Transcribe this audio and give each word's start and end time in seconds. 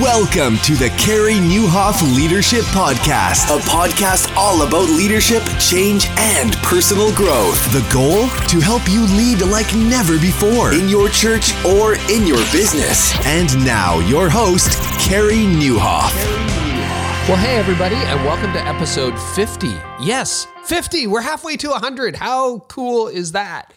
Welcome 0.00 0.56
to 0.64 0.74
the 0.74 0.88
Carey 0.98 1.34
Nieuwhof 1.34 2.16
Leadership 2.16 2.62
Podcast, 2.64 3.54
a 3.54 3.60
podcast 3.60 4.34
all 4.34 4.66
about 4.66 4.88
leadership, 4.88 5.40
change, 5.60 6.06
and 6.18 6.52
personal 6.64 7.14
growth. 7.14 7.62
The 7.72 7.88
goal? 7.92 8.26
To 8.48 8.60
help 8.60 8.82
you 8.88 9.02
lead 9.16 9.42
like 9.42 9.72
never 9.76 10.18
before 10.18 10.72
in 10.72 10.88
your 10.88 11.08
church 11.10 11.54
or 11.64 11.94
in 12.10 12.26
your 12.26 12.42
business. 12.50 13.14
And 13.24 13.54
now, 13.64 14.00
your 14.00 14.28
host, 14.28 14.72
Carey 14.98 15.44
Nieuwhof. 15.44 16.12
Well, 17.28 17.36
hey, 17.36 17.56
everybody, 17.56 17.94
and 17.96 18.24
welcome 18.24 18.52
to 18.54 18.66
episode 18.66 19.16
50. 19.36 19.68
Yes, 20.00 20.48
50. 20.64 21.06
We're 21.06 21.20
halfway 21.20 21.56
to 21.58 21.68
100. 21.68 22.16
How 22.16 22.58
cool 22.68 23.06
is 23.06 23.30
that? 23.32 23.72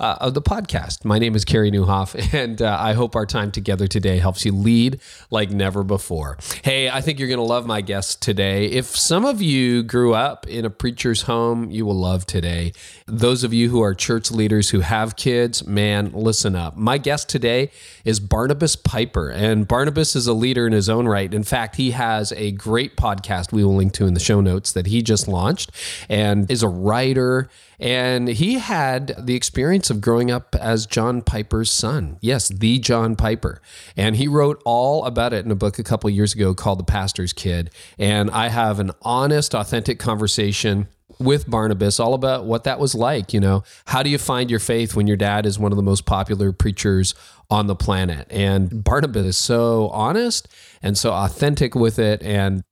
Uh, 0.00 0.16
of 0.18 0.32
the 0.32 0.40
podcast. 0.40 1.04
My 1.04 1.18
name 1.18 1.34
is 1.36 1.44
Carey 1.44 1.70
Nieuwhof, 1.70 2.32
and 2.32 2.62
uh, 2.62 2.74
I 2.80 2.94
hope 2.94 3.14
our 3.14 3.26
time 3.26 3.52
together 3.52 3.86
today 3.86 4.16
helps 4.16 4.46
you 4.46 4.52
lead 4.52 4.98
like 5.30 5.50
never 5.50 5.84
before. 5.84 6.38
Hey, 6.64 6.88
I 6.88 7.02
think 7.02 7.18
you're 7.18 7.28
going 7.28 7.36
to 7.36 7.44
love 7.44 7.66
my 7.66 7.82
guest 7.82 8.22
today. 8.22 8.64
If 8.64 8.86
some 8.86 9.26
of 9.26 9.42
you 9.42 9.82
grew 9.82 10.14
up 10.14 10.46
in 10.46 10.64
a 10.64 10.70
preacher's 10.70 11.22
home, 11.24 11.70
you 11.70 11.84
will 11.84 11.98
love 11.98 12.24
today. 12.24 12.72
Those 13.04 13.44
of 13.44 13.52
you 13.52 13.68
who 13.68 13.82
are 13.82 13.92
church 13.92 14.30
leaders 14.30 14.70
who 14.70 14.80
have 14.80 15.16
kids, 15.16 15.66
man, 15.66 16.12
listen 16.14 16.56
up. 16.56 16.78
My 16.78 16.96
guest 16.96 17.28
today 17.28 17.70
is 18.02 18.20
Barnabas 18.20 18.76
Piper, 18.76 19.28
and 19.28 19.68
Barnabas 19.68 20.16
is 20.16 20.26
a 20.26 20.32
leader 20.32 20.66
in 20.66 20.72
his 20.72 20.88
own 20.88 21.06
right. 21.08 21.34
In 21.34 21.42
fact, 21.42 21.76
he 21.76 21.90
has 21.90 22.32
a 22.32 22.52
great 22.52 22.96
podcast 22.96 23.52
we 23.52 23.62
will 23.64 23.76
link 23.76 23.92
to 23.92 24.06
in 24.06 24.14
the 24.14 24.20
show 24.20 24.40
notes 24.40 24.72
that 24.72 24.86
he 24.86 25.02
just 25.02 25.28
launched 25.28 25.70
and 26.08 26.50
is 26.50 26.62
a 26.62 26.68
writer 26.68 27.50
and 27.80 28.28
he 28.28 28.58
had 28.58 29.14
the 29.18 29.34
experience 29.34 29.88
of 29.88 30.02
growing 30.02 30.30
up 30.30 30.54
as 30.54 30.84
John 30.84 31.22
Piper's 31.22 31.70
son. 31.70 32.18
Yes, 32.20 32.48
the 32.48 32.78
John 32.78 33.16
Piper. 33.16 33.62
And 33.96 34.16
he 34.16 34.28
wrote 34.28 34.60
all 34.66 35.06
about 35.06 35.32
it 35.32 35.46
in 35.46 35.50
a 35.50 35.56
book 35.56 35.78
a 35.78 35.82
couple 35.82 36.10
years 36.10 36.34
ago 36.34 36.54
called 36.54 36.78
The 36.78 36.84
Pastor's 36.84 37.32
Kid. 37.32 37.70
And 37.98 38.30
I 38.30 38.48
have 38.48 38.80
an 38.80 38.90
honest, 39.00 39.54
authentic 39.54 39.98
conversation 39.98 40.88
with 41.18 41.48
Barnabas 41.50 41.98
all 41.98 42.12
about 42.12 42.44
what 42.44 42.64
that 42.64 42.78
was 42.78 42.94
like. 42.94 43.32
You 43.32 43.40
know, 43.40 43.64
how 43.86 44.02
do 44.02 44.10
you 44.10 44.18
find 44.18 44.50
your 44.50 44.60
faith 44.60 44.94
when 44.94 45.06
your 45.06 45.16
dad 45.16 45.46
is 45.46 45.58
one 45.58 45.72
of 45.72 45.76
the 45.76 45.82
most 45.82 46.04
popular 46.04 46.52
preachers 46.52 47.14
on 47.48 47.66
the 47.66 47.76
planet? 47.76 48.26
And 48.30 48.84
Barnabas 48.84 49.24
is 49.24 49.36
so 49.38 49.88
honest 49.88 50.48
and 50.82 50.98
so 50.98 51.12
authentic 51.12 51.74
with 51.74 51.98
it 51.98 52.22
and 52.22 52.62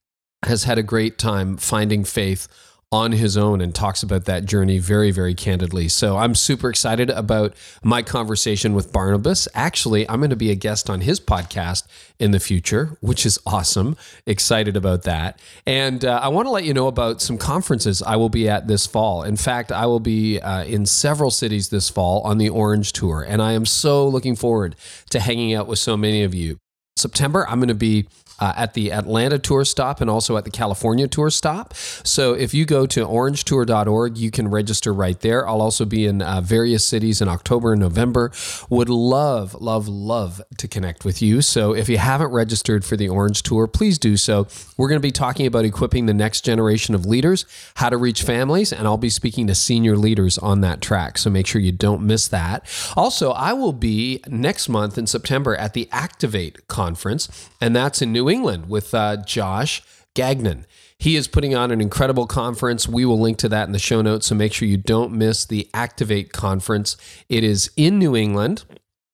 has 0.44 0.64
had 0.64 0.78
a 0.78 0.82
great 0.82 1.19
time 1.19 1.56
finding 1.56 2.04
faith 2.04 2.47
on 2.91 3.12
his 3.12 3.36
own 3.36 3.61
and 3.61 3.75
talks 3.75 4.03
about 4.03 4.25
that 4.25 4.47
journey 4.47 4.78
very, 4.78 5.11
very 5.11 5.34
candidly. 5.34 5.89
So 5.89 6.17
I'm 6.17 6.34
super 6.34 6.70
excited 6.70 7.11
about 7.11 7.55
my 7.83 8.03
conversation 8.03 8.72
with 8.72 8.92
Barnabas. 8.92 9.47
Actually, 9.55 10.08
I'm 10.08 10.20
going 10.20 10.31
to 10.31 10.36
be 10.36 10.50
a 10.50 10.55
guest 10.55 10.89
on 10.89 11.03
his 11.03 11.20
podcast 11.20 11.86
in 12.19 12.31
the 12.31 12.41
future, 12.41 12.97
which 13.00 13.27
is 13.27 13.39
awesome. 13.44 13.94
Excited 14.27 14.75
about 14.75 15.03
that. 15.03 15.39
And 15.66 16.03
uh, 16.03 16.20
I 16.22 16.28
want 16.28 16.47
to 16.47 16.50
let 16.50 16.64
you 16.64 16.72
know 16.72 16.86
about 16.86 17.20
some 17.20 17.36
conferences 17.36 18.00
I 18.00 18.16
will 18.16 18.31
be 18.31 18.48
at 18.48 18.69
this 18.69 18.86
fall. 18.86 19.22
In 19.22 19.36
fact, 19.36 19.70
I 19.70 19.84
will 19.84 20.00
be 20.00 20.41
uh, 20.41 20.64
in 20.64 20.86
several 20.86 21.31
cities 21.31 21.69
this 21.69 21.91
fall 21.91 22.22
on 22.22 22.39
the 22.39 22.48
Orange 22.48 22.94
Tour. 22.94 23.22
And 23.22 23.42
I 23.42 23.53
am 23.53 23.66
so 23.66 24.09
looking 24.09 24.34
forward 24.34 24.77
to 25.11 25.20
hanging 25.20 25.53
out 25.53 25.66
with 25.66 25.78
so 25.78 25.97
many 25.97 26.22
of 26.22 26.34
you. 26.34 26.56
September, 26.97 27.47
I'm 27.48 27.59
going 27.59 27.69
to 27.69 27.75
be 27.75 28.09
uh, 28.39 28.53
at 28.56 28.75
the 28.75 28.92
Atlanta 28.92 29.39
tour 29.39 29.64
stop 29.64 30.00
and 30.00 30.11
also 30.11 30.36
at 30.36 30.44
the 30.44 30.50
California 30.50 31.08
tour 31.08 31.31
stop. 31.31 31.75
So 31.75 32.34
if 32.34 32.55
you 32.55 32.64
go 32.64 32.86
to 32.86 33.05
orangetour.org, 33.06 34.17
you 34.17 34.31
can 34.31 34.48
register 34.48 34.92
right 34.92 35.19
there. 35.20 35.48
I'll 35.48 35.62
also 35.62 35.84
be 35.84 36.06
in 36.06 36.22
uh, 36.22 36.41
various 36.41 36.86
cities 36.86 37.20
in 37.20 37.28
October 37.28 37.72
and 37.72 37.81
November. 37.81 38.33
Would 38.70 38.89
love, 38.89 39.55
love, 39.55 39.89
love 39.89 40.41
to 40.56 40.69
connect 40.69 41.05
with 41.05 41.22
you. 41.22 41.42
So 41.42 41.75
if 41.75 41.89
you 41.89 41.98
haven't 41.98 42.31
registered 42.31 42.84
for 42.84 42.97
the 42.97 43.09
Orange 43.09 43.42
Tour, 43.42 43.66
please 43.66 43.98
do 43.98 44.16
so. 44.16 44.47
We're 44.77 44.89
going 44.89 45.00
to 45.00 45.06
be 45.06 45.12
talking 45.12 45.47
about 45.47 45.64
equipping 45.64 46.06
the 46.06 46.14
next 46.14 46.44
generation 46.44 46.94
of 46.94 47.06
leaders, 47.06 47.44
how 47.77 47.91
to 47.91 47.97
reach 47.97 48.22
families, 48.22 48.72
and 48.72 48.86
I'll 48.86 48.97
be 48.97 49.10
speaking 49.10 49.47
to 49.48 49.54
senior 49.54 49.97
leaders 49.97 50.38
on 50.38 50.60
that 50.62 50.81
track. 50.81 51.19
So 51.19 51.31
make 51.31 51.47
sure 51.47 51.60
you 51.60 51.72
don't 51.72 52.03
miss 52.03 52.28
that. 52.28 52.65
Also, 52.97 53.32
I 53.32 53.53
will 53.53 53.72
be 53.72 54.22
next 54.27 54.69
month 54.69 54.98
in 54.98 55.06
September 55.06 55.56
at 55.56 55.75
the 55.75 55.88
Activate 55.91 56.69
conference, 56.69 57.48
and 57.60 57.75
that's 57.75 58.03
in 58.03 58.12
New 58.12 58.28
England 58.28 58.69
with 58.69 58.94
uh, 58.94 59.16
Josh 59.19 59.83
Gagnon. 60.15 60.66
He 60.99 61.15
is 61.15 61.28
putting 61.28 61.55
on 61.55 61.71
an 61.71 61.81
incredible 61.81 62.27
conference. 62.27 62.89
We 62.89 63.05
will 63.05 63.21
link 63.21 63.39
to 63.39 63.49
that 63.50 63.66
in 63.66 63.72
the 63.72 63.78
show 63.78 64.03
notes, 64.03 64.27
so 64.27 64.34
make 64.34 64.53
sure 64.53 64.66
you 64.66 64.77
don't 64.77 65.12
miss 65.12 65.44
the 65.44 65.69
Activate 65.72 66.33
conference. 66.33 66.97
It 67.28 67.44
is 67.44 67.71
in 67.77 67.99
New 67.99 68.16
England. 68.16 68.65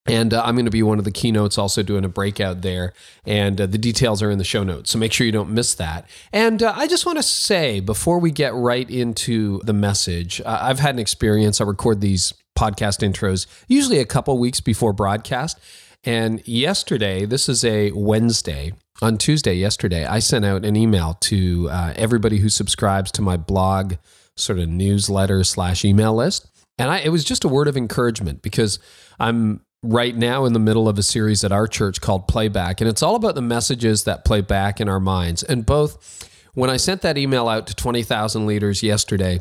And 0.07 0.35
uh, 0.35 0.43
I'm 0.45 0.55
going 0.55 0.67
to 0.67 0.71
be 0.71 0.83
one 0.83 0.99
of 0.99 1.07
the 1.07 1.11
keynotes, 1.11 1.57
also 1.57 1.83
doing 1.83 2.05
a 2.05 2.11
breakout 2.11 2.61
there. 2.61 2.93
And 3.25 3.59
uh, 3.59 3.65
the 3.65 3.79
details 3.79 4.23
are 4.23 4.31
in 4.31 4.37
the 4.37 4.45
show 4.45 4.63
notes. 4.63 4.91
So 4.91 4.99
make 4.99 5.15
sure 5.15 5.25
you 5.25 5.33
don't 5.33 5.51
miss 5.51 5.73
that. 5.75 6.07
And 6.31 6.63
uh, 6.63 6.75
I 6.77 6.87
just 6.87 7.07
want 7.07 7.17
to 7.17 7.23
say, 7.23 7.81
before 7.81 8.19
we 8.19 8.31
get 8.31 8.53
right 8.53 8.89
into 8.91 9.61
the 9.65 9.73
message, 9.73 10.43
uh, 10.43 10.59
I've 10.61 10.81
had 10.81 10.95
an 10.95 10.99
experience. 10.99 11.59
I 11.59 11.65
record 11.65 12.03
these 12.03 12.35
podcast 12.59 13.01
intros 13.01 13.47
usually 13.67 13.99
a 13.99 14.05
couple 14.05 14.39
weeks 14.39 14.61
before 14.61 14.93
broadcast. 14.93 15.59
And 16.05 16.47
yesterday, 16.47 17.25
this 17.25 17.49
is 17.49 17.65
a 17.65 17.91
Wednesday, 17.93 18.75
on 19.03 19.19
Tuesday, 19.19 19.55
yesterday, 19.55 20.05
I 20.05 20.21
sent 20.21 20.45
out 20.45 20.65
an 20.65 20.77
email 20.77 21.15
to 21.23 21.69
uh, 21.71 21.93
everybody 21.97 22.39
who 22.39 22.49
subscribes 22.49 23.11
to 23.13 23.23
my 23.23 23.37
blog, 23.37 23.95
sort 24.37 24.59
of 24.59 24.69
newsletter 24.69 25.43
slash 25.45 25.85
email 25.85 26.15
list. 26.15 26.49
And 26.79 26.91
I, 26.91 26.99
it 26.99 27.11
was 27.11 27.25
just 27.25 27.45
a 27.45 27.49
word 27.49 27.69
of 27.69 27.77
encouragement 27.77 28.43
because 28.43 28.79
I'm 29.19 29.61
right 29.83 30.17
now 30.17 30.45
in 30.45 30.55
the 30.55 30.59
middle 30.59 30.89
of 30.89 30.99
a 30.99 31.03
series 31.03 31.45
at 31.45 31.53
our 31.53 31.67
church 31.67 32.01
called 32.01 32.27
Playback. 32.27 32.81
And 32.81 32.89
it's 32.89 33.03
all 33.03 33.17
about 33.17 33.35
the 33.35 33.43
messages 33.43 34.05
that 34.05 34.25
play 34.25 34.41
back 34.41 34.81
in 34.81 34.89
our 34.89 35.01
minds. 35.01 35.43
And 35.43 35.67
both 35.67 36.29
when 36.55 36.71
I 36.71 36.77
sent 36.77 37.03
that 37.03 37.19
email 37.19 37.49
out 37.49 37.67
to 37.67 37.75
20,000 37.75 38.47
leaders 38.47 38.83
yesterday, 38.83 39.41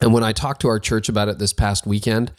and 0.00 0.12
when 0.12 0.22
I 0.22 0.32
talked 0.32 0.60
to 0.62 0.68
our 0.68 0.78
church 0.78 1.08
about 1.08 1.28
it 1.28 1.38
this 1.38 1.52
past 1.52 1.86
weekend, 1.86 2.32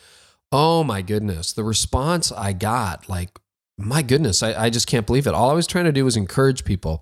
oh 0.51 0.83
my 0.83 1.01
goodness, 1.01 1.53
the 1.53 1.63
response 1.63 2.31
I 2.31 2.53
got, 2.53 3.09
like 3.09 3.39
my 3.77 4.01
goodness, 4.01 4.43
I, 4.43 4.65
I, 4.65 4.69
just 4.69 4.87
can't 4.87 5.07
believe 5.07 5.27
it. 5.27 5.33
All 5.33 5.49
I 5.49 5.53
was 5.53 5.67
trying 5.67 5.85
to 5.85 5.91
do 5.91 6.05
was 6.05 6.15
encourage 6.15 6.65
people. 6.65 7.01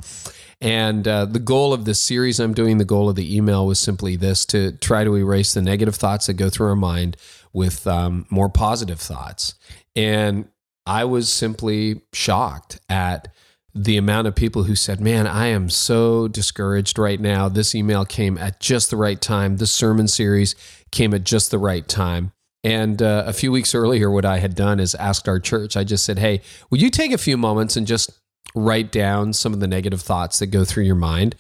And 0.62 1.08
uh, 1.08 1.26
the 1.26 1.40
goal 1.40 1.74
of 1.74 1.86
this 1.86 2.02
series 2.02 2.40
I'm 2.40 2.54
doing, 2.54 2.78
the 2.78 2.86
goal 2.86 3.10
of 3.10 3.16
the 3.16 3.36
email 3.36 3.66
was 3.66 3.80
simply 3.80 4.16
this 4.16 4.46
to 4.48 4.74
try 4.74 5.04
to 5.04 5.16
erase 5.16 5.54
the 5.54 5.62
negative 5.62 5.96
thoughts 5.96 6.28
that 6.28 6.34
go 6.34 6.50
through 6.50 6.68
our 6.68 6.76
mind 6.76 7.18
with 7.54 7.88
um, 7.88 8.26
more 8.30 8.50
positive 8.50 9.00
thoughts. 9.00 9.56
And 9.96 10.50
I 10.86 11.06
was 11.06 11.32
simply 11.32 12.02
shocked 12.14 12.80
at 12.90 13.30
the 13.74 13.98
amount 13.98 14.28
of 14.28 14.36
people 14.36 14.64
who 14.64 14.76
said, 14.76 15.00
Man, 15.00 15.28
I 15.28 15.48
am 15.48 15.70
so 15.70 16.28
discouraged 16.28 16.98
right 16.98 17.20
now. 17.20 17.48
This 17.48 17.76
email 17.76 18.06
came 18.06 18.38
at 18.38 18.60
just 18.60 18.90
the 18.90 18.98
right 18.98 19.22
time. 19.22 19.58
This 19.58 19.72
sermon 19.72 20.08
series 20.08 20.56
came 20.92 21.14
at 21.14 21.24
just 21.24 21.52
the 21.52 21.60
right 21.60 21.88
time. 21.88 22.32
And 22.64 23.02
uh, 23.02 23.24
a 23.26 23.34
few 23.34 23.52
weeks 23.52 23.74
earlier, 23.74 24.12
what 24.12 24.26
I 24.26 24.40
had 24.40 24.56
done 24.56 24.80
is 24.80 24.96
asked 24.96 25.30
our 25.30 25.40
church, 25.40 25.78
I 25.78 25.84
just 25.84 26.04
said, 26.04 26.20
Hey, 26.20 26.42
would 26.70 26.82
you 26.82 26.90
take 26.90 27.12
a 27.12 27.18
few 27.18 27.38
moments 27.38 27.78
and 27.78 27.88
just 27.88 28.12
write 28.56 28.92
down 28.92 29.34
some 29.34 29.54
of 29.54 29.60
the 29.60 29.68
negative 29.68 30.02
thoughts 30.02 30.40
that 30.40 30.48
go 30.48 30.66
through 30.66 30.84
your 30.84 30.96
mind? 30.96 31.36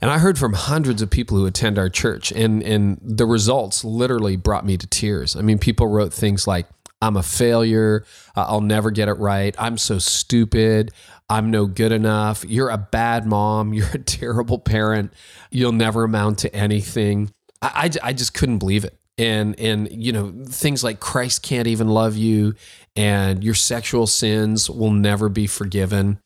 And 0.00 0.10
I 0.10 0.18
heard 0.18 0.38
from 0.38 0.52
hundreds 0.52 1.00
of 1.00 1.10
people 1.10 1.38
who 1.38 1.46
attend 1.46 1.78
our 1.78 1.88
church, 1.88 2.30
and, 2.30 2.62
and 2.62 3.00
the 3.02 3.24
results 3.24 3.82
literally 3.82 4.36
brought 4.36 4.66
me 4.66 4.76
to 4.76 4.86
tears. 4.86 5.34
I 5.34 5.40
mean, 5.40 5.58
people 5.58 5.86
wrote 5.86 6.12
things 6.12 6.46
like, 6.46 6.66
I'm 7.00 7.16
a 7.16 7.22
failure. 7.22 8.04
I'll 8.34 8.60
never 8.60 8.90
get 8.90 9.08
it 9.08 9.14
right. 9.14 9.54
I'm 9.58 9.78
so 9.78 9.98
stupid. 9.98 10.92
I'm 11.28 11.50
no 11.50 11.66
good 11.66 11.92
enough. 11.92 12.44
You're 12.46 12.68
a 12.68 12.78
bad 12.78 13.26
mom. 13.26 13.72
You're 13.74 13.90
a 13.94 13.98
terrible 13.98 14.58
parent. 14.58 15.12
You'll 15.50 15.72
never 15.72 16.04
amount 16.04 16.38
to 16.40 16.54
anything. 16.54 17.30
I, 17.62 17.90
I, 18.02 18.08
I 18.08 18.12
just 18.12 18.34
couldn't 18.34 18.58
believe 18.58 18.84
it 18.84 18.98
and 19.18 19.58
and 19.58 19.88
you 19.90 20.12
know 20.12 20.32
things 20.46 20.84
like 20.84 21.00
Christ 21.00 21.42
can't 21.42 21.66
even 21.66 21.88
love 21.88 22.16
you 22.16 22.54
and 22.94 23.44
your 23.44 23.54
sexual 23.54 24.06
sins 24.06 24.68
will 24.70 24.90
never 24.90 25.28
be 25.28 25.46
forgiven. 25.46 26.18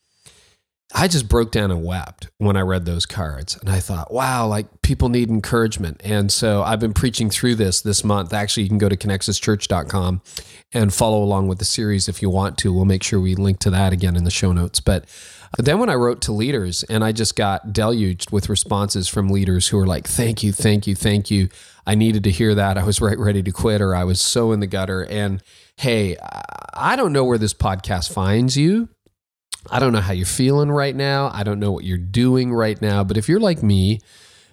I 0.93 1.07
just 1.07 1.29
broke 1.29 1.51
down 1.51 1.71
and 1.71 1.85
wept 1.85 2.27
when 2.37 2.57
I 2.57 2.61
read 2.61 2.85
those 2.85 3.05
cards 3.05 3.57
and 3.57 3.69
I 3.69 3.79
thought, 3.79 4.13
wow, 4.13 4.45
like 4.47 4.81
people 4.81 5.07
need 5.07 5.29
encouragement. 5.29 6.01
And 6.03 6.29
so 6.31 6.63
I've 6.63 6.81
been 6.81 6.93
preaching 6.93 7.29
through 7.29 7.55
this 7.55 7.79
this 7.81 8.03
month. 8.03 8.33
Actually, 8.33 8.63
you 8.63 8.69
can 8.69 8.77
go 8.77 8.89
to 8.89 8.97
connexuschurch.com 8.97 10.21
and 10.73 10.93
follow 10.93 11.23
along 11.23 11.47
with 11.47 11.59
the 11.59 11.65
series 11.65 12.09
if 12.09 12.21
you 12.21 12.29
want 12.29 12.57
to. 12.59 12.73
We'll 12.73 12.85
make 12.85 13.03
sure 13.03 13.21
we 13.21 13.35
link 13.35 13.59
to 13.59 13.69
that 13.69 13.93
again 13.93 14.17
in 14.17 14.25
the 14.25 14.31
show 14.31 14.51
notes. 14.51 14.81
But 14.81 15.05
then 15.57 15.79
when 15.79 15.89
I 15.89 15.95
wrote 15.95 16.21
to 16.23 16.31
leaders 16.31 16.83
and 16.83 17.03
I 17.03 17.11
just 17.11 17.35
got 17.35 17.73
deluged 17.73 18.31
with 18.31 18.49
responses 18.49 19.07
from 19.09 19.29
leaders 19.29 19.67
who 19.67 19.77
were 19.77 19.85
like, 19.85 20.07
thank 20.07 20.43
you, 20.43 20.51
thank 20.53 20.87
you, 20.87 20.95
thank 20.95 21.29
you. 21.29 21.49
I 21.85 21.95
needed 21.95 22.23
to 22.23 22.31
hear 22.31 22.55
that. 22.55 22.77
I 22.77 22.83
was 22.83 23.01
right 23.01 23.17
ready 23.17 23.43
to 23.43 23.51
quit 23.51 23.81
or 23.81 23.93
I 23.93 24.05
was 24.05 24.21
so 24.21 24.53
in 24.53 24.61
the 24.61 24.67
gutter. 24.67 25.01
And 25.03 25.43
hey, 25.77 26.15
I 26.73 26.95
don't 26.95 27.11
know 27.11 27.25
where 27.25 27.37
this 27.37 27.53
podcast 27.53 28.13
finds 28.13 28.55
you. 28.55 28.87
I 29.69 29.79
don't 29.79 29.91
know 29.91 30.01
how 30.01 30.13
you're 30.13 30.25
feeling 30.25 30.71
right 30.71 30.95
now. 30.95 31.29
I 31.33 31.43
don't 31.43 31.59
know 31.59 31.71
what 31.71 31.83
you're 31.83 31.97
doing 31.97 32.53
right 32.53 32.81
now. 32.81 33.03
But 33.03 33.17
if 33.17 33.27
you're 33.27 33.39
like 33.39 33.61
me, 33.61 33.99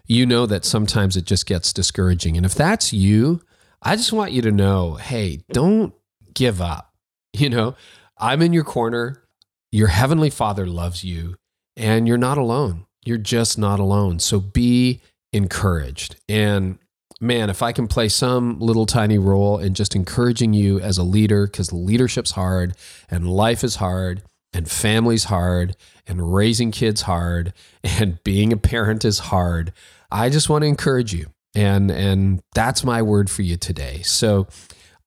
you 0.07 0.27
know 0.27 0.47
that 0.47 0.65
sometimes 0.65 1.17
it 1.17 1.27
just 1.27 1.47
gets 1.47 1.73
discouraging. 1.73 2.37
And 2.37 2.45
if 2.45 2.55
that's 2.55 2.93
you, 2.93 3.41
I 3.83 3.95
just 3.95 4.13
want 4.13 4.33
you 4.33 4.43
to 4.43 4.51
know 4.51 4.95
hey, 4.95 5.43
don't 5.53 5.95
give 6.35 6.61
up. 6.61 6.93
You 7.35 7.51
know, 7.51 7.77
I'm 8.17 8.43
in 8.43 8.53
your 8.53 8.65
corner. 8.65 9.23
Your 9.71 9.89
heavenly 9.89 10.31
Father 10.31 10.67
loves 10.67 11.05
you. 11.05 11.37
and 11.77 12.09
you're 12.09 12.19
not 12.19 12.37
alone. 12.39 12.87
You're 13.05 13.19
just 13.19 13.57
not 13.57 13.79
alone. 13.79 14.19
So 14.19 14.41
be 14.41 15.01
encouraged. 15.33 16.17
And 16.29 16.79
man, 17.21 17.51
if 17.51 17.63
I 17.63 17.71
can 17.71 17.87
play 17.87 18.09
some 18.09 18.59
little 18.59 18.85
tiny 18.85 19.17
role 19.17 19.59
in 19.59 19.75
just 19.75 19.95
encouraging 19.95 20.55
you 20.55 20.81
as 20.81 20.99
a 20.99 21.05
leader, 21.05 21.47
because 21.47 21.73
leadership's 21.73 22.33
hard 22.33 22.75
and 23.09 23.31
life 23.31 23.63
is 23.63 23.77
hard 23.77 24.23
and 24.53 24.69
family's 24.69 25.25
hard 25.25 25.77
and 26.05 26.35
raising 26.35 26.73
kids 26.73 27.03
hard 27.03 27.53
and 27.85 28.23
being 28.25 28.53
a 28.53 28.57
parent 28.57 29.05
is 29.05 29.21
hard. 29.21 29.73
I 30.11 30.29
just 30.29 30.49
want 30.49 30.63
to 30.63 30.69
encourage 30.69 31.13
you. 31.15 31.27
And 31.55 31.91
and 31.93 32.43
that's 32.55 32.83
my 32.83 33.03
word 33.03 33.31
for 33.31 33.43
you 33.43 33.57
today. 33.57 34.03
So 34.03 34.49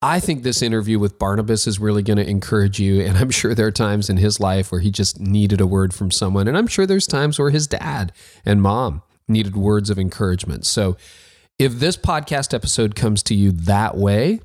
I 0.04 0.20
think 0.20 0.42
this 0.42 0.64
interview 0.64 0.98
with 0.98 1.20
Barnabas 1.20 1.68
is 1.68 1.80
really 1.80 2.02
going 2.02 2.18
to 2.18 2.28
encourage 2.28 2.80
you. 2.80 3.02
And 3.02 3.18
I'm 3.18 3.30
sure 3.30 3.54
there 3.54 3.68
are 3.68 3.72
times 3.72 4.10
in 4.10 4.18
his 4.18 4.40
life 4.40 4.72
where 4.72 4.82
he 4.82 4.90
just 4.90 5.20
needed 5.20 5.62
a 5.62 5.68
word 5.68 5.94
from 5.94 6.10
someone. 6.10 6.48
And 6.48 6.58
I'm 6.58 6.68
sure 6.68 6.86
there's 6.86 7.08
times 7.08 7.38
where 7.38 7.52
his 7.52 7.68
dad 7.68 8.12
and 8.44 8.62
mom 8.62 9.04
needed 9.28 9.56
words 9.56 9.90
of 9.90 10.00
encouragement. 10.00 10.66
So 10.66 10.98
if 11.60 11.74
this 11.74 11.98
podcast 11.98 12.54
episode 12.54 12.96
comes 12.96 13.22
to 13.24 13.36
you 13.36 13.52
that 13.52 13.96
way, 13.96 14.40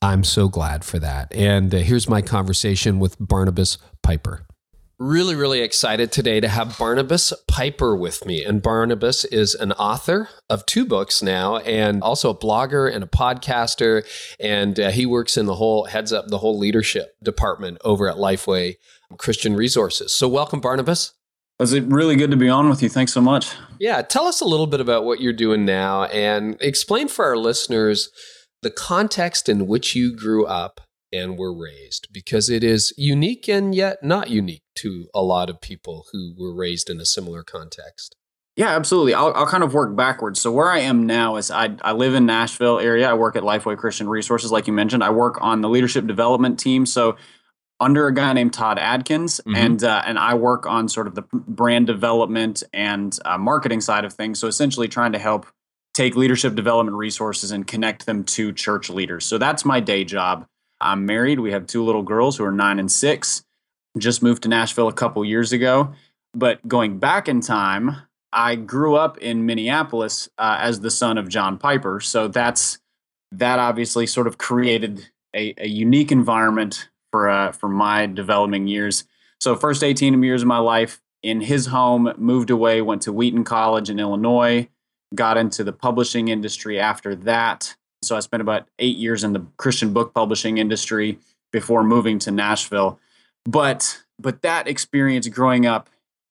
I'm 0.00 0.22
so 0.22 0.48
glad 0.48 0.84
for 0.84 1.00
that. 1.00 1.34
And 1.34 1.74
uh, 1.74 1.78
here's 1.78 2.08
my 2.08 2.22
conversation 2.22 3.00
with 3.00 3.16
Barnabas 3.18 3.78
Piper. 4.02 4.47
Really, 5.00 5.36
really 5.36 5.60
excited 5.60 6.10
today 6.10 6.40
to 6.40 6.48
have 6.48 6.76
Barnabas 6.76 7.32
Piper 7.46 7.94
with 7.94 8.26
me. 8.26 8.44
And 8.44 8.60
Barnabas 8.60 9.24
is 9.24 9.54
an 9.54 9.70
author 9.72 10.28
of 10.50 10.66
two 10.66 10.84
books 10.84 11.22
now, 11.22 11.58
and 11.58 12.02
also 12.02 12.30
a 12.30 12.36
blogger 12.36 12.92
and 12.92 13.04
a 13.04 13.06
podcaster. 13.06 14.04
And 14.40 14.80
uh, 14.80 14.90
he 14.90 15.06
works 15.06 15.36
in 15.36 15.46
the 15.46 15.54
whole, 15.54 15.84
heads 15.84 16.12
up 16.12 16.26
the 16.26 16.38
whole 16.38 16.58
leadership 16.58 17.14
department 17.22 17.78
over 17.84 18.08
at 18.08 18.16
Lifeway 18.16 18.74
Christian 19.18 19.54
Resources. 19.54 20.12
So, 20.12 20.26
welcome, 20.26 20.60
Barnabas. 20.60 21.14
It's 21.60 21.72
really 21.72 22.16
good 22.16 22.32
to 22.32 22.36
be 22.36 22.48
on 22.48 22.68
with 22.68 22.82
you. 22.82 22.88
Thanks 22.88 23.12
so 23.12 23.20
much. 23.20 23.54
Yeah, 23.78 24.02
tell 24.02 24.26
us 24.26 24.40
a 24.40 24.46
little 24.46 24.66
bit 24.66 24.80
about 24.80 25.04
what 25.04 25.20
you're 25.20 25.32
doing 25.32 25.64
now 25.64 26.06
and 26.06 26.56
explain 26.60 27.06
for 27.06 27.24
our 27.24 27.36
listeners 27.36 28.10
the 28.62 28.70
context 28.72 29.48
in 29.48 29.68
which 29.68 29.94
you 29.94 30.16
grew 30.16 30.44
up 30.44 30.80
and 31.12 31.38
were 31.38 31.56
raised 31.56 32.08
because 32.12 32.48
it 32.48 32.62
is 32.62 32.92
unique 32.96 33.48
and 33.48 33.74
yet 33.74 34.02
not 34.02 34.30
unique 34.30 34.62
to 34.76 35.06
a 35.14 35.22
lot 35.22 35.50
of 35.50 35.60
people 35.60 36.06
who 36.12 36.34
were 36.38 36.54
raised 36.54 36.90
in 36.90 37.00
a 37.00 37.06
similar 37.06 37.42
context. 37.42 38.14
Yeah, 38.56 38.70
absolutely. 38.70 39.14
I'll, 39.14 39.32
I'll 39.34 39.46
kind 39.46 39.62
of 39.62 39.72
work 39.72 39.94
backwards. 39.94 40.40
So 40.40 40.50
where 40.50 40.68
I 40.68 40.80
am 40.80 41.06
now 41.06 41.36
is 41.36 41.48
I, 41.50 41.76
I 41.82 41.92
live 41.92 42.14
in 42.14 42.26
Nashville 42.26 42.80
area. 42.80 43.08
I 43.08 43.14
work 43.14 43.36
at 43.36 43.44
Lifeway 43.44 43.78
Christian 43.78 44.08
Resources, 44.08 44.50
like 44.50 44.66
you 44.66 44.72
mentioned. 44.72 45.04
I 45.04 45.10
work 45.10 45.38
on 45.40 45.60
the 45.60 45.68
leadership 45.68 46.08
development 46.08 46.58
team. 46.58 46.84
So 46.84 47.16
under 47.80 48.06
a 48.08 48.14
guy 48.14 48.32
named 48.32 48.52
Todd 48.52 48.78
Adkins, 48.78 49.40
mm-hmm. 49.40 49.54
and 49.54 49.84
uh, 49.84 50.02
and 50.04 50.18
I 50.18 50.34
work 50.34 50.66
on 50.66 50.88
sort 50.88 51.06
of 51.06 51.14
the 51.14 51.22
brand 51.32 51.86
development 51.86 52.64
and 52.72 53.16
uh, 53.24 53.38
marketing 53.38 53.80
side 53.80 54.04
of 54.04 54.12
things. 54.12 54.38
So 54.40 54.48
essentially, 54.48 54.88
trying 54.88 55.12
to 55.12 55.18
help 55.18 55.46
take 55.94 56.16
leadership 56.16 56.54
development 56.54 56.96
resources 56.96 57.50
and 57.50 57.66
connect 57.66 58.06
them 58.06 58.24
to 58.24 58.52
church 58.52 58.90
leaders. 58.90 59.24
So 59.24 59.38
that's 59.38 59.64
my 59.64 59.80
day 59.80 60.04
job. 60.04 60.46
I'm 60.80 61.06
married. 61.06 61.40
We 61.40 61.52
have 61.52 61.66
two 61.66 61.84
little 61.84 62.02
girls 62.02 62.36
who 62.36 62.44
are 62.44 62.52
nine 62.52 62.78
and 62.78 62.90
six. 62.90 63.44
Just 63.96 64.22
moved 64.22 64.42
to 64.44 64.48
Nashville 64.48 64.88
a 64.88 64.92
couple 64.92 65.24
years 65.24 65.52
ago. 65.52 65.92
But 66.34 66.66
going 66.68 66.98
back 66.98 67.28
in 67.28 67.40
time, 67.40 67.96
I 68.32 68.54
grew 68.54 68.96
up 68.96 69.18
in 69.18 69.46
Minneapolis 69.46 70.28
uh, 70.38 70.58
as 70.60 70.80
the 70.80 70.90
son 70.90 71.18
of 71.18 71.28
John 71.28 71.58
Piper. 71.58 72.00
So 72.00 72.28
that's 72.28 72.78
that 73.32 73.58
obviously 73.58 74.06
sort 74.06 74.26
of 74.26 74.38
created 74.38 75.08
a, 75.34 75.54
a 75.58 75.66
unique 75.66 76.12
environment 76.12 76.88
for 77.10 77.28
uh, 77.28 77.52
for 77.52 77.68
my 77.68 78.06
developing 78.06 78.66
years. 78.66 79.04
So 79.40 79.56
first 79.56 79.82
18 79.82 80.22
years 80.22 80.42
of 80.42 80.48
my 80.48 80.58
life 80.58 81.00
in 81.22 81.40
his 81.40 81.66
home, 81.66 82.12
moved 82.16 82.50
away, 82.50 82.82
went 82.82 83.02
to 83.02 83.12
Wheaton 83.12 83.44
College 83.44 83.90
in 83.90 83.98
Illinois, 83.98 84.68
got 85.14 85.36
into 85.36 85.64
the 85.64 85.72
publishing 85.72 86.28
industry 86.28 86.78
after 86.78 87.14
that. 87.14 87.76
So 88.02 88.16
I 88.16 88.20
spent 88.20 88.40
about 88.40 88.68
eight 88.78 88.96
years 88.96 89.24
in 89.24 89.32
the 89.32 89.44
Christian 89.56 89.92
book 89.92 90.14
publishing 90.14 90.58
industry 90.58 91.18
before 91.52 91.82
moving 91.82 92.18
to 92.20 92.30
Nashville. 92.30 92.98
But 93.44 94.02
but 94.18 94.42
that 94.42 94.68
experience 94.68 95.28
growing 95.28 95.66
up 95.66 95.88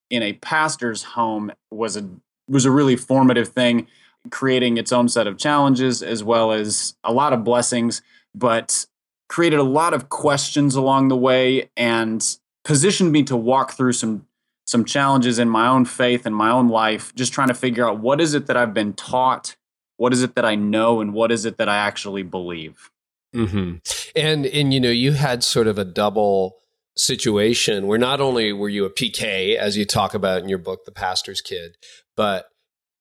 in 0.10 0.24
a 0.24 0.34
pastor's 0.34 1.04
home 1.04 1.52
was 1.72 1.98
a 1.98 2.08
was 2.48 2.66
a 2.66 2.72
really 2.72 2.96
formative 2.96 3.50
thing, 3.50 3.88
creating 4.32 4.78
its 4.78 4.92
own 4.92 5.10
set 5.10 5.28
of 5.28 5.38
challenges 5.38 6.02
as 6.02 6.24
well 6.24 6.52
as 6.52 6.96
a 7.04 7.12
lot 7.12 7.34
of 7.34 7.44
blessings, 7.44 8.02
but 8.34 8.86
created 9.30 9.60
a 9.60 9.64
lot 9.64 9.94
of 9.94 10.10
questions 10.10 10.76
along 10.76 11.10
the 11.10 11.18
way 11.18 11.70
and 11.76 12.38
positioned 12.64 13.12
me 13.12 13.24
to 13.24 13.36
walk 13.36 13.74
through 13.74 13.94
some 13.94 14.26
some 14.66 14.84
challenges 14.84 15.40
in 15.40 15.50
my 15.50 15.68
own 15.68 15.86
faith 15.86 16.26
and 16.26 16.36
my 16.36 16.50
own 16.50 16.68
life 16.68 17.16
just 17.16 17.32
trying 17.32 17.48
to 17.48 17.54
figure 17.54 17.88
out 17.88 18.00
what 18.00 18.20
is 18.20 18.34
it 18.34 18.48
that 18.48 18.58
I've 18.58 18.74
been 18.74 18.94
taught 18.94 19.56
what 19.98 20.14
is 20.14 20.24
it 20.24 20.36
that 20.36 20.46
I 20.46 20.56
know 20.56 21.02
and 21.02 21.14
what 21.14 21.32
is 21.32 21.46
it 21.46 21.58
that 21.58 21.68
I 21.68 21.78
actually 21.78 22.24
believe. 22.24 22.92
Mm-hmm. 23.36 23.78
And 24.16 24.46
and 24.46 24.74
you 24.74 24.80
know 24.80 24.90
you 24.90 25.14
had 25.14 25.44
sort 25.44 25.68
of 25.68 25.78
a 25.78 25.86
double 25.86 26.58
situation 26.96 27.86
where 27.86 28.00
not 28.00 28.22
only 28.22 28.54
were 28.54 28.70
you 28.70 28.86
a 28.86 28.90
PK 28.90 29.56
as 29.56 29.78
you 29.78 29.86
talk 29.86 30.14
about 30.14 30.42
in 30.42 30.50
your 30.50 30.58
book, 30.58 30.86
The 30.86 30.92
Pastor's 30.92 31.42
Kid, 31.42 31.78
but 32.16 32.50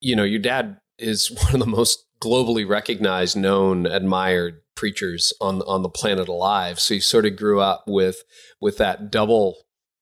you 0.00 0.16
know 0.16 0.25
your 0.25 0.40
dad 0.40 0.78
is 0.98 1.31
one 1.43 1.54
of 1.54 1.60
the 1.60 1.66
most 1.66 2.04
globally 2.20 2.69
recognized, 2.69 3.37
known, 3.37 3.87
admired 3.87 4.62
preachers 4.75 5.32
on 5.40 5.62
on 5.62 5.82
the 5.82 5.88
planet 5.88 6.28
alive. 6.28 6.81
So 6.81 6.94
you 6.94 7.00
sort 7.00 7.26
of 7.26 7.37
grew 7.37 7.60
up 7.60 7.84
with 7.87 8.25
with 8.60 8.78
that 8.78 9.10
double 9.10 9.56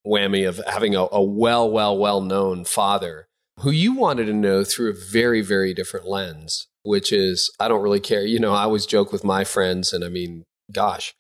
whammy 0.07 0.49
of 0.49 0.61
having 0.67 0.95
a, 0.95 1.07
a 1.11 1.23
well, 1.23 1.71
well, 1.71 1.97
well 1.97 2.21
known 2.21 2.65
father 2.65 3.29
who 3.61 3.71
you 3.71 3.95
wanted 3.95 4.27
to 4.27 4.33
know 4.33 4.65
through 4.65 4.91
a 4.91 4.97
very, 5.13 5.41
very 5.41 5.75
different 5.75 6.07
lens 6.07 6.67
which 6.85 7.13
is 7.13 7.51
I 7.59 7.67
don't 7.67 7.83
really 7.83 8.01
care. 8.01 8.25
You 8.25 8.39
know, 8.39 8.53
I 8.53 8.63
always 8.63 8.87
joke 8.87 9.11
with 9.11 9.25
my 9.25 9.43
friends, 9.43 9.93
and 9.93 10.05
I 10.05 10.09
mean, 10.09 10.45
gosh, 10.71 11.15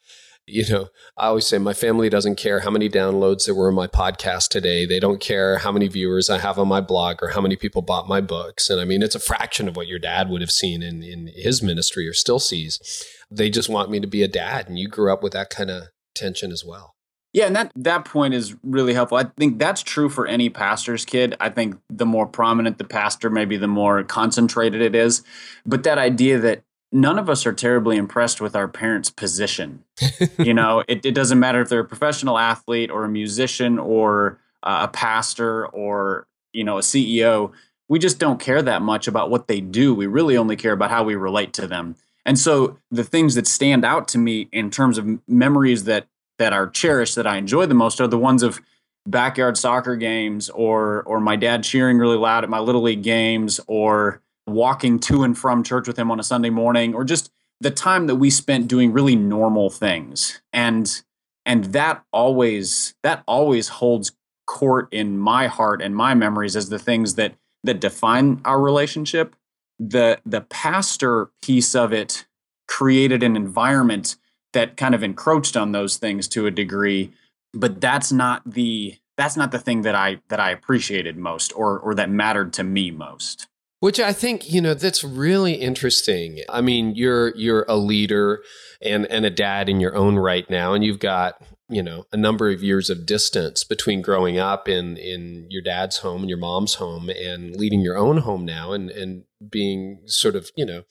you 0.46 0.64
know, 0.68 0.88
I 1.16 1.28
always 1.28 1.46
say 1.46 1.56
my 1.58 1.72
family 1.72 2.10
doesn't 2.10 2.36
care 2.36 2.60
how 2.60 2.70
many 2.70 2.88
downloads 2.90 3.46
there 3.46 3.54
were 3.54 3.70
in 3.70 3.74
my 3.74 3.86
podcast 3.86 4.50
today. 4.50 4.84
They 4.84 5.00
don't 5.00 5.20
care 5.20 5.58
how 5.58 5.72
many 5.72 5.88
viewers 5.88 6.28
I 6.28 6.38
have 6.38 6.58
on 6.58 6.68
my 6.68 6.82
blog 6.82 7.22
or 7.22 7.28
how 7.28 7.40
many 7.40 7.56
people 7.56 7.80
bought 7.80 8.08
my 8.08 8.20
books. 8.20 8.68
And 8.68 8.78
I 8.78 8.84
mean, 8.84 9.02
it's 9.02 9.14
a 9.14 9.20
fraction 9.20 9.68
of 9.68 9.76
what 9.76 9.86
your 9.86 9.98
dad 9.98 10.28
would 10.28 10.42
have 10.42 10.50
seen 10.50 10.82
in, 10.82 11.02
in 11.02 11.30
his 11.34 11.62
ministry 11.62 12.06
or 12.06 12.12
still 12.12 12.38
sees. 12.38 13.04
They 13.30 13.48
just 13.48 13.70
want 13.70 13.90
me 13.90 14.00
to 14.00 14.06
be 14.06 14.22
a 14.22 14.28
dad. 14.28 14.68
And 14.68 14.78
you 14.78 14.86
grew 14.86 15.10
up 15.10 15.22
with 15.22 15.32
that 15.32 15.48
kind 15.48 15.70
of 15.70 15.84
tension 16.14 16.52
as 16.52 16.62
well. 16.62 16.94
Yeah, 17.34 17.46
and 17.46 17.56
that 17.56 17.72
that 17.74 18.04
point 18.04 18.32
is 18.32 18.54
really 18.62 18.94
helpful. 18.94 19.18
I 19.18 19.24
think 19.24 19.58
that's 19.58 19.82
true 19.82 20.08
for 20.08 20.24
any 20.24 20.48
pastor's 20.48 21.04
kid. 21.04 21.34
I 21.40 21.50
think 21.50 21.76
the 21.90 22.06
more 22.06 22.28
prominent 22.28 22.78
the 22.78 22.84
pastor, 22.84 23.28
maybe 23.28 23.56
the 23.56 23.66
more 23.66 24.04
concentrated 24.04 24.80
it 24.80 24.94
is. 24.94 25.24
But 25.66 25.82
that 25.82 25.98
idea 25.98 26.38
that 26.38 26.62
none 26.92 27.18
of 27.18 27.28
us 27.28 27.44
are 27.44 27.52
terribly 27.52 27.96
impressed 27.96 28.40
with 28.40 28.54
our 28.54 28.68
parents' 28.68 29.10
position. 29.10 29.82
you 30.38 30.54
know, 30.54 30.84
it, 30.86 31.04
it 31.04 31.12
doesn't 31.12 31.40
matter 31.40 31.60
if 31.60 31.68
they're 31.68 31.80
a 31.80 31.84
professional 31.84 32.38
athlete 32.38 32.88
or 32.88 33.04
a 33.04 33.08
musician 33.08 33.80
or 33.80 34.38
uh, 34.62 34.86
a 34.88 34.88
pastor 34.88 35.66
or 35.66 36.28
you 36.52 36.62
know 36.62 36.78
a 36.78 36.82
CEO. 36.82 37.50
We 37.88 37.98
just 37.98 38.20
don't 38.20 38.38
care 38.38 38.62
that 38.62 38.80
much 38.80 39.08
about 39.08 39.28
what 39.28 39.48
they 39.48 39.60
do. 39.60 39.92
We 39.92 40.06
really 40.06 40.36
only 40.36 40.54
care 40.54 40.72
about 40.72 40.90
how 40.90 41.02
we 41.02 41.16
relate 41.16 41.52
to 41.54 41.66
them. 41.66 41.96
And 42.24 42.38
so 42.38 42.78
the 42.92 43.04
things 43.04 43.34
that 43.34 43.48
stand 43.48 43.84
out 43.84 44.06
to 44.08 44.18
me 44.18 44.48
in 44.52 44.70
terms 44.70 44.98
of 44.98 45.18
memories 45.28 45.84
that 45.84 46.06
that 46.38 46.52
are 46.52 46.68
cherished 46.68 47.14
that 47.16 47.26
I 47.26 47.36
enjoy 47.36 47.66
the 47.66 47.74
most 47.74 48.00
are 48.00 48.06
the 48.06 48.18
ones 48.18 48.42
of 48.42 48.60
backyard 49.06 49.58
soccer 49.58 49.96
games 49.96 50.48
or 50.50 51.02
or 51.02 51.20
my 51.20 51.36
dad 51.36 51.62
cheering 51.62 51.98
really 51.98 52.16
loud 52.16 52.42
at 52.42 52.50
my 52.50 52.58
little 52.58 52.82
league 52.82 53.02
games 53.02 53.60
or 53.66 54.22
walking 54.46 54.98
to 54.98 55.22
and 55.22 55.36
from 55.36 55.62
church 55.62 55.86
with 55.86 55.98
him 55.98 56.10
on 56.10 56.20
a 56.20 56.22
Sunday 56.22 56.50
morning 56.50 56.94
or 56.94 57.04
just 57.04 57.30
the 57.60 57.70
time 57.70 58.06
that 58.06 58.16
we 58.16 58.30
spent 58.30 58.68
doing 58.68 58.92
really 58.92 59.16
normal 59.16 59.70
things. 59.70 60.40
And 60.52 61.02
and 61.46 61.64
that 61.66 62.04
always 62.12 62.94
that 63.02 63.22
always 63.26 63.68
holds 63.68 64.12
court 64.46 64.88
in 64.92 65.18
my 65.18 65.46
heart 65.46 65.80
and 65.80 65.96
my 65.96 66.14
memories 66.14 66.56
as 66.56 66.68
the 66.68 66.78
things 66.78 67.14
that 67.14 67.34
that 67.62 67.80
define 67.80 68.40
our 68.44 68.60
relationship. 68.60 69.36
The 69.78 70.20
the 70.24 70.42
pastor 70.42 71.30
piece 71.42 71.74
of 71.74 71.92
it 71.92 72.26
created 72.68 73.22
an 73.22 73.36
environment 73.36 74.16
that 74.54 74.76
kind 74.76 74.94
of 74.94 75.02
encroached 75.02 75.56
on 75.56 75.70
those 75.70 75.98
things 75.98 76.26
to 76.26 76.46
a 76.46 76.50
degree 76.50 77.12
but 77.54 77.80
that's 77.80 78.12
not 78.12 78.42
the 78.44 78.96
that's 79.16 79.36
not 79.36 79.52
the 79.52 79.58
thing 79.58 79.82
that 79.82 79.94
i 79.94 80.18
that 80.28 80.40
i 80.40 80.50
appreciated 80.50 81.16
most 81.16 81.52
or 81.56 81.78
or 81.78 81.94
that 81.94 82.10
mattered 82.10 82.52
to 82.52 82.64
me 82.64 82.90
most. 82.90 83.46
Which 83.80 84.00
i 84.00 84.12
think 84.12 84.50
you 84.52 84.60
know 84.60 84.74
that's 84.74 85.04
really 85.04 85.54
interesting. 85.54 86.40
I 86.48 86.60
mean 86.60 86.94
you're 86.94 87.34
you're 87.36 87.64
a 87.68 87.76
leader 87.76 88.42
and 88.82 89.06
and 89.06 89.24
a 89.24 89.30
dad 89.30 89.68
in 89.68 89.80
your 89.80 89.94
own 89.94 90.16
right 90.16 90.48
now 90.50 90.74
and 90.74 90.84
you've 90.84 90.98
got 90.98 91.40
you 91.68 91.82
know 91.82 92.04
a 92.12 92.16
number 92.16 92.50
of 92.50 92.62
years 92.62 92.90
of 92.90 93.06
distance 93.06 93.62
between 93.62 94.02
growing 94.02 94.38
up 94.38 94.68
in 94.68 94.96
in 94.96 95.46
your 95.50 95.62
dad's 95.62 95.98
home 95.98 96.22
and 96.22 96.28
your 96.28 96.38
mom's 96.38 96.74
home 96.74 97.08
and 97.08 97.56
leading 97.56 97.80
your 97.80 97.96
own 97.96 98.18
home 98.18 98.44
now 98.44 98.72
and 98.72 98.90
and 98.90 99.24
being 99.50 100.00
sort 100.06 100.34
of 100.34 100.50
you 100.56 100.64
know 100.64 100.82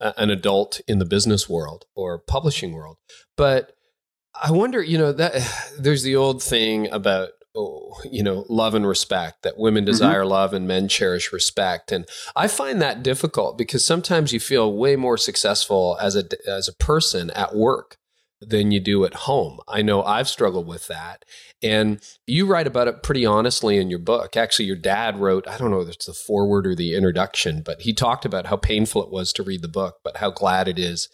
an 0.00 0.30
adult 0.30 0.80
in 0.86 0.98
the 0.98 1.04
business 1.04 1.48
world 1.48 1.84
or 1.94 2.18
publishing 2.18 2.72
world. 2.72 2.96
But 3.36 3.72
I 4.40 4.52
wonder, 4.52 4.82
you 4.82 4.98
know, 4.98 5.12
that 5.12 5.72
there's 5.78 6.02
the 6.02 6.16
old 6.16 6.42
thing 6.42 6.90
about 6.90 7.30
oh, 7.56 7.98
you 8.10 8.22
know, 8.22 8.44
love 8.48 8.74
and 8.74 8.86
respect, 8.86 9.42
that 9.42 9.58
women 9.58 9.82
mm-hmm. 9.82 9.90
desire 9.90 10.20
mm-hmm. 10.20 10.30
love 10.30 10.54
and 10.54 10.68
men 10.68 10.88
cherish 10.88 11.32
respect. 11.32 11.90
And 11.90 12.06
I 12.36 12.46
find 12.46 12.80
that 12.80 13.02
difficult 13.02 13.58
because 13.58 13.84
sometimes 13.84 14.32
you 14.32 14.40
feel 14.40 14.72
way 14.72 14.96
more 14.96 15.18
successful 15.18 15.98
as 16.00 16.14
a, 16.14 16.24
as 16.46 16.68
a 16.68 16.74
person 16.74 17.30
at 17.30 17.56
work 17.56 17.97
than 18.40 18.70
you 18.70 18.80
do 18.80 19.04
at 19.04 19.14
home. 19.14 19.58
I 19.66 19.82
know 19.82 20.02
I've 20.02 20.28
struggled 20.28 20.66
with 20.66 20.86
that. 20.86 21.24
And 21.62 22.00
you 22.26 22.46
write 22.46 22.66
about 22.66 22.88
it 22.88 23.02
pretty 23.02 23.26
honestly 23.26 23.78
in 23.78 23.90
your 23.90 23.98
book. 23.98 24.36
Actually, 24.36 24.66
your 24.66 24.76
dad 24.76 25.18
wrote, 25.18 25.48
I 25.48 25.58
don't 25.58 25.70
know 25.70 25.80
if 25.80 25.88
it's 25.88 26.06
the 26.06 26.12
foreword 26.12 26.66
or 26.66 26.74
the 26.74 26.94
introduction, 26.94 27.62
but 27.64 27.82
he 27.82 27.92
talked 27.92 28.24
about 28.24 28.46
how 28.46 28.56
painful 28.56 29.02
it 29.02 29.10
was 29.10 29.32
to 29.34 29.42
read 29.42 29.62
the 29.62 29.68
book, 29.68 29.96
but 30.04 30.18
how 30.18 30.30
glad 30.30 30.68
it 30.68 30.78
is 30.78 31.08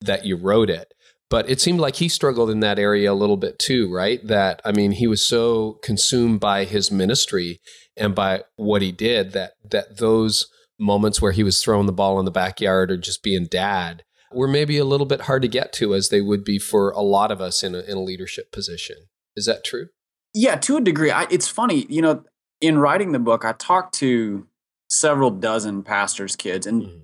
that 0.00 0.24
you 0.24 0.36
wrote 0.36 0.70
it. 0.70 0.94
But 1.30 1.50
it 1.50 1.60
seemed 1.60 1.80
like 1.80 1.96
he 1.96 2.08
struggled 2.08 2.48
in 2.48 2.60
that 2.60 2.78
area 2.78 3.12
a 3.12 3.14
little 3.14 3.36
bit 3.36 3.58
too, 3.58 3.92
right? 3.92 4.24
That, 4.26 4.62
I 4.64 4.72
mean, 4.72 4.92
he 4.92 5.06
was 5.06 5.26
so 5.26 5.78
consumed 5.82 6.40
by 6.40 6.64
his 6.64 6.90
ministry 6.90 7.60
and 7.96 8.14
by 8.14 8.44
what 8.56 8.80
he 8.80 8.92
did 8.92 9.32
that, 9.32 9.52
that 9.68 9.98
those 9.98 10.46
moments 10.78 11.20
where 11.20 11.32
he 11.32 11.42
was 11.42 11.62
throwing 11.62 11.86
the 11.86 11.92
ball 11.92 12.18
in 12.18 12.24
the 12.24 12.30
backyard 12.30 12.90
or 12.90 12.96
just 12.96 13.22
being 13.22 13.46
dad 13.46 14.04
were 14.32 14.48
maybe 14.48 14.78
a 14.78 14.84
little 14.84 15.06
bit 15.06 15.22
hard 15.22 15.42
to 15.42 15.48
get 15.48 15.72
to 15.74 15.94
as 15.94 16.08
they 16.08 16.20
would 16.20 16.44
be 16.44 16.58
for 16.58 16.90
a 16.90 17.00
lot 17.00 17.30
of 17.30 17.40
us 17.40 17.62
in 17.62 17.74
a, 17.74 17.80
in 17.80 17.96
a 17.96 18.02
leadership 18.02 18.52
position. 18.52 18.96
Is 19.36 19.46
that 19.46 19.64
true? 19.64 19.88
Yeah, 20.34 20.56
to 20.56 20.76
a 20.76 20.80
degree. 20.80 21.10
I, 21.10 21.26
it's 21.30 21.48
funny, 21.48 21.86
you 21.88 22.02
know, 22.02 22.24
in 22.60 22.78
writing 22.78 23.12
the 23.12 23.18
book, 23.18 23.44
I 23.44 23.52
talked 23.52 23.94
to 23.94 24.46
several 24.90 25.30
dozen 25.30 25.82
pastors' 25.82 26.36
kids, 26.36 26.66
and 26.66 26.82
mm. 26.82 27.00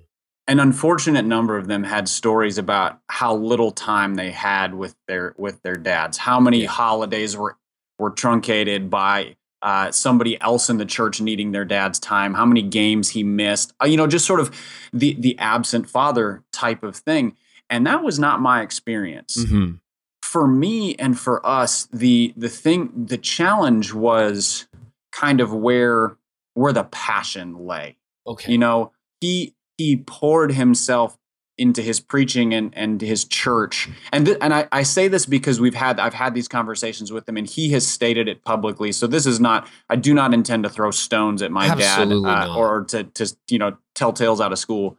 an 0.47 0.59
unfortunate 0.59 1.25
number 1.25 1.57
of 1.57 1.67
them 1.67 1.83
had 1.83 2.07
stories 2.09 2.57
about 2.57 2.99
how 3.09 3.35
little 3.35 3.71
time 3.71 4.15
they 4.15 4.31
had 4.31 4.75
with 4.75 4.95
their 5.07 5.33
with 5.37 5.61
their 5.61 5.75
dads, 5.75 6.17
how 6.17 6.39
many 6.39 6.63
yeah. 6.63 6.67
holidays 6.67 7.37
were 7.37 7.57
were 7.97 8.11
truncated 8.11 8.89
by 8.89 9.35
uh, 9.65 9.91
somebody 9.91 10.39
else 10.41 10.69
in 10.69 10.77
the 10.77 10.85
church 10.85 11.19
needing 11.19 11.51
their 11.51 11.65
dad's 11.65 11.97
time, 11.97 12.35
how 12.35 12.45
many 12.45 12.61
games 12.61 13.09
he 13.09 13.23
missed, 13.23 13.73
uh, 13.81 13.87
you 13.87 13.97
know, 13.97 14.05
just 14.05 14.25
sort 14.25 14.39
of 14.39 14.55
the 14.93 15.15
the 15.15 15.35
absent 15.39 15.89
father 15.89 16.43
type 16.53 16.83
of 16.83 16.95
thing. 16.95 17.35
And 17.67 17.87
that 17.87 18.03
was 18.03 18.19
not 18.19 18.39
my 18.39 18.61
experience. 18.61 19.35
Mm-hmm. 19.43 19.77
For 20.21 20.47
me 20.47 20.93
and 20.97 21.19
for 21.19 21.43
us, 21.43 21.87
the 21.91 22.31
the 22.37 22.47
thing, 22.47 22.91
the 23.07 23.17
challenge 23.17 23.91
was 23.91 24.67
kind 25.11 25.41
of 25.41 25.51
where 25.51 26.15
where 26.53 26.71
the 26.71 26.83
passion 26.83 27.65
lay. 27.65 27.97
Okay, 28.27 28.51
you 28.51 28.59
know, 28.59 28.91
he 29.19 29.55
he 29.79 29.97
poured 29.97 30.51
himself 30.51 31.17
into 31.57 31.81
his 31.81 31.99
preaching 31.99 32.53
and, 32.53 32.73
and 32.75 33.01
his 33.01 33.23
church. 33.23 33.89
And 34.11 34.25
th- 34.25 34.37
and 34.41 34.53
I, 34.53 34.67
I 34.71 34.83
say 34.83 35.07
this 35.07 35.25
because 35.25 35.59
we've 35.59 35.75
had 35.75 35.99
I've 35.99 36.13
had 36.13 36.33
these 36.33 36.47
conversations 36.47 37.11
with 37.11 37.27
him 37.27 37.37
and 37.37 37.47
he 37.47 37.69
has 37.71 37.87
stated 37.87 38.27
it 38.27 38.43
publicly. 38.43 38.91
So 38.91 39.07
this 39.07 39.25
is 39.25 39.39
not 39.39 39.67
I 39.89 39.95
do 39.95 40.13
not 40.13 40.33
intend 40.33 40.63
to 40.63 40.69
throw 40.69 40.91
stones 40.91 41.41
at 41.41 41.51
my 41.51 41.67
Absolutely 41.67 42.29
dad 42.29 42.49
uh, 42.49 42.57
or 42.57 42.83
to 42.85 43.03
to 43.03 43.35
you 43.49 43.59
know 43.59 43.77
tell 43.93 44.11
tales 44.11 44.41
out 44.41 44.51
of 44.51 44.59
school. 44.59 44.97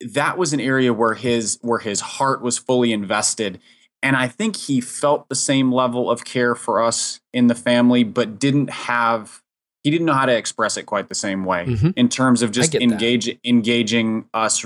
That 0.00 0.36
was 0.36 0.52
an 0.52 0.60
area 0.60 0.92
where 0.92 1.14
his 1.14 1.58
where 1.62 1.78
his 1.78 2.00
heart 2.00 2.42
was 2.42 2.58
fully 2.58 2.92
invested. 2.92 3.60
And 4.02 4.16
I 4.16 4.28
think 4.28 4.56
he 4.56 4.82
felt 4.82 5.30
the 5.30 5.34
same 5.34 5.72
level 5.72 6.10
of 6.10 6.26
care 6.26 6.54
for 6.54 6.82
us 6.82 7.20
in 7.32 7.46
the 7.46 7.54
family, 7.54 8.04
but 8.04 8.38
didn't 8.38 8.68
have 8.68 9.42
he 9.82 9.90
didn't 9.90 10.06
know 10.06 10.14
how 10.14 10.26
to 10.26 10.36
express 10.36 10.76
it 10.76 10.84
quite 10.84 11.08
the 11.08 11.14
same 11.14 11.44
way 11.44 11.66
mm-hmm. 11.66 11.90
in 11.96 12.08
terms 12.08 12.42
of 12.42 12.50
just 12.50 12.74
engage, 12.74 13.38
engaging 13.44 14.24
us 14.32 14.64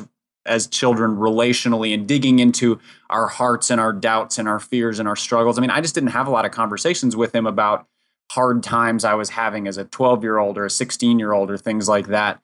as 0.49 0.67
children 0.67 1.17
relationally 1.17 1.95
and 1.95 2.09
digging 2.09 2.39
into 2.39 2.81
our 3.11 3.29
hearts 3.29 3.71
and 3.71 3.81
our 3.81 3.93
doubts 3.93 4.39
and 4.39 4.49
our 4.49 4.59
fears 4.59 4.99
and 4.99 5.09
our 5.09 5.17
struggles. 5.17 5.59
I 5.59 5.61
mean, 5.61 5.71
I 5.71 5.81
just 5.81 5.95
didn't 5.95 6.11
have 6.11 6.27
a 6.27 6.31
lot 6.31 6.45
of 6.45 6.51
conversations 6.51 7.15
with 7.15 7.35
him 7.35 7.47
about 7.47 7.87
hard 8.33 8.63
times 8.63 9.05
I 9.05 9.15
was 9.15 9.31
having 9.31 9.69
as 9.69 9.79
a 9.79 9.85
12 9.85 10.23
year 10.23 10.39
old 10.39 10.59
or 10.59 10.67
a 10.67 10.71
16 10.71 11.19
year 11.19 11.33
old 11.33 11.51
or 11.51 11.57
things 11.57 11.89
like 11.89 12.09
that. 12.09 12.41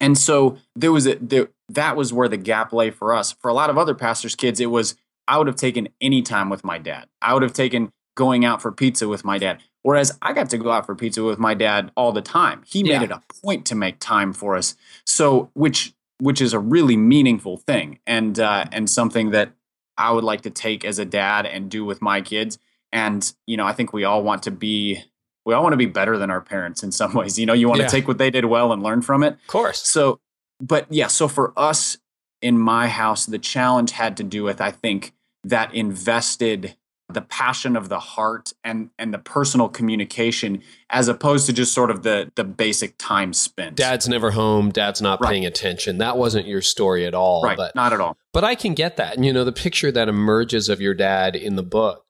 And 0.00 0.18
so 0.18 0.58
there 0.74 0.92
was 0.92 1.06
a 1.06 1.16
there, 1.16 1.48
that 1.68 1.96
was 1.96 2.12
where 2.12 2.28
the 2.28 2.36
gap 2.36 2.72
lay 2.72 2.90
for 2.90 3.14
us. 3.14 3.32
For 3.32 3.48
a 3.48 3.54
lot 3.54 3.70
of 3.70 3.78
other 3.78 3.94
pastors' 3.94 4.34
kids, 4.34 4.60
it 4.60 4.66
was 4.66 4.96
I 5.26 5.38
would 5.38 5.46
have 5.46 5.56
taken 5.56 5.88
any 6.00 6.22
time 6.22 6.50
with 6.50 6.64
my 6.64 6.78
dad. 6.78 7.06
I 7.22 7.32
would 7.32 7.42
have 7.42 7.52
taken 7.52 7.90
going 8.16 8.44
out 8.44 8.60
for 8.60 8.70
pizza 8.70 9.08
with 9.08 9.24
my 9.24 9.38
dad. 9.38 9.60
Whereas 9.82 10.16
I 10.22 10.32
got 10.32 10.50
to 10.50 10.58
go 10.58 10.70
out 10.70 10.86
for 10.86 10.94
pizza 10.94 11.22
with 11.22 11.38
my 11.38 11.54
dad 11.54 11.90
all 11.96 12.12
the 12.12 12.22
time. 12.22 12.62
He 12.66 12.82
made 12.82 12.90
yeah. 12.90 13.02
it 13.04 13.10
a 13.10 13.22
point 13.42 13.66
to 13.66 13.74
make 13.74 13.98
time 13.98 14.32
for 14.32 14.56
us. 14.56 14.76
So, 15.04 15.50
which 15.54 15.92
which 16.20 16.40
is 16.40 16.52
a 16.52 16.58
really 16.58 16.96
meaningful 16.96 17.56
thing 17.56 17.98
and 18.06 18.38
uh, 18.38 18.66
and 18.72 18.88
something 18.88 19.30
that 19.30 19.52
I 19.96 20.12
would 20.12 20.24
like 20.24 20.42
to 20.42 20.50
take 20.50 20.84
as 20.84 20.98
a 20.98 21.04
dad 21.04 21.46
and 21.46 21.70
do 21.70 21.84
with 21.84 22.02
my 22.02 22.20
kids. 22.20 22.58
And 22.92 23.32
you 23.46 23.56
know, 23.56 23.66
I 23.66 23.72
think 23.72 23.92
we 23.92 24.04
all 24.04 24.22
want 24.22 24.42
to 24.44 24.50
be 24.50 25.02
we 25.44 25.54
all 25.54 25.62
want 25.62 25.72
to 25.72 25.78
be 25.78 25.86
better 25.86 26.16
than 26.16 26.30
our 26.30 26.40
parents 26.40 26.82
in 26.82 26.92
some 26.92 27.12
ways. 27.14 27.38
You 27.38 27.46
know, 27.46 27.52
you 27.52 27.68
want 27.68 27.80
yeah. 27.80 27.86
to 27.86 27.90
take 27.90 28.08
what 28.08 28.18
they 28.18 28.30
did 28.30 28.46
well 28.46 28.72
and 28.72 28.82
learn 28.82 29.02
from 29.02 29.22
it. 29.22 29.34
Of 29.34 29.46
course. 29.46 29.82
So, 29.82 30.20
but 30.60 30.86
yeah, 30.90 31.08
so 31.08 31.28
for 31.28 31.52
us 31.56 31.98
in 32.40 32.58
my 32.58 32.88
house, 32.88 33.26
the 33.26 33.38
challenge 33.38 33.92
had 33.92 34.16
to 34.18 34.22
do 34.22 34.44
with 34.44 34.60
I 34.60 34.70
think 34.70 35.12
that 35.44 35.74
invested 35.74 36.76
the 37.14 37.22
passion 37.22 37.76
of 37.76 37.88
the 37.88 37.98
heart 37.98 38.52
and 38.62 38.90
and 38.98 39.14
the 39.14 39.18
personal 39.18 39.68
communication 39.68 40.62
as 40.90 41.08
opposed 41.08 41.46
to 41.46 41.52
just 41.52 41.72
sort 41.72 41.90
of 41.90 42.02
the 42.02 42.30
the 42.34 42.44
basic 42.44 42.96
time 42.98 43.32
spent. 43.32 43.76
Dad's 43.76 44.08
never 44.08 44.32
home. 44.32 44.70
Dad's 44.70 45.00
not 45.00 45.20
right. 45.20 45.30
paying 45.30 45.46
attention. 45.46 45.98
That 45.98 46.16
wasn't 46.16 46.46
your 46.46 46.62
story 46.62 47.06
at 47.06 47.14
all 47.14 47.42
right. 47.42 47.56
but 47.56 47.74
not 47.74 47.92
at 47.92 48.00
all. 48.00 48.16
but 48.32 48.44
i 48.44 48.54
can 48.54 48.74
get 48.74 48.96
that. 48.96 49.16
And 49.16 49.24
you 49.24 49.32
know 49.32 49.44
the 49.44 49.52
picture 49.52 49.90
that 49.92 50.08
emerges 50.08 50.68
of 50.68 50.80
your 50.80 50.94
dad 50.94 51.36
in 51.36 51.56
the 51.56 51.62
book 51.62 52.03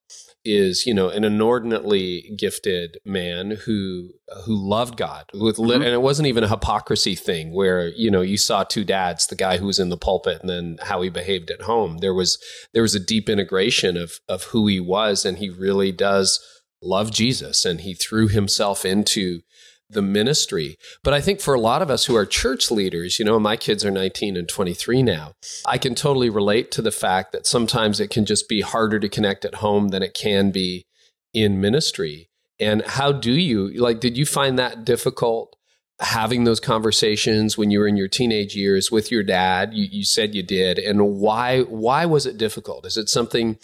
is 0.44 0.86
you 0.86 0.92
know 0.92 1.08
an 1.08 1.24
inordinately 1.24 2.32
gifted 2.36 2.98
man 3.04 3.52
who 3.64 4.10
who 4.44 4.54
loved 4.54 4.96
God 4.96 5.30
with 5.32 5.56
mm-hmm. 5.56 5.82
and 5.82 5.84
it 5.84 6.02
wasn't 6.02 6.28
even 6.28 6.44
a 6.44 6.48
hypocrisy 6.48 7.14
thing 7.14 7.52
where 7.52 7.88
you 7.88 8.10
know 8.10 8.20
you 8.20 8.36
saw 8.36 8.62
two 8.62 8.84
dads 8.84 9.26
the 9.26 9.36
guy 9.36 9.56
who 9.56 9.66
was 9.66 9.78
in 9.78 9.88
the 9.88 9.96
pulpit 9.96 10.40
and 10.40 10.50
then 10.50 10.78
how 10.82 11.00
he 11.02 11.08
behaved 11.08 11.50
at 11.50 11.62
home 11.62 11.98
there 11.98 12.14
was 12.14 12.38
there 12.72 12.82
was 12.82 12.94
a 12.94 13.00
deep 13.00 13.28
integration 13.28 13.96
of 13.96 14.20
of 14.28 14.44
who 14.44 14.66
he 14.66 14.80
was 14.80 15.24
and 15.24 15.38
he 15.38 15.48
really 15.48 15.92
does 15.92 16.40
love 16.82 17.10
Jesus 17.10 17.64
and 17.64 17.80
he 17.80 17.94
threw 17.94 18.28
himself 18.28 18.84
into 18.84 19.40
the 19.88 20.02
ministry. 20.02 20.76
But 21.02 21.14
I 21.14 21.20
think 21.20 21.40
for 21.40 21.54
a 21.54 21.60
lot 21.60 21.82
of 21.82 21.90
us 21.90 22.06
who 22.06 22.16
are 22.16 22.26
church 22.26 22.70
leaders, 22.70 23.18
you 23.18 23.24
know, 23.24 23.38
my 23.38 23.56
kids 23.56 23.84
are 23.84 23.90
19 23.90 24.36
and 24.36 24.48
23 24.48 25.02
now, 25.02 25.32
I 25.66 25.78
can 25.78 25.94
totally 25.94 26.30
relate 26.30 26.70
to 26.72 26.82
the 26.82 26.90
fact 26.90 27.32
that 27.32 27.46
sometimes 27.46 28.00
it 28.00 28.10
can 28.10 28.24
just 28.24 28.48
be 28.48 28.60
harder 28.60 28.98
to 28.98 29.08
connect 29.08 29.44
at 29.44 29.56
home 29.56 29.88
than 29.88 30.02
it 30.02 30.14
can 30.14 30.50
be 30.50 30.86
in 31.32 31.60
ministry. 31.60 32.30
And 32.60 32.82
how 32.82 33.12
do 33.12 33.32
you, 33.32 33.68
like, 33.74 34.00
did 34.00 34.16
you 34.16 34.26
find 34.26 34.58
that 34.58 34.84
difficult? 34.84 35.56
having 36.00 36.42
those 36.42 36.58
conversations 36.58 37.56
when 37.56 37.70
you 37.70 37.78
were 37.78 37.86
in 37.86 37.96
your 37.96 38.08
teenage 38.08 38.56
years 38.56 38.90
with 38.90 39.12
your 39.12 39.22
dad 39.22 39.72
you, 39.72 39.86
you 39.90 40.04
said 40.04 40.34
you 40.34 40.42
did 40.42 40.76
and 40.76 41.08
why 41.08 41.60
why 41.62 42.04
was 42.04 42.26
it 42.26 42.36
difficult 42.36 42.84
is 42.84 42.96
it 42.96 43.08
something 43.08 43.56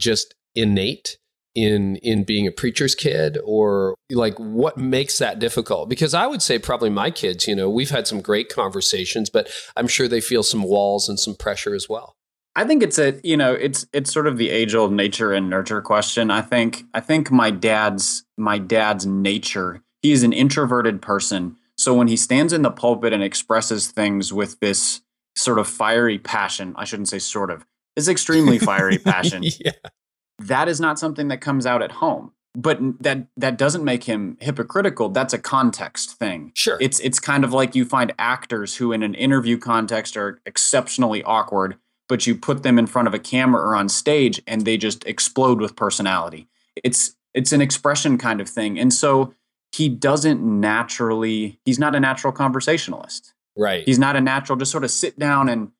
just 0.00 0.34
innate 0.54 1.18
in 1.62 1.96
in 1.96 2.24
being 2.24 2.46
a 2.46 2.52
preacher's 2.52 2.94
kid 2.94 3.38
or 3.44 3.94
like 4.10 4.34
what 4.38 4.76
makes 4.76 5.18
that 5.18 5.38
difficult? 5.38 5.88
Because 5.88 6.14
i 6.14 6.26
would 6.26 6.42
say 6.42 6.58
probably 6.58 6.90
my 6.90 7.10
kids 7.10 7.46
you 7.46 7.54
know 7.54 7.68
we've 7.68 7.90
had 7.90 8.06
some 8.06 8.20
great 8.20 8.48
conversations 8.48 9.30
but 9.30 9.50
i'm 9.76 9.88
sure 9.88 10.08
they 10.08 10.20
feel 10.20 10.42
some 10.42 10.62
walls 10.62 11.08
and 11.08 11.18
some 11.18 11.34
pressure 11.34 11.74
as 11.74 11.88
well. 11.88 12.14
I 12.56 12.64
think 12.64 12.82
it's 12.82 12.98
a 12.98 13.20
you 13.22 13.36
know 13.36 13.52
it's 13.52 13.86
it's 13.92 14.12
sort 14.12 14.26
of 14.26 14.36
the 14.36 14.50
age 14.50 14.74
old 14.74 14.92
nature 14.92 15.32
and 15.32 15.48
nurture 15.48 15.82
question 15.82 16.30
i 16.30 16.42
think. 16.42 16.84
I 16.94 17.00
think 17.00 17.30
my 17.30 17.50
dad's 17.50 18.24
my 18.36 18.58
dad's 18.58 19.06
nature 19.06 19.82
he 20.02 20.12
is 20.12 20.22
an 20.22 20.32
introverted 20.32 21.02
person. 21.02 21.56
So 21.76 21.92
when 21.92 22.06
he 22.06 22.16
stands 22.16 22.52
in 22.52 22.62
the 22.62 22.70
pulpit 22.70 23.12
and 23.12 23.22
expresses 23.22 23.88
things 23.88 24.32
with 24.32 24.60
this 24.60 25.02
sort 25.38 25.58
of 25.58 25.68
fiery 25.68 26.18
passion 26.18 26.74
i 26.76 26.84
shouldn't 26.84 27.08
say 27.08 27.18
sort 27.18 27.50
of 27.50 27.64
it's 27.96 28.08
extremely 28.08 28.58
fiery 28.58 28.98
passion 29.12 29.42
yeah 29.44 29.72
that 30.38 30.68
is 30.68 30.80
not 30.80 30.98
something 30.98 31.28
that 31.28 31.40
comes 31.40 31.66
out 31.66 31.82
at 31.82 31.92
home. 31.92 32.32
But 32.54 32.78
that 33.02 33.26
that 33.36 33.56
doesn't 33.56 33.84
make 33.84 34.04
him 34.04 34.36
hypocritical. 34.40 35.10
That's 35.10 35.34
a 35.34 35.38
context 35.38 36.18
thing. 36.18 36.50
Sure. 36.54 36.78
It's 36.80 36.98
it's 37.00 37.20
kind 37.20 37.44
of 37.44 37.52
like 37.52 37.74
you 37.74 37.84
find 37.84 38.12
actors 38.18 38.76
who 38.76 38.90
in 38.90 39.02
an 39.02 39.14
interview 39.14 39.58
context 39.58 40.16
are 40.16 40.40
exceptionally 40.44 41.22
awkward 41.22 41.76
but 42.08 42.26
you 42.26 42.34
put 42.34 42.62
them 42.62 42.78
in 42.78 42.86
front 42.86 43.06
of 43.06 43.14
a 43.14 43.18
camera 43.18 43.62
or 43.62 43.76
on 43.76 43.88
stage 43.88 44.42
and 44.46 44.64
they 44.64 44.76
just 44.76 45.06
explode 45.06 45.60
with 45.60 45.76
personality. 45.76 46.48
It's 46.82 47.14
it's 47.34 47.52
an 47.52 47.60
expression 47.60 48.18
kind 48.18 48.40
of 48.40 48.48
thing. 48.48 48.78
And 48.78 48.92
so 48.92 49.34
he 49.70 49.88
doesn't 49.88 50.40
naturally 50.42 51.60
he's 51.64 51.78
not 51.78 51.94
a 51.94 52.00
natural 52.00 52.32
conversationalist. 52.32 53.34
Right. 53.56 53.84
He's 53.84 53.98
not 53.98 54.16
a 54.16 54.20
natural 54.20 54.56
just 54.56 54.72
sort 54.72 54.84
of 54.84 54.90
sit 54.90 55.18
down 55.18 55.48
and 55.48 55.70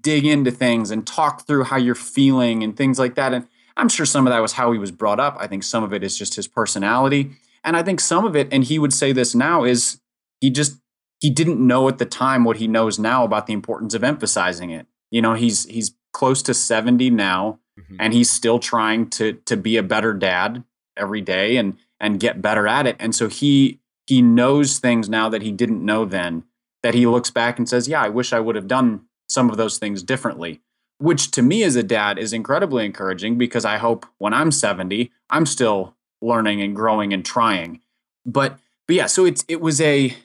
dig 0.00 0.24
into 0.24 0.50
things 0.50 0.90
and 0.90 1.06
talk 1.06 1.46
through 1.46 1.64
how 1.64 1.76
you're 1.76 1.94
feeling 1.94 2.64
and 2.64 2.76
things 2.76 2.98
like 2.98 3.14
that. 3.16 3.34
And 3.34 3.46
I'm 3.76 3.88
sure 3.88 4.06
some 4.06 4.26
of 4.26 4.32
that 4.32 4.40
was 4.40 4.52
how 4.52 4.72
he 4.72 4.78
was 4.78 4.90
brought 4.90 5.20
up. 5.20 5.36
I 5.38 5.46
think 5.46 5.62
some 5.62 5.82
of 5.82 5.92
it 5.92 6.04
is 6.04 6.16
just 6.16 6.36
his 6.36 6.46
personality. 6.46 7.32
And 7.64 7.76
I 7.76 7.82
think 7.82 8.00
some 8.00 8.24
of 8.24 8.36
it, 8.36 8.48
and 8.52 8.62
he 8.64 8.78
would 8.78 8.92
say 8.92 9.12
this 9.12 9.34
now, 9.34 9.64
is 9.64 10.00
he 10.40 10.50
just 10.50 10.78
he 11.20 11.30
didn't 11.30 11.64
know 11.64 11.88
at 11.88 11.98
the 11.98 12.04
time 12.04 12.44
what 12.44 12.58
he 12.58 12.68
knows 12.68 12.98
now 12.98 13.24
about 13.24 13.46
the 13.46 13.52
importance 13.52 13.94
of 13.94 14.04
emphasizing 14.04 14.70
it. 14.70 14.86
You 15.10 15.22
know, 15.22 15.34
he's 15.34 15.64
he's 15.64 15.94
close 16.12 16.42
to 16.42 16.54
70 16.54 17.10
now, 17.10 17.58
mm-hmm. 17.78 17.96
and 17.98 18.12
he's 18.12 18.30
still 18.30 18.58
trying 18.58 19.10
to 19.10 19.34
to 19.46 19.56
be 19.56 19.76
a 19.76 19.82
better 19.82 20.12
dad 20.12 20.62
every 20.96 21.20
day. 21.20 21.56
And 21.56 21.78
and 22.04 22.20
get 22.20 22.42
better 22.42 22.68
at 22.68 22.86
it. 22.86 22.96
And 22.98 23.14
so 23.14 23.28
he 23.28 23.80
he 24.06 24.20
knows 24.20 24.78
things 24.78 25.08
now 25.08 25.30
that 25.30 25.42
he 25.42 25.50
didn't 25.50 25.84
know 25.84 26.04
then 26.04 26.44
that 26.82 26.92
he 26.92 27.06
looks 27.06 27.30
back 27.30 27.58
and 27.58 27.68
says, 27.68 27.88
"Yeah, 27.88 28.02
I 28.02 28.10
wish 28.10 28.32
I 28.32 28.40
would 28.40 28.56
have 28.56 28.68
done 28.68 29.06
some 29.28 29.48
of 29.48 29.56
those 29.56 29.78
things 29.78 30.02
differently." 30.02 30.60
Which 31.04 31.30
to 31.32 31.42
me 31.42 31.62
as 31.62 31.76
a 31.76 31.82
dad 31.82 32.18
is 32.18 32.32
incredibly 32.32 32.86
encouraging 32.86 33.36
because 33.36 33.66
I 33.66 33.76
hope 33.76 34.06
when 34.16 34.32
I'm 34.32 34.50
70, 34.50 35.12
I'm 35.28 35.44
still 35.44 35.94
learning 36.22 36.62
and 36.62 36.74
growing 36.74 37.12
and 37.12 37.22
trying. 37.22 37.82
But 38.24 38.58
but 38.86 38.96
yeah, 38.96 39.04
so 39.04 39.26
it's 39.26 39.44
it 39.46 39.60
was 39.60 39.82
a 39.82 40.16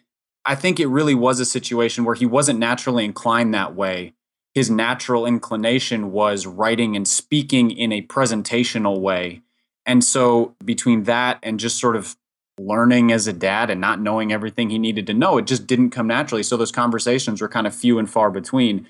I 0.46 0.56
think 0.56 0.80
it 0.80 0.88
really 0.88 1.16
was 1.16 1.42
a 1.42 1.46
situation 1.46 2.06
where 2.06 2.16
he 2.16 2.26
wasn't 2.26 2.60
naturally 2.60 3.04
inclined 3.04 3.54
that 3.54 3.76
way. 3.76 4.14
His 4.54 4.70
natural 4.70 5.26
inclination 5.26 6.14
was 6.14 6.48
writing 6.48 6.96
and 6.96 7.06
speaking 7.06 7.72
in 7.72 7.92
a 7.92 8.02
presentational 8.04 9.02
way. 9.02 9.42
And 9.86 10.02
so 10.02 10.56
between 10.64 11.04
that 11.04 11.40
and 11.44 11.60
just 11.60 11.78
sort 11.78 11.98
of 11.98 12.16
learning 12.58 13.12
as 13.12 13.28
a 13.28 13.34
dad 13.34 13.70
and 13.70 13.82
not 13.82 14.00
knowing 14.00 14.32
everything 14.32 14.70
he 14.70 14.80
needed 14.80 15.08
to 15.08 15.14
know, 15.14 15.38
it 15.38 15.46
just 15.46 15.68
didn't 15.68 15.90
come 15.90 16.08
naturally. 16.08 16.44
So 16.44 16.56
those 16.56 16.72
conversations 16.72 17.42
were 17.42 17.50
kind 17.50 17.68
of 17.68 17.76
few 17.76 18.00
and 18.00 18.10
far 18.10 18.32
between. 18.32 18.88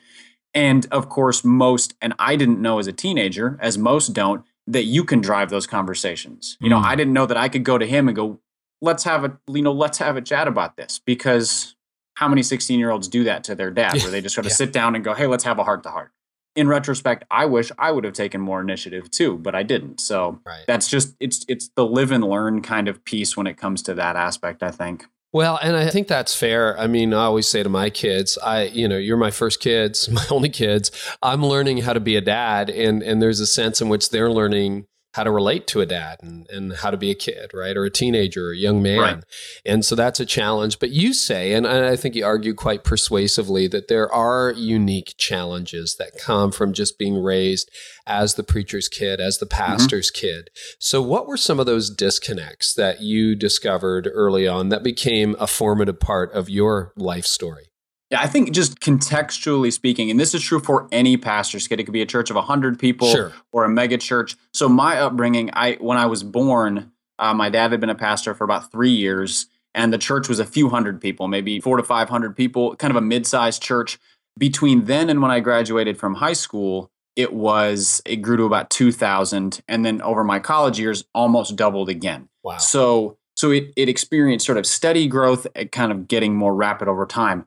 And 0.53 0.87
of 0.91 1.09
course, 1.09 1.43
most, 1.43 1.93
and 2.01 2.13
I 2.17 2.35
didn't 2.35 2.61
know 2.61 2.79
as 2.79 2.87
a 2.87 2.93
teenager, 2.93 3.57
as 3.61 3.77
most 3.77 4.13
don't, 4.13 4.43
that 4.67 4.83
you 4.83 5.03
can 5.03 5.21
drive 5.21 5.49
those 5.49 5.67
conversations. 5.67 6.57
You 6.59 6.69
know, 6.69 6.79
mm. 6.79 6.85
I 6.85 6.95
didn't 6.95 7.13
know 7.13 7.25
that 7.25 7.37
I 7.37 7.49
could 7.49 7.63
go 7.63 7.77
to 7.77 7.85
him 7.85 8.07
and 8.07 8.15
go, 8.15 8.39
let's 8.81 9.03
have 9.03 9.23
a, 9.23 9.37
you 9.47 9.61
know, 9.61 9.71
let's 9.71 9.97
have 9.97 10.15
a 10.15 10.21
chat 10.21 10.47
about 10.47 10.77
this 10.77 10.99
because 10.99 11.75
how 12.15 12.27
many 12.27 12.43
16 12.43 12.79
year 12.79 12.91
olds 12.91 13.07
do 13.07 13.23
that 13.23 13.43
to 13.45 13.55
their 13.55 13.71
dad 13.71 14.01
where 14.01 14.11
they 14.11 14.21
just 14.21 14.35
sort 14.35 14.45
of 14.45 14.51
yeah. 14.51 14.57
sit 14.57 14.73
down 14.73 14.95
and 14.95 15.03
go, 15.03 15.13
hey, 15.13 15.25
let's 15.25 15.43
have 15.43 15.57
a 15.57 15.63
heart 15.63 15.83
to 15.83 15.89
heart. 15.89 16.11
In 16.55 16.67
retrospect, 16.67 17.23
I 17.31 17.45
wish 17.45 17.71
I 17.77 17.91
would 17.91 18.03
have 18.03 18.13
taken 18.13 18.41
more 18.41 18.59
initiative 18.59 19.09
too, 19.09 19.37
but 19.37 19.55
I 19.55 19.63
didn't. 19.63 20.01
So 20.01 20.41
right. 20.45 20.65
that's 20.67 20.89
just 20.89 21.15
it's 21.19 21.45
it's 21.47 21.69
the 21.75 21.85
live 21.85 22.11
and 22.11 22.23
learn 22.23 22.61
kind 22.61 22.87
of 22.87 23.05
piece 23.05 23.37
when 23.37 23.47
it 23.47 23.55
comes 23.55 23.81
to 23.83 23.93
that 23.93 24.15
aspect, 24.15 24.61
I 24.63 24.71
think. 24.71 25.05
Well, 25.31 25.59
and 25.61 25.75
I 25.75 25.89
think 25.89 26.07
that's 26.07 26.35
fair. 26.35 26.77
I 26.79 26.87
mean, 26.87 27.13
I 27.13 27.25
always 27.25 27.47
say 27.47 27.61
to 27.61 27.69
my 27.69 27.91
kids, 27.91 28.37
I, 28.43 28.63
you 28.63 28.87
know, 28.87 28.97
you're 28.97 29.17
my 29.17 29.29
first 29.29 29.59
kids, 29.59 30.09
my 30.11 30.25
only 30.31 30.49
kids. 30.49 30.91
I'm 31.21 31.45
learning 31.45 31.79
how 31.79 31.93
to 31.93 31.99
be 31.99 32.15
a 32.15 32.21
dad 32.21 32.69
and 32.69 33.03
and 33.03 33.21
there's 33.21 33.39
a 33.39 33.47
sense 33.47 33.81
in 33.81 33.89
which 33.89 34.09
they're 34.09 34.31
learning 34.31 34.85
how 35.13 35.23
to 35.23 35.31
relate 35.31 35.65
to 35.67 35.81
a 35.81 35.85
dad 35.85 36.19
and, 36.21 36.47
and 36.49 36.73
how 36.73 36.91
to 36.91 36.97
be 36.97 37.09
a 37.09 37.15
kid, 37.15 37.51
right? 37.53 37.75
Or 37.75 37.83
a 37.83 37.89
teenager 37.89 38.49
or 38.49 38.51
a 38.51 38.57
young 38.57 38.81
man. 38.81 38.99
Right. 38.99 39.23
And 39.65 39.83
so 39.83 39.95
that's 39.95 40.19
a 40.19 40.25
challenge. 40.25 40.77
But 40.77 40.91
you 40.91 41.13
say, 41.13 41.53
and 41.53 41.65
I 41.65 41.95
think 41.95 42.13
you 42.13 42.23
argue 42.23 42.53
quite 42.53 42.83
persuasively, 42.83 43.67
that 43.67 43.87
there 43.87 44.11
are 44.13 44.53
unique 44.55 45.15
challenges 45.17 45.95
that 45.95 46.19
come 46.19 46.51
from 46.51 46.73
just 46.73 46.99
being 46.99 47.21
raised 47.21 47.71
as 48.05 48.35
the 48.35 48.43
preacher's 48.43 48.87
kid, 48.87 49.19
as 49.19 49.39
the 49.39 49.47
mm-hmm. 49.47 49.57
pastor's 49.57 50.11
mm-hmm. 50.11 50.27
kid. 50.27 50.49
So, 50.77 51.01
what 51.01 51.27
were 51.27 51.37
some 51.37 51.59
of 51.59 51.65
those 51.65 51.89
disconnects 51.89 52.73
that 52.75 53.01
you 53.01 53.35
discovered 53.35 54.07
early 54.13 54.47
on 54.47 54.69
that 54.69 54.83
became 54.83 55.35
a 55.39 55.47
formative 55.47 55.99
part 55.99 56.31
of 56.33 56.49
your 56.49 56.93
life 56.95 57.25
story? 57.25 57.68
Yeah, 58.11 58.21
I 58.21 58.27
think 58.27 58.51
just 58.51 58.79
contextually 58.79 59.71
speaking, 59.71 60.09
and 60.09 60.19
this 60.19 60.33
is 60.33 60.41
true 60.41 60.59
for 60.59 60.87
any 60.91 61.15
pastor's 61.15 61.67
kid. 61.67 61.79
It 61.79 61.83
could 61.83 61.93
be 61.93 62.01
a 62.01 62.07
church 62.07 62.31
of 62.31 62.37
hundred 62.37 62.79
people 62.79 63.07
sure. 63.07 63.33
or 63.51 63.65
a 63.65 63.69
mega 63.69 63.97
church. 63.97 64.35
So 64.51 64.67
my 64.67 64.99
upbringing, 64.99 65.51
I 65.53 65.73
when 65.75 65.97
I 65.97 66.07
was 66.07 66.23
born, 66.23 66.91
uh, 67.19 67.33
my 67.35 67.49
dad 67.49 67.71
had 67.71 67.79
been 67.79 67.89
a 67.89 67.95
pastor 67.95 68.33
for 68.33 68.45
about 68.45 68.71
three 68.71 68.89
years, 68.91 69.45
and 69.75 69.93
the 69.93 69.99
church 69.99 70.27
was 70.27 70.39
a 70.39 70.45
few 70.45 70.69
hundred 70.69 70.99
people, 70.99 71.27
maybe 71.27 71.59
four 71.59 71.77
to 71.77 71.83
five 71.83 72.09
hundred 72.09 72.35
people, 72.35 72.75
kind 72.77 72.89
of 72.89 72.97
a 72.97 73.01
mid-sized 73.01 73.61
church. 73.61 73.99
Between 74.37 74.85
then 74.85 75.09
and 75.09 75.21
when 75.21 75.31
I 75.31 75.39
graduated 75.39 75.97
from 75.97 76.15
high 76.15 76.33
school, 76.33 76.89
it 77.15 77.33
was 77.33 78.01
it 78.05 78.17
grew 78.17 78.37
to 78.37 78.43
about 78.45 78.71
two 78.71 78.91
thousand, 78.91 79.61
and 79.67 79.85
then 79.85 80.01
over 80.01 80.23
my 80.23 80.39
college 80.39 80.79
years, 80.79 81.03
almost 81.13 81.55
doubled 81.55 81.89
again. 81.89 82.27
Wow! 82.41 82.57
So 82.57 83.17
so 83.35 83.51
it 83.51 83.71
it 83.75 83.87
experienced 83.87 84.47
sort 84.47 84.57
of 84.57 84.65
steady 84.65 85.07
growth, 85.07 85.45
kind 85.71 85.91
of 85.91 86.07
getting 86.07 86.35
more 86.35 86.55
rapid 86.55 86.87
over 86.87 87.05
time. 87.05 87.45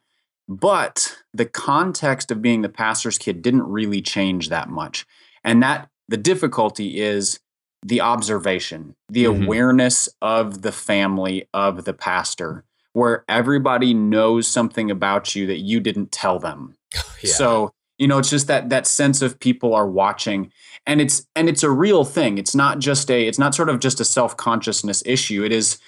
But 0.52 1.16
the 1.32 1.46
context 1.46 2.30
of 2.30 2.42
being 2.42 2.60
the 2.60 2.68
pastor's 2.68 3.16
kid 3.16 3.40
didn't 3.40 3.62
really 3.62 4.02
change 4.02 4.50
that 4.50 4.68
much. 4.68 5.06
And 5.42 5.62
that 5.62 5.88
the 6.08 6.18
difficulty 6.18 7.00
is 7.00 7.40
the 7.82 8.02
observation, 8.02 8.94
the 9.08 9.24
mm-hmm. 9.24 9.44
awareness 9.44 10.10
of 10.20 10.60
the 10.60 10.72
family 10.72 11.48
of 11.54 11.84
the 11.84 11.94
pastor, 11.94 12.64
where 12.92 13.24
everybody 13.28 13.94
knows 13.94 14.46
something 14.46 14.90
about 14.90 15.34
you 15.34 15.46
that 15.46 15.60
you 15.60 15.80
didn't 15.80 16.12
tell 16.12 16.38
them. 16.38 16.74
yeah. 17.22 17.32
So, 17.32 17.72
you 17.96 18.06
know, 18.06 18.18
it's 18.18 18.30
just 18.30 18.46
that 18.48 18.68
that 18.68 18.86
sense 18.86 19.22
of 19.22 19.40
people 19.40 19.74
are 19.74 19.88
watching 19.88 20.52
and 20.86 21.00
it's 21.00 21.26
and 21.34 21.48
it's 21.48 21.62
a 21.62 21.70
real 21.70 22.04
thing. 22.04 22.36
It's 22.36 22.54
not 22.54 22.78
just 22.78 23.10
a 23.10 23.26
it's 23.26 23.38
not 23.38 23.54
sort 23.54 23.70
of 23.70 23.80
just 23.80 24.00
a 24.00 24.04
self-consciousness 24.04 25.02
issue. 25.06 25.44
It 25.44 25.52
is 25.52 25.78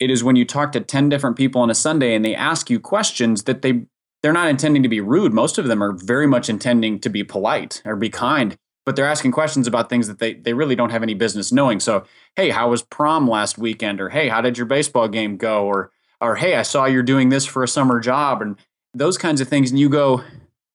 it 0.00 0.10
is 0.10 0.24
when 0.24 0.36
you 0.36 0.44
talk 0.44 0.72
to 0.72 0.80
10 0.80 1.08
different 1.08 1.36
people 1.36 1.60
on 1.60 1.70
a 1.70 1.74
Sunday 1.74 2.14
and 2.14 2.24
they 2.24 2.34
ask 2.34 2.68
you 2.68 2.80
questions 2.80 3.44
that 3.44 3.62
they 3.62 3.84
they're 4.22 4.32
not 4.32 4.48
intending 4.48 4.82
to 4.82 4.88
be 4.88 5.00
rude. 5.00 5.32
Most 5.32 5.58
of 5.58 5.66
them 5.66 5.82
are 5.82 5.92
very 5.92 6.26
much 6.26 6.48
intending 6.48 6.98
to 7.00 7.08
be 7.08 7.22
polite 7.22 7.82
or 7.84 7.96
be 7.96 8.10
kind, 8.10 8.56
but 8.84 8.96
they're 8.96 9.06
asking 9.06 9.32
questions 9.32 9.66
about 9.66 9.88
things 9.88 10.08
that 10.08 10.18
they, 10.18 10.34
they 10.34 10.54
really 10.54 10.74
don't 10.74 10.90
have 10.90 11.02
any 11.02 11.14
business 11.14 11.52
knowing. 11.52 11.80
So, 11.80 12.04
hey, 12.36 12.50
how 12.50 12.70
was 12.70 12.82
prom 12.82 13.28
last 13.28 13.58
weekend? 13.58 14.00
Or 14.00 14.08
hey, 14.08 14.28
how 14.28 14.40
did 14.40 14.56
your 14.56 14.66
baseball 14.66 15.08
game 15.08 15.36
go? 15.36 15.64
Or 15.66 15.90
or 16.20 16.36
hey, 16.36 16.56
I 16.56 16.62
saw 16.62 16.86
you're 16.86 17.02
doing 17.02 17.28
this 17.28 17.44
for 17.44 17.62
a 17.62 17.68
summer 17.68 18.00
job 18.00 18.42
and 18.42 18.56
those 18.94 19.18
kinds 19.18 19.40
of 19.40 19.48
things. 19.48 19.70
And 19.70 19.78
you 19.78 19.88
go, 19.88 20.22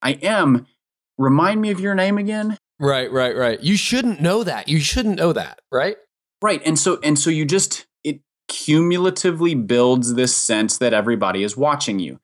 I 0.01 0.13
am. 0.21 0.67
Remind 1.17 1.61
me 1.61 1.69
of 1.71 1.79
your 1.79 1.95
name 1.95 2.17
again. 2.17 2.57
Right, 2.79 3.11
right, 3.11 3.35
right. 3.35 3.61
You 3.61 3.77
shouldn't 3.77 4.21
know 4.21 4.43
that. 4.43 4.67
You 4.67 4.79
shouldn't 4.79 5.17
know 5.17 5.33
that, 5.33 5.61
right? 5.71 5.97
Right. 6.41 6.61
And 6.65 6.77
so 6.77 6.99
and 7.03 7.17
so 7.17 7.29
you 7.29 7.45
just 7.45 7.85
it 8.03 8.19
cumulatively 8.47 9.55
builds 9.55 10.15
this 10.15 10.35
sense 10.35 10.77
that 10.79 10.93
everybody 10.93 11.43
is 11.43 11.55
watching 11.55 11.99
you. 11.99 12.19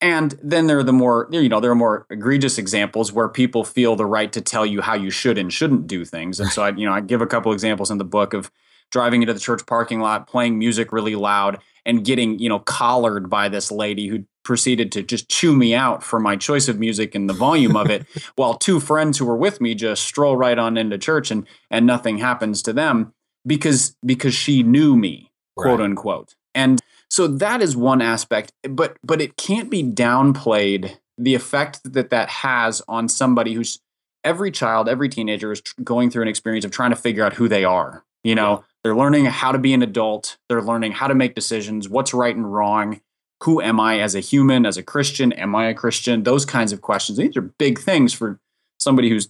And 0.00 0.38
then 0.42 0.66
there 0.66 0.78
are 0.78 0.82
the 0.82 0.92
more, 0.92 1.28
you 1.30 1.48
know, 1.48 1.60
there 1.60 1.70
are 1.70 1.76
more 1.76 2.06
egregious 2.10 2.58
examples 2.58 3.12
where 3.12 3.28
people 3.28 3.64
feel 3.64 3.96
the 3.96 4.06
right 4.06 4.32
to 4.32 4.40
tell 4.40 4.66
you 4.66 4.82
how 4.82 4.94
you 4.94 5.10
should 5.10 5.38
and 5.38 5.52
shouldn't 5.52 5.86
do 5.86 6.04
things. 6.04 6.40
And 6.40 6.50
so 6.50 6.62
I, 6.62 6.70
you 6.70 6.86
know, 6.86 6.92
I 6.92 7.00
give 7.00 7.22
a 7.22 7.26
couple 7.26 7.52
examples 7.52 7.90
in 7.90 7.98
the 7.98 8.04
book 8.04 8.34
of 8.34 8.50
driving 8.90 9.22
into 9.22 9.32
the 9.32 9.40
church 9.40 9.64
parking 9.66 10.00
lot, 10.00 10.26
playing 10.26 10.58
music 10.58 10.92
really 10.92 11.14
loud, 11.14 11.58
and 11.86 12.04
getting, 12.04 12.38
you 12.38 12.48
know, 12.48 12.60
collared 12.60 13.30
by 13.30 13.48
this 13.48 13.70
lady 13.70 14.08
who 14.08 14.24
proceeded 14.44 14.92
to 14.92 15.02
just 15.02 15.28
chew 15.28 15.56
me 15.56 15.74
out 15.74 16.02
for 16.02 16.20
my 16.20 16.36
choice 16.36 16.68
of 16.68 16.78
music 16.78 17.14
and 17.14 17.28
the 17.28 17.34
volume 17.34 17.76
of 17.76 17.90
it, 17.90 18.06
while 18.36 18.54
two 18.54 18.80
friends 18.80 19.18
who 19.18 19.24
were 19.24 19.36
with 19.36 19.60
me 19.60 19.74
just 19.74 20.04
stroll 20.04 20.36
right 20.36 20.58
on 20.58 20.76
into 20.76 20.98
church 20.98 21.30
and 21.30 21.46
and 21.70 21.86
nothing 21.86 22.18
happens 22.18 22.62
to 22.62 22.72
them 22.72 23.12
because 23.46 23.96
because 24.04 24.34
she 24.34 24.62
knew 24.62 24.96
me, 24.96 25.30
quote 25.56 25.80
right. 25.80 25.86
unquote. 25.86 26.34
And 26.54 26.80
so 27.10 27.26
that 27.26 27.62
is 27.62 27.76
one 27.76 28.02
aspect, 28.02 28.52
but 28.68 28.96
but 29.04 29.20
it 29.20 29.36
can't 29.36 29.70
be 29.70 29.82
downplayed 29.82 30.96
the 31.16 31.34
effect 31.34 31.80
that 31.84 32.10
that 32.10 32.28
has 32.28 32.82
on 32.88 33.08
somebody 33.08 33.54
who's 33.54 33.80
every 34.24 34.50
child, 34.50 34.88
every 34.88 35.08
teenager 35.08 35.52
is 35.52 35.60
going 35.82 36.10
through 36.10 36.22
an 36.22 36.28
experience 36.28 36.64
of 36.64 36.70
trying 36.70 36.90
to 36.90 36.96
figure 36.96 37.24
out 37.24 37.34
who 37.34 37.48
they 37.48 37.64
are. 37.64 38.04
You 38.24 38.34
know, 38.34 38.64
they're 38.82 38.96
learning 38.96 39.26
how 39.26 39.52
to 39.52 39.58
be 39.58 39.74
an 39.74 39.82
adult, 39.82 40.38
they're 40.48 40.62
learning 40.62 40.92
how 40.92 41.06
to 41.06 41.14
make 41.14 41.34
decisions, 41.34 41.88
what's 41.88 42.14
right 42.14 42.34
and 42.34 42.52
wrong, 42.52 43.00
who 43.42 43.60
am 43.60 43.78
I 43.78 44.00
as 44.00 44.14
a 44.14 44.20
human, 44.20 44.64
as 44.64 44.78
a 44.78 44.82
Christian, 44.82 45.32
am 45.32 45.54
I 45.54 45.66
a 45.66 45.74
Christian? 45.74 46.22
Those 46.22 46.46
kinds 46.46 46.72
of 46.72 46.80
questions. 46.80 47.18
These 47.18 47.36
are 47.36 47.42
big 47.42 47.78
things 47.78 48.14
for 48.14 48.40
somebody 48.78 49.10
who's 49.10 49.28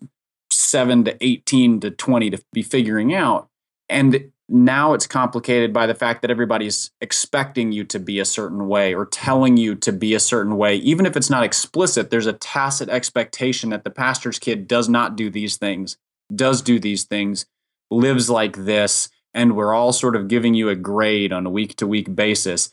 7 0.52 1.04
to 1.04 1.16
18 1.20 1.80
to 1.80 1.90
20 1.90 2.30
to 2.30 2.44
be 2.52 2.62
figuring 2.62 3.12
out. 3.12 3.48
And 3.88 4.30
now 4.48 4.92
it's 4.92 5.07
complicated 5.07 5.72
by 5.72 5.87
the 5.87 5.94
fact 5.94 6.20
that 6.22 6.30
everybody's 6.30 6.90
expecting 7.00 7.72
you 7.72 7.85
to 7.85 7.98
be 7.98 8.18
a 8.18 8.24
certain 8.24 8.68
way 8.68 8.94
or 8.94 9.07
telling 9.07 9.57
you 9.57 9.74
to 9.76 9.92
be 9.92 10.14
a 10.14 10.20
certain 10.20 10.57
way. 10.57 10.76
Even 10.76 11.07
if 11.07 11.16
it's 11.16 11.30
not 11.30 11.44
explicit, 11.44 12.11
there's 12.11 12.26
a 12.26 12.35
tacit 12.35 12.88
expectation 12.90 13.70
that 13.70 13.85
the 13.85 13.90
pastor's 13.90 14.38
kid 14.38 14.68
does 14.68 14.88
not 14.88 15.16
do 15.16 15.30
these 15.30 15.57
things, 15.57 15.96
does 16.35 16.61
do 16.61 16.78
these 16.78 17.04
things, 17.04 17.46
lives 17.90 18.28
like 18.28 18.64
this, 18.64 19.09
and 19.33 19.57
we're 19.57 19.74
all 19.74 19.92
sort 19.92 20.14
of 20.14 20.28
giving 20.28 20.54
you 20.54 20.68
a 20.68 20.76
grade 20.76 21.33
on 21.33 21.46
a 21.46 21.50
week 21.50 21.76
to 21.76 21.87
week 21.87 22.14
basis. 22.14 22.70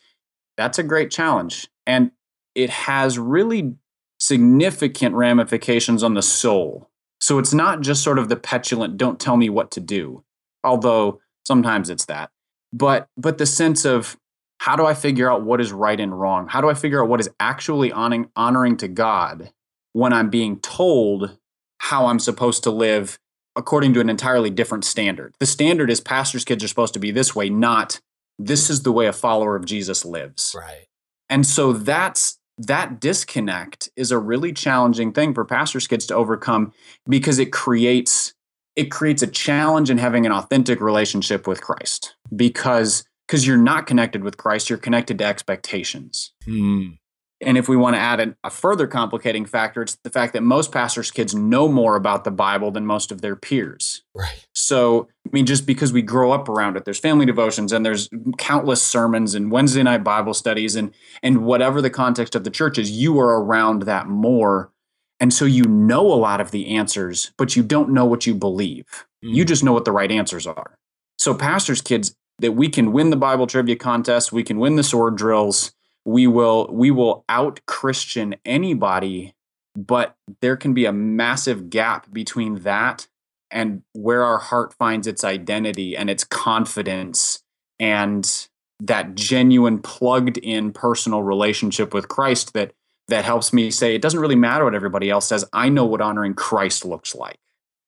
That's 0.58 0.78
a 0.78 0.84
great 0.84 1.10
challenge. 1.10 1.70
And 1.88 2.12
it 2.54 2.70
has 2.70 3.18
really 3.18 3.76
significant 4.20 5.16
ramifications 5.16 6.04
on 6.04 6.14
the 6.14 6.22
soul. 6.22 6.90
So 7.20 7.40
it's 7.40 7.54
not 7.54 7.82
just 7.82 8.04
sort 8.04 8.20
of 8.20 8.30
the 8.30 8.36
petulant, 8.36 8.98
don't 8.98 9.20
tell 9.20 9.38
me 9.38 9.50
what 9.50 9.72
to 9.72 9.80
do. 9.80 10.24
Although 10.64 11.22
Sometimes 11.46 11.90
it's 11.90 12.06
that. 12.06 12.30
But 12.74 13.08
but 13.18 13.38
the 13.38 13.46
sense 13.46 13.86
of 13.86 14.18
how 14.60 14.76
do 14.76 14.86
I 14.86 14.94
figure 14.94 15.30
out 15.30 15.42
what 15.42 15.60
is 15.60 15.72
right 15.72 16.00
and 16.00 16.20
wrong? 16.20 16.48
How 16.48 16.62
do 16.62 16.70
I 16.70 16.76
figure 16.76 17.02
out 17.02 17.10
what 17.10 17.20
is 17.20 17.30
actually 17.40 17.92
honoring, 17.92 18.30
honoring 18.36 18.78
to 18.78 18.88
God 18.88 19.52
when 19.94 20.14
I'm 20.14 20.30
being 20.30 20.60
told 20.60 21.38
how 21.80 22.06
I'm 22.06 22.20
supposed 22.20 22.62
to 22.64 22.72
live 22.72 23.18
according 23.56 23.94
to 23.96 24.02
an 24.02 24.10
entirely 24.10 24.52
different 24.52 24.86
standard? 24.86 25.34
The 25.40 25.48
standard 25.48 25.90
is 25.90 26.00
pastors' 26.00 26.46
kids 26.46 26.64
are 26.64 26.68
supposed 26.68 26.94
to 26.94 27.00
be 27.00 27.10
this 27.10 27.36
way, 27.36 27.50
not 27.50 28.00
this 28.38 28.70
is 28.70 28.84
the 28.84 28.92
way 28.92 29.08
a 29.08 29.14
follower 29.14 29.56
of 29.56 29.66
Jesus 29.66 30.06
lives. 30.06 30.56
Right. 30.56 30.86
And 31.28 31.46
so 31.46 31.74
that's 31.74 32.38
that 32.58 33.00
disconnect 33.00 33.90
is 33.96 34.12
a 34.12 34.20
really 34.20 34.54
challenging 34.54 35.12
thing 35.12 35.34
for 35.34 35.44
pastors' 35.44 35.88
kids 35.88 36.06
to 36.08 36.16
overcome 36.16 36.72
because 37.08 37.40
it 37.40 37.52
creates 37.52 38.36
it 38.76 38.92
creates 38.92 39.22
a 39.22 39.28
challenge 39.28 39.90
in 39.90 39.98
having 39.98 40.26
an 40.26 40.32
authentic 40.32 40.82
relationship 40.82 41.48
with 41.48 41.62
Christ 41.62 42.16
because 42.36 43.04
because 43.28 43.48
you're 43.48 43.58
not 43.58 43.88
connected 43.88 44.26
with 44.26 44.36
Christ, 44.36 44.70
you're 44.70 44.78
connected 44.78 45.18
to 45.20 45.24
expectations. 45.24 46.34
Hmm. 46.44 46.90
And 47.42 47.58
if 47.58 47.68
we 47.68 47.76
want 47.76 47.96
to 47.96 48.00
add 48.00 48.20
a, 48.20 48.36
a 48.44 48.50
further 48.50 48.88
complicating 48.88 49.46
factor, 49.46 49.82
it's 49.82 49.98
the 50.04 50.10
fact 50.10 50.34
that 50.34 50.44
most 50.44 50.72
pastors' 50.72 51.10
kids 51.10 51.34
know 51.34 51.68
more 51.68 51.96
about 51.96 52.24
the 52.24 52.32
Bible 52.32 52.72
than 52.72 52.86
most 52.86 53.12
of 53.12 53.22
their 53.22 53.36
peers. 53.36 54.04
Right. 54.14 54.46
So, 54.54 55.08
I 55.26 55.30
mean, 55.32 55.46
just 55.46 55.66
because 55.66 55.92
we 55.92 56.04
grow 56.04 56.32
up 56.32 56.48
around 56.48 56.78
it, 56.78 56.86
there's 56.86 57.00
family 57.00 57.26
devotions 57.26 57.74
and 57.74 57.86
there's 57.86 58.10
countless 58.38 58.82
sermons 58.82 59.34
and 59.34 59.52
Wednesday 59.52 59.82
night 59.82 60.04
Bible 60.04 60.34
studies 60.34 60.76
and 60.76 60.94
and 61.24 61.44
whatever 61.44 61.82
the 61.82 61.90
context 61.90 62.36
of 62.36 62.44
the 62.44 62.52
church 62.52 62.78
is, 62.78 62.92
you 62.92 63.20
are 63.20 63.42
around 63.42 63.84
that 63.84 64.08
more. 64.08 64.71
And 65.22 65.32
so 65.32 65.46
you 65.46 65.64
know 65.64 66.02
a 66.02 66.16
lot 66.16 66.42
of 66.42 66.50
the 66.50 66.76
answers, 66.76 67.32
but 67.38 67.56
you 67.56 67.62
don't 67.62 67.92
know 67.92 68.06
what 68.06 68.26
you 68.26 68.34
believe. 68.34 69.06
Mm. 69.24 69.36
You 69.36 69.46
just 69.46 69.64
know 69.64 69.72
what 69.72 69.86
the 69.86 69.92
right 69.92 70.12
answers 70.12 70.48
are. 70.48 70.78
So, 71.18 71.36
pastors' 71.36 71.82
kids, 71.82 72.16
that 72.40 72.54
we 72.54 72.68
can 72.68 72.92
win 72.92 73.12
the 73.12 73.16
Bible 73.16 73.46
trivia 73.46 73.76
contest, 73.76 74.34
we 74.34 74.44
can 74.44 74.58
win 74.58 74.76
the 74.76 74.84
sword 74.84 75.16
drills, 75.16 75.74
we 76.06 76.26
will 76.26 76.68
we 76.72 76.90
will 76.90 77.24
out 77.30 77.60
Christian 77.68 78.36
anybody, 78.44 79.36
but 79.76 80.16
there 80.42 80.58
can 80.58 80.74
be 80.74 80.86
a 80.86 80.92
massive 80.92 81.70
gap 81.70 82.12
between 82.12 82.64
that 82.64 83.08
and 83.52 83.84
where 83.94 84.24
our 84.24 84.40
heart 84.40 84.74
finds 84.74 85.06
its 85.06 85.24
identity 85.24 85.96
and 85.96 86.10
its 86.10 86.24
confidence 86.24 87.44
and 87.80 88.48
that 88.80 89.14
genuine 89.14 89.78
plugged 89.80 90.38
in 90.40 90.72
personal 90.74 91.22
relationship 91.22 91.94
with 91.94 92.08
Christ 92.08 92.54
that 92.54 92.72
that 93.12 93.26
helps 93.26 93.52
me 93.54 93.70
say 93.72 93.94
it 93.94 94.02
doesn't 94.02 94.20
really 94.20 94.36
matter 94.36 94.64
what 94.64 94.74
everybody 94.74 95.10
else 95.10 95.28
says. 95.28 95.46
I 95.54 95.70
know 95.70 95.86
what 95.86 96.02
honoring 96.02 96.34
Christ 96.34 96.86
looks 96.86 97.14
like. 97.14 97.38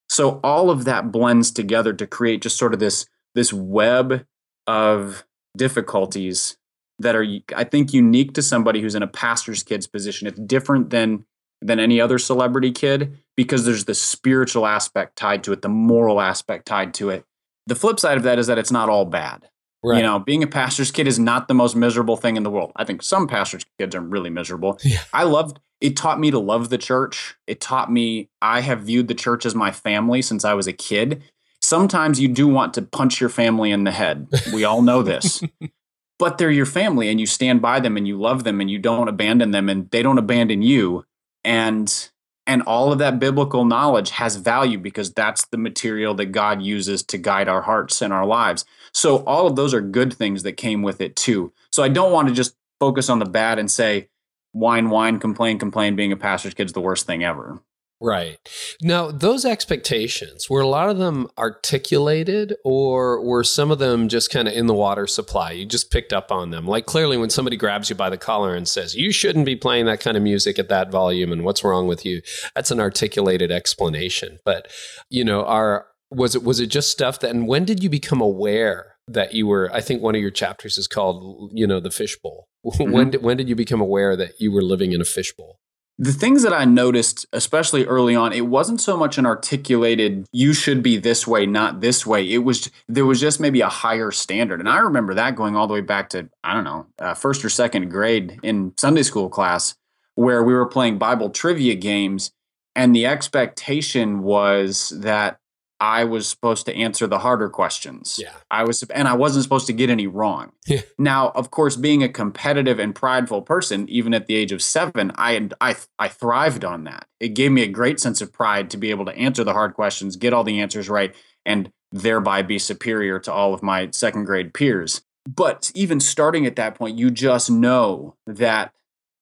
So 0.10 0.40
all 0.44 0.70
of 0.70 0.86
that 0.86 1.12
blends 1.12 1.50
together 1.50 1.94
to 1.94 2.06
create 2.06 2.42
just 2.42 2.58
sort 2.58 2.74
of 2.74 2.80
this 2.80 3.08
this 3.34 3.52
web 3.52 4.26
of 4.68 5.26
difficulties 5.58 6.58
that 7.00 7.16
are 7.16 7.26
I 7.56 7.64
think 7.64 7.94
unique 7.94 8.34
to 8.34 8.42
somebody 8.42 8.82
who's 8.82 8.96
in 8.96 9.02
a 9.02 9.08
pastor's 9.08 9.64
kid's 9.64 9.88
position. 9.88 10.28
It's 10.28 10.40
different 10.40 10.90
than 10.90 11.26
than 11.62 11.80
any 11.80 12.02
other 12.02 12.20
celebrity 12.20 12.72
kid 12.72 13.18
because 13.38 13.64
there's 13.64 13.86
the 13.86 13.96
spiritual 13.96 14.68
aspect 14.68 15.16
tied 15.16 15.44
to 15.46 15.54
it, 15.54 15.62
the 15.62 15.70
moral 15.70 16.20
aspect 16.20 16.66
tied 16.66 16.94
to 16.96 17.10
it. 17.10 17.24
The 17.66 17.76
flip 17.76 17.98
side 17.98 18.18
of 18.18 18.24
that 18.24 18.38
is 18.38 18.48
that 18.48 18.58
it's 18.58 18.72
not 18.72 18.90
all 18.90 19.06
bad. 19.06 19.50
Right. 19.84 19.98
You 19.98 20.04
know, 20.04 20.20
being 20.20 20.44
a 20.44 20.48
pastor's 20.48 20.92
kid 20.92 21.08
is 21.08 21.20
not 21.20 21.48
the 21.48 21.54
most 21.54 21.76
miserable 21.76 22.16
thing 22.16 22.38
in 22.38 22.44
the 22.44 22.50
world. 22.50 22.72
I 22.76 22.86
think 22.86 23.04
some 23.04 23.28
pastor's 23.28 23.66
kids 23.78 23.96
are 23.96 24.02
really 24.02 24.30
miserable. 24.30 24.80
Yeah. 24.84 25.00
I 25.14 25.24
loved 25.24 25.60
it 25.82 25.98
taught 25.98 26.20
me 26.20 26.32
to 26.32 26.40
love 26.40 26.70
the 26.70 26.78
church. 26.78 27.36
It 27.46 27.60
taught 27.60 27.92
me 27.92 28.30
I 28.42 28.62
have 28.62 28.84
viewed 28.84 29.10
the 29.10 29.14
church 29.14 29.46
as 29.46 29.54
my 29.54 29.72
family 29.72 30.22
since 30.22 30.46
I 30.46 30.54
was 30.54 30.66
a 30.66 30.74
kid. 30.74 31.24
Sometimes 31.62 32.22
you 32.22 32.30
do 32.30 32.48
want 32.48 32.74
to 32.76 32.82
punch 32.82 33.20
your 33.20 33.30
family 33.30 33.70
in 33.72 33.84
the 33.84 33.92
head. 33.92 34.28
We 34.54 34.64
all 34.64 34.82
know 34.82 35.02
this. 35.02 35.44
but 36.20 36.38
they're 36.38 36.52
your 36.52 36.66
family 36.66 37.10
and 37.10 37.20
you 37.20 37.26
stand 37.26 37.62
by 37.62 37.82
them 37.82 37.98
and 37.98 38.08
you 38.08 38.18
love 38.18 38.46
them 38.46 38.62
and 38.62 38.72
you 38.72 38.80
don't 38.80 39.10
abandon 39.10 39.52
them 39.52 39.68
and 39.68 39.90
they 39.92 40.02
don't 40.02 40.18
abandon 40.18 40.62
you. 40.62 41.06
And 41.44 42.10
and 42.46 42.62
all 42.64 42.92
of 42.92 43.00
that 43.00 43.20
biblical 43.20 43.66
knowledge 43.66 44.12
has 44.12 44.36
value 44.36 44.78
because 44.78 45.14
that's 45.14 45.46
the 45.48 45.58
material 45.58 46.14
that 46.16 46.28
God 46.28 46.62
uses 46.62 47.04
to 47.04 47.18
guide 47.18 47.48
our 47.48 47.62
hearts 47.62 48.02
and 48.02 48.12
our 48.12 48.26
lives. 48.26 48.66
So 48.94 49.24
all 49.26 49.48
of 49.48 49.56
those 49.56 49.74
are 49.74 49.82
good 49.82 50.14
things 50.14 50.44
that 50.44 50.54
came 50.54 50.82
with 50.82 51.02
it 51.02 51.16
too. 51.16 51.52
So 51.72 51.84
I 51.84 51.90
don't 51.90 52.12
want 52.12 52.28
to 52.28 52.34
just 52.34 52.56
focus 52.80 53.10
on 53.10 53.20
the 53.20 53.26
bad 53.26 53.60
and 53.60 53.70
say 53.70 54.10
whine, 54.52 54.90
whine, 54.90 55.20
complain, 55.20 55.58
complain. 55.60 55.96
Being 55.96 56.12
a 56.12 56.18
pastor's 56.18 56.54
kid's 56.54 56.74
the 56.74 56.82
worst 56.82 57.06
thing 57.06 57.24
ever. 57.24 57.62
Right. 58.02 58.38
Now, 58.82 59.12
those 59.12 59.46
expectations, 59.46 60.50
were 60.50 60.60
a 60.60 60.68
lot 60.68 60.90
of 60.90 60.98
them 60.98 61.30
articulated 61.38 62.54
or 62.66 63.24
were 63.24 63.46
some 63.46 63.72
of 63.72 63.80
them 63.80 64.10
just 64.10 64.30
kind 64.30 64.46
of 64.46 64.54
in 64.54 64.68
the 64.68 64.74
water 64.74 65.08
supply? 65.08 65.52
You 65.52 65.66
just 65.66 65.90
picked 65.90 66.12
up 66.12 66.30
on 66.30 66.50
them. 66.50 66.68
Like 66.68 66.86
clearly 66.86 67.16
when 67.16 67.30
somebody 67.30 67.56
grabs 67.56 67.90
you 67.90 67.96
by 67.96 68.10
the 68.10 68.18
collar 68.18 68.56
and 68.56 68.68
says, 68.68 68.94
"You 68.94 69.14
shouldn't 69.14 69.46
be 69.46 69.56
playing 69.56 69.86
that 69.86 70.02
kind 70.02 70.18
of 70.18 70.24
music 70.24 70.60
at 70.60 70.68
that 70.68 70.92
volume 70.92 71.32
and 71.32 71.46
what's 71.46 71.64
wrong 71.64 71.88
with 71.88 72.06
you?" 72.06 72.22
That's 72.56 72.72
an 72.72 72.82
articulated 72.82 73.52
explanation. 73.54 74.40
But, 74.44 74.68
you 75.10 75.24
know, 75.24 75.46
are 75.46 75.88
was 76.16 76.36
it 76.36 76.44
was 76.44 76.60
it 76.60 76.68
just 76.68 76.92
stuff 76.92 77.20
that 77.20 77.32
and 77.32 77.48
when 77.48 77.66
did 77.66 77.84
you 77.84 77.90
become 77.90 78.22
aware 78.22 78.96
that 79.08 79.34
you 79.34 79.48
were 79.48 79.70
I 79.74 79.82
think 79.82 80.02
one 80.02 80.16
of 80.16 80.22
your 80.22 80.32
chapters 80.32 80.78
is 80.78 80.88
called, 80.88 81.52
you 81.54 81.68
know, 81.68 81.80
the 81.80 81.92
fishbowl. 81.92 82.48
Mm-hmm. 82.66 82.92
when 82.94 83.10
did 83.10 83.22
when 83.22 83.36
did 83.36 83.50
you 83.50 83.58
become 83.58 83.82
aware 83.82 84.16
that 84.16 84.40
you 84.40 84.50
were 84.50 84.62
living 84.62 84.94
in 84.94 85.02
a 85.02 85.06
fishbowl? 85.06 85.60
The 86.00 86.14
things 86.14 86.42
that 86.44 86.54
I 86.54 86.66
noticed, 86.66 87.26
especially 87.34 87.86
early 87.86 88.16
on, 88.16 88.34
it 88.34 88.48
wasn't 88.48 88.82
so 88.82 88.98
much 88.98 89.18
an 89.18 89.26
articulated, 89.28 90.26
you 90.32 90.54
should 90.54 90.82
be 90.82 90.98
this 90.98 91.28
way, 91.28 91.46
not 91.46 91.82
this 91.82 92.04
way. 92.06 92.28
It 92.28 92.40
was, 92.40 92.72
there 92.88 93.06
was 93.06 93.22
just 93.22 93.40
maybe 93.40 93.62
a 93.62 93.70
higher 93.70 94.10
standard. 94.10 94.60
And 94.60 94.68
I 94.68 94.80
remember 94.80 95.14
that 95.14 95.36
going 95.36 95.56
all 95.56 95.68
the 95.68 95.74
way 95.76 95.82
back 95.82 96.10
to, 96.10 96.30
I 96.44 96.56
don't 96.56 96.64
know, 96.64 96.88
uh, 96.98 97.14
first 97.14 97.46
or 97.46 97.50
second 97.50 97.90
grade 97.90 98.40
in 98.42 98.74
Sunday 98.76 99.04
school 99.04 99.30
class, 99.30 99.76
where 100.16 100.44
we 100.44 100.54
were 100.54 100.66
playing 100.66 100.98
Bible 100.98 101.30
trivia 101.30 101.76
games. 101.76 102.32
And 102.76 102.96
the 102.96 103.06
expectation 103.06 104.24
was 104.24 104.90
that 104.98 105.38
I 105.84 106.06
was 106.06 106.30
supposed 106.30 106.66
to 106.68 106.76
answer 106.76 107.08
the 107.08 107.20
harder 107.20 107.50
questions. 107.50 108.18
Yeah. 108.18 108.32
I 108.50 108.64
was, 108.64 108.84
and 108.84 109.06
I 109.06 109.16
wasn't 109.16 109.44
supposed 109.44 109.68
to 109.68 109.74
get 109.74 109.90
any 109.90 110.08
wrong. 110.08 110.54
Yeah. 110.66 110.80
Now, 110.98 111.32
of 111.36 111.52
course, 111.52 111.76
being 111.76 112.02
a 112.02 112.08
competitive 112.08 112.80
and 112.80 112.96
prideful 112.96 113.42
person, 113.42 113.90
even 113.90 114.14
at 114.14 114.28
the 114.28 114.36
age 114.36 114.54
of 114.54 114.62
seven, 114.62 115.12
I, 115.16 115.50
I, 115.60 115.76
I 116.00 116.08
thrived 116.08 116.64
on 116.64 116.86
that. 116.86 117.08
It 117.20 117.36
gave 117.36 117.52
me 117.52 117.64
a 117.64 117.68
great 117.68 118.00
sense 118.00 118.22
of 118.22 118.32
pride 118.32 118.70
to 118.70 118.78
be 118.78 118.92
able 118.92 119.04
to 119.08 119.18
answer 119.18 119.44
the 119.44 119.52
hard 119.52 119.74
questions, 119.74 120.16
get 120.16 120.32
all 120.32 120.46
the 120.46 120.62
answers 120.62 120.88
right, 120.88 121.14
and 121.46 121.70
thereby 121.92 122.44
be 122.44 122.60
superior 122.60 123.20
to 123.20 123.34
all 123.34 123.54
of 123.54 123.62
my 123.62 123.90
second 123.92 124.24
grade 124.24 124.54
peers. 124.54 125.02
But 125.28 125.70
even 125.76 126.00
starting 126.00 126.46
at 126.46 126.56
that 126.56 126.76
point, 126.76 126.98
you 126.98 127.12
just 127.12 127.52
know 127.52 128.16
that 128.26 128.72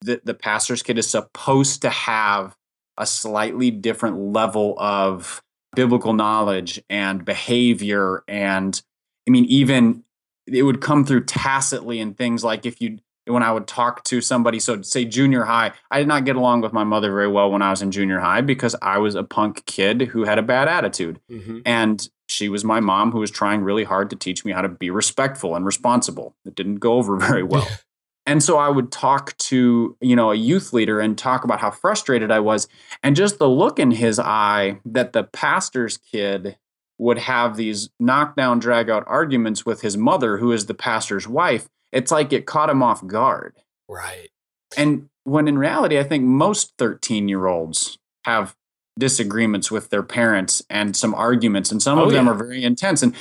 the, 0.02 0.22
the 0.24 0.36
pastor's 0.36 0.84
kid 0.84 1.00
is 1.00 1.10
supposed 1.10 1.82
to 1.82 1.90
have 1.90 2.56
a 3.00 3.08
slightly 3.08 3.72
different 3.72 4.20
level 4.20 4.76
of 4.78 5.42
biblical 5.76 6.14
knowledge 6.14 6.82
and 6.90 7.24
behavior. 7.26 8.24
And 8.28 8.82
i 9.28 9.32
mean 9.32 9.46
even 9.46 10.04
it 10.48 10.64
would 10.64 10.82
come 10.82 11.06
through 11.06 11.24
tacitly 11.26 12.00
in 12.00 12.14
things 12.14 12.44
like 12.44 12.66
if 12.66 12.82
you 12.82 12.98
when 13.26 13.44
i 13.44 13.52
would 13.52 13.68
talk 13.68 14.04
to 14.04 14.20
somebody 14.20 14.60
so 14.60 14.82
say 14.82 15.06
junior 15.06 15.44
high 15.44 15.72
i 15.90 16.00
did 16.00 16.08
not 16.08 16.26
get 16.26 16.36
along 16.36 16.62
with 16.62 16.74
my 16.74 16.84
mother 16.84 17.12
very 17.12 17.28
well 17.28 17.52
when 17.52 17.62
i 17.62 17.70
was 17.70 17.82
in 17.82 17.92
junior 17.92 18.20
high 18.20 18.42
because 18.42 18.76
i 18.82 18.98
was 18.98 19.16
a 19.16 19.24
punk 19.24 19.66
kid 19.66 20.02
who 20.02 20.24
had 20.24 20.38
a 20.38 20.44
bad 20.44 20.68
attitude. 20.68 21.20
Mm-hmm. 21.30 21.60
and 21.66 22.10
she 22.28 22.48
was 22.48 22.64
my 22.64 22.80
mom 22.80 23.12
who 23.12 23.20
was 23.20 23.30
trying 23.30 23.62
really 23.62 23.84
hard 23.84 24.10
to 24.10 24.16
teach 24.16 24.46
me 24.46 24.54
how 24.54 24.62
to 24.62 24.70
be 24.70 24.90
respectful 24.90 25.54
and 25.54 25.66
responsible. 25.66 26.34
It 26.46 26.56
didn't 26.56 26.78
go 26.78 26.94
over 26.94 27.18
very 27.28 27.44
well 27.44 27.68
and 28.26 28.44
so 28.44 28.58
I 28.58 28.70
would 28.70 28.92
talk 28.92 29.36
to, 29.38 29.98
you 30.00 30.16
know, 30.16 30.32
a 30.32 30.36
youth 30.36 30.74
leader 30.74 31.00
and 31.00 31.18
talk 31.18 31.44
about 31.44 31.60
how 31.60 31.72
frustrated 31.72 32.32
I 32.32 32.40
was. 32.40 32.68
And 33.02 33.16
just 33.16 33.40
the 33.40 33.50
look 33.50 33.80
in 33.80 33.92
his 33.92 34.20
eye 34.20 34.80
that 34.86 35.14
the 35.14 35.24
pastor's 35.24 35.98
kid 35.98 36.58
would 37.00 37.18
have 37.18 37.58
these 37.58 37.90
knockdown, 38.00 38.60
drag 38.60 38.90
out 38.90 39.04
arguments 39.08 39.66
with 39.66 39.82
his 39.82 39.98
mother, 39.98 40.38
who 40.38 40.52
is 40.52 40.68
the 40.68 40.76
pastor's 40.76 41.28
wife, 41.28 41.68
it's 41.92 42.12
like 42.12 42.32
it 42.32 42.46
caught 42.46 42.70
him 42.70 42.84
off 42.84 43.06
guard. 43.08 43.56
Right. 43.90 44.30
And 44.78 45.10
when 45.24 45.48
in 45.48 45.58
reality, 45.58 45.98
I 45.98 46.04
think 46.04 46.24
most 46.24 46.74
13 46.78 47.28
year 47.28 47.48
olds 47.48 47.98
have 48.26 48.56
disagreements 49.00 49.72
with 49.72 49.90
their 49.90 50.04
parents 50.04 50.62
and 50.70 50.96
some 50.96 51.14
arguments, 51.16 51.72
and 51.72 51.82
some 51.82 51.98
Oh, 51.98 52.06
of 52.06 52.12
them 52.12 52.26
yeah. 52.26 52.32
are 52.32 52.36
very 52.36 52.64
intense. 52.64 53.02
And 53.02 53.16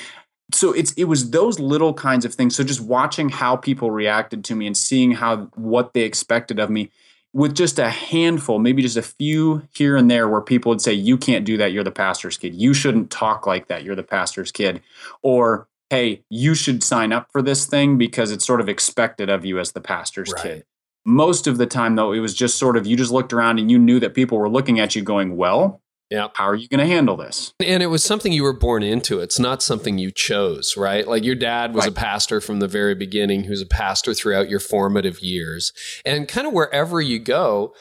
so 0.53 0.73
it's 0.73 0.93
it 0.93 1.05
was 1.05 1.31
those 1.31 1.59
little 1.59 1.95
kinds 1.95 2.25
of 2.25 2.35
things. 2.35 2.57
So 2.57 2.65
just 2.65 2.81
watching 2.81 3.29
how 3.29 3.57
people 3.57 3.91
reacted 3.91 4.45
to 4.47 4.55
me 4.55 4.67
and 4.67 4.77
seeing 4.77 5.13
how 5.13 5.49
what 5.55 5.93
they 5.95 6.03
expected 6.03 6.59
of 6.59 6.71
me 6.71 6.91
with 7.33 7.55
just 7.55 7.79
a 7.79 7.91
handful, 7.91 8.59
maybe 8.59 8.83
just 8.83 8.97
a 8.97 9.03
few 9.03 9.63
here 9.75 9.97
and 9.97 10.11
there 10.11 10.29
where 10.29 10.41
people 10.41 10.71
would 10.71 10.81
say, 10.81 10.93
You 10.93 11.17
can't 11.17 11.45
do 11.45 11.57
that, 11.59 11.73
you're 11.73 11.85
the 11.85 11.91
pastor's 11.91 12.37
kid. 12.37 12.55
You 12.55 12.75
shouldn't 12.75 13.11
talk 13.11 13.47
like 13.47 13.69
that, 13.69 13.85
you're 13.85 13.95
the 13.95 14.03
pastor's 14.03 14.51
kid. 14.53 14.83
Or 15.23 15.69
hey, 15.91 16.23
you 16.29 16.55
should 16.55 16.83
sign 16.83 17.13
up 17.13 17.29
for 17.33 17.43
this 17.43 17.67
thing 17.67 17.99
because 17.99 18.31
it's 18.31 18.47
sort 18.47 18.61
of 18.61 18.69
expected 18.69 19.29
of 19.29 19.45
you 19.45 19.59
as 19.59 19.73
the 19.73 19.81
pastor's 19.81 20.33
Right. 20.33 20.43
kid. 20.43 20.65
Most 21.05 21.47
of 21.47 21.59
the 21.59 21.67
time, 21.67 21.97
though, 21.97 22.13
it 22.13 22.21
was 22.21 22.35
just 22.35 22.59
sort 22.59 22.77
of 22.77 22.87
you 22.87 22.97
just 22.97 23.11
looked 23.11 23.33
around 23.33 23.59
and 23.59 23.71
you 23.71 23.79
knew 23.79 23.99
that 24.01 24.15
people 24.15 24.39
were 24.39 24.49
looking 24.49 24.79
at 24.81 24.95
you 24.95 25.03
going, 25.03 25.37
Well, 25.37 25.81
Yeah. 26.11 26.29
how 26.35 26.47
are 26.47 26.57
you 26.57 26.69
going 26.69 26.81
to 26.81 26.93
handle 26.93 27.17
this? 27.17 27.55
And 27.61 27.83
it 27.83 27.87
was 27.87 28.03
something 28.03 28.33
you 28.33 28.43
were 28.43 28.53
born 28.53 28.83
into. 28.83 29.21
It's 29.21 29.39
not 29.39 29.63
something 29.63 29.97
you 29.97 30.11
chose, 30.11 30.77
right? 30.77 31.07
Like 31.07 31.25
your 31.25 31.37
dad 31.37 31.73
was 31.73 31.87
a 31.87 31.93
pastor 31.93 32.41
from 32.41 32.59
the 32.59 32.67
very 32.67 32.97
beginning, 32.97 33.45
who's 33.45 33.63
a 33.63 33.67
pastor 33.67 34.13
throughout 34.13 34.49
your 34.49 34.61
formative 34.61 35.21
years. 35.21 35.73
And 36.05 36.27
kind 36.27 36.49
of 36.49 36.53
wherever 36.53 37.01
you 37.01 37.21
go, 37.21 37.75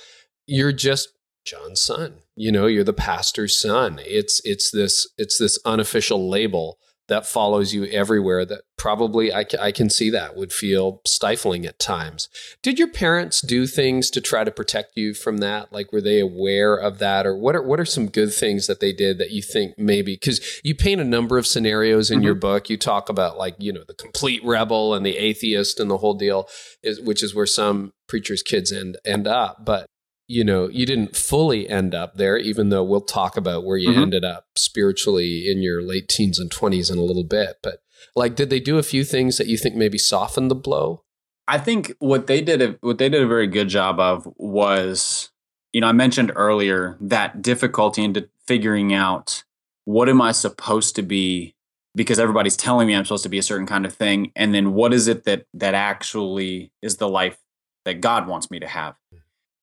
you're 0.46 0.72
just 0.72 1.10
John's 1.44 1.82
son. 1.82 2.22
You 2.36 2.52
know, 2.52 2.68
you're 2.68 2.84
the 2.84 2.94
pastor's 2.94 3.60
son. 3.60 4.00
It's 4.06 4.42
it's 4.46 4.70
this 4.72 5.08
it's 5.18 5.38
this 5.38 5.60
unofficial 5.66 6.30
label 6.30 6.78
that 7.10 7.28
follows 7.28 7.74
you 7.74 7.86
everywhere 7.86 8.46
that 8.46 8.62
probably 8.78 9.34
I, 9.34 9.46
I 9.60 9.72
can 9.72 9.90
see 9.90 10.10
that 10.10 10.38
would 10.38 10.54
feel 10.54 11.02
stifling 11.06 11.66
at 11.66 11.80
times. 11.80 12.30
Did 12.64 12.80
your 12.80 12.88
parents 12.88 13.42
do 13.42 13.68
things 13.68 14.10
to 14.12 14.22
try 14.22 14.44
to 14.44 14.52
protect 14.52 14.96
you 14.96 15.14
from 15.14 15.40
that? 15.40 15.74
Like, 15.74 15.92
were 15.92 16.02
they 16.02 16.20
aware 16.22 16.76
of 16.76 17.00
that? 17.00 17.28
Or 17.28 17.36
what 17.36 17.56
are, 17.56 17.62
what 17.62 17.80
are 17.80 17.86
some 17.86 18.08
good 18.08 18.34
things 18.34 18.68
that 18.68 18.80
they 18.80 18.94
did 18.94 19.18
that 19.18 19.32
you 19.32 19.42
think 19.42 19.74
maybe, 19.78 20.16
because 20.16 20.62
you 20.64 20.74
paint 20.76 21.02
a 21.02 21.06
number 21.06 21.38
of 21.38 21.46
scenarios 21.46 22.10
in 22.10 22.20
mm-hmm. 22.20 22.26
your 22.26 22.36
book. 22.36 22.70
You 22.70 22.78
talk 22.78 23.10
about 23.10 23.38
like, 23.38 23.56
you 23.60 23.74
know, 23.74 23.84
the 23.86 23.94
complete 23.94 24.42
rebel 24.46 24.94
and 24.94 25.06
the 25.06 25.18
atheist 25.18 25.80
and 25.80 25.92
the 25.92 25.98
whole 25.98 26.14
deal, 26.14 26.48
is, 26.82 27.02
which 27.02 27.22
is 27.22 27.36
where 27.36 27.46
some 27.46 27.92
preachers' 28.08 28.42
kids 28.42 28.72
end, 28.72 28.98
end 29.06 29.28
up. 29.28 29.66
But 29.66 29.88
you 30.30 30.44
know, 30.44 30.70
you 30.70 30.86
didn't 30.86 31.16
fully 31.16 31.68
end 31.68 31.96
up 31.96 32.16
there, 32.16 32.38
even 32.38 32.70
though 32.70 32.84
we'll 32.84 33.02
talk 33.02 33.36
about 33.36 33.66
where 33.66 33.78
you 33.78 33.90
mm-hmm. 33.90 34.04
ended 34.04 34.24
up 34.24 34.46
spiritually 34.56 35.50
in 35.50 35.64
your 35.64 35.82
late 35.82 36.08
teens 36.08 36.38
and 36.38 36.52
20s 36.52 36.92
in 36.92 37.00
a 37.00 37.04
little 37.04 37.24
bit. 37.24 37.58
But 37.64 37.80
like, 38.16 38.36
did 38.36 38.52
they 38.52 38.60
do 38.60 38.78
a 38.78 38.84
few 38.84 39.04
things 39.04 39.40
that 39.40 39.48
you 39.48 39.58
think 39.58 39.76
maybe 39.76 39.98
softened 39.98 40.52
the 40.52 40.56
blow? 40.56 41.04
I 41.48 41.58
think 41.58 41.94
what 41.98 42.28
they 42.28 42.42
did, 42.42 42.62
a, 42.62 42.78
what 42.82 43.00
they 43.00 43.10
did 43.10 43.24
a 43.24 43.28
very 43.28 43.48
good 43.48 43.70
job 43.70 44.00
of 44.00 44.32
was, 44.38 45.32
you 45.74 45.82
know, 45.82 45.88
I 45.88 45.94
mentioned 45.94 46.32
earlier 46.36 46.96
that 47.02 47.42
difficulty 47.42 48.04
into 48.04 48.30
figuring 48.46 48.94
out 48.94 49.44
what 49.86 50.10
am 50.10 50.22
I 50.22 50.32
supposed 50.32 50.96
to 50.98 51.02
be 51.02 51.56
because 51.96 52.20
everybody's 52.20 52.56
telling 52.56 52.86
me 52.88 52.96
I'm 52.96 53.04
supposed 53.04 53.24
to 53.24 53.30
be 53.30 53.40
a 53.40 53.44
certain 53.44 53.66
kind 53.66 53.84
of 53.84 53.94
thing, 53.96 54.32
and 54.36 54.54
then 54.54 54.74
what 54.74 54.94
is 54.94 55.08
it 55.08 55.24
that 55.24 55.46
that 55.56 55.74
actually 55.74 56.72
is 56.84 56.98
the 56.98 57.10
life 57.10 57.40
that 57.86 58.00
God 58.00 58.28
wants 58.28 58.52
me 58.52 58.60
to 58.60 58.68
have 58.68 58.96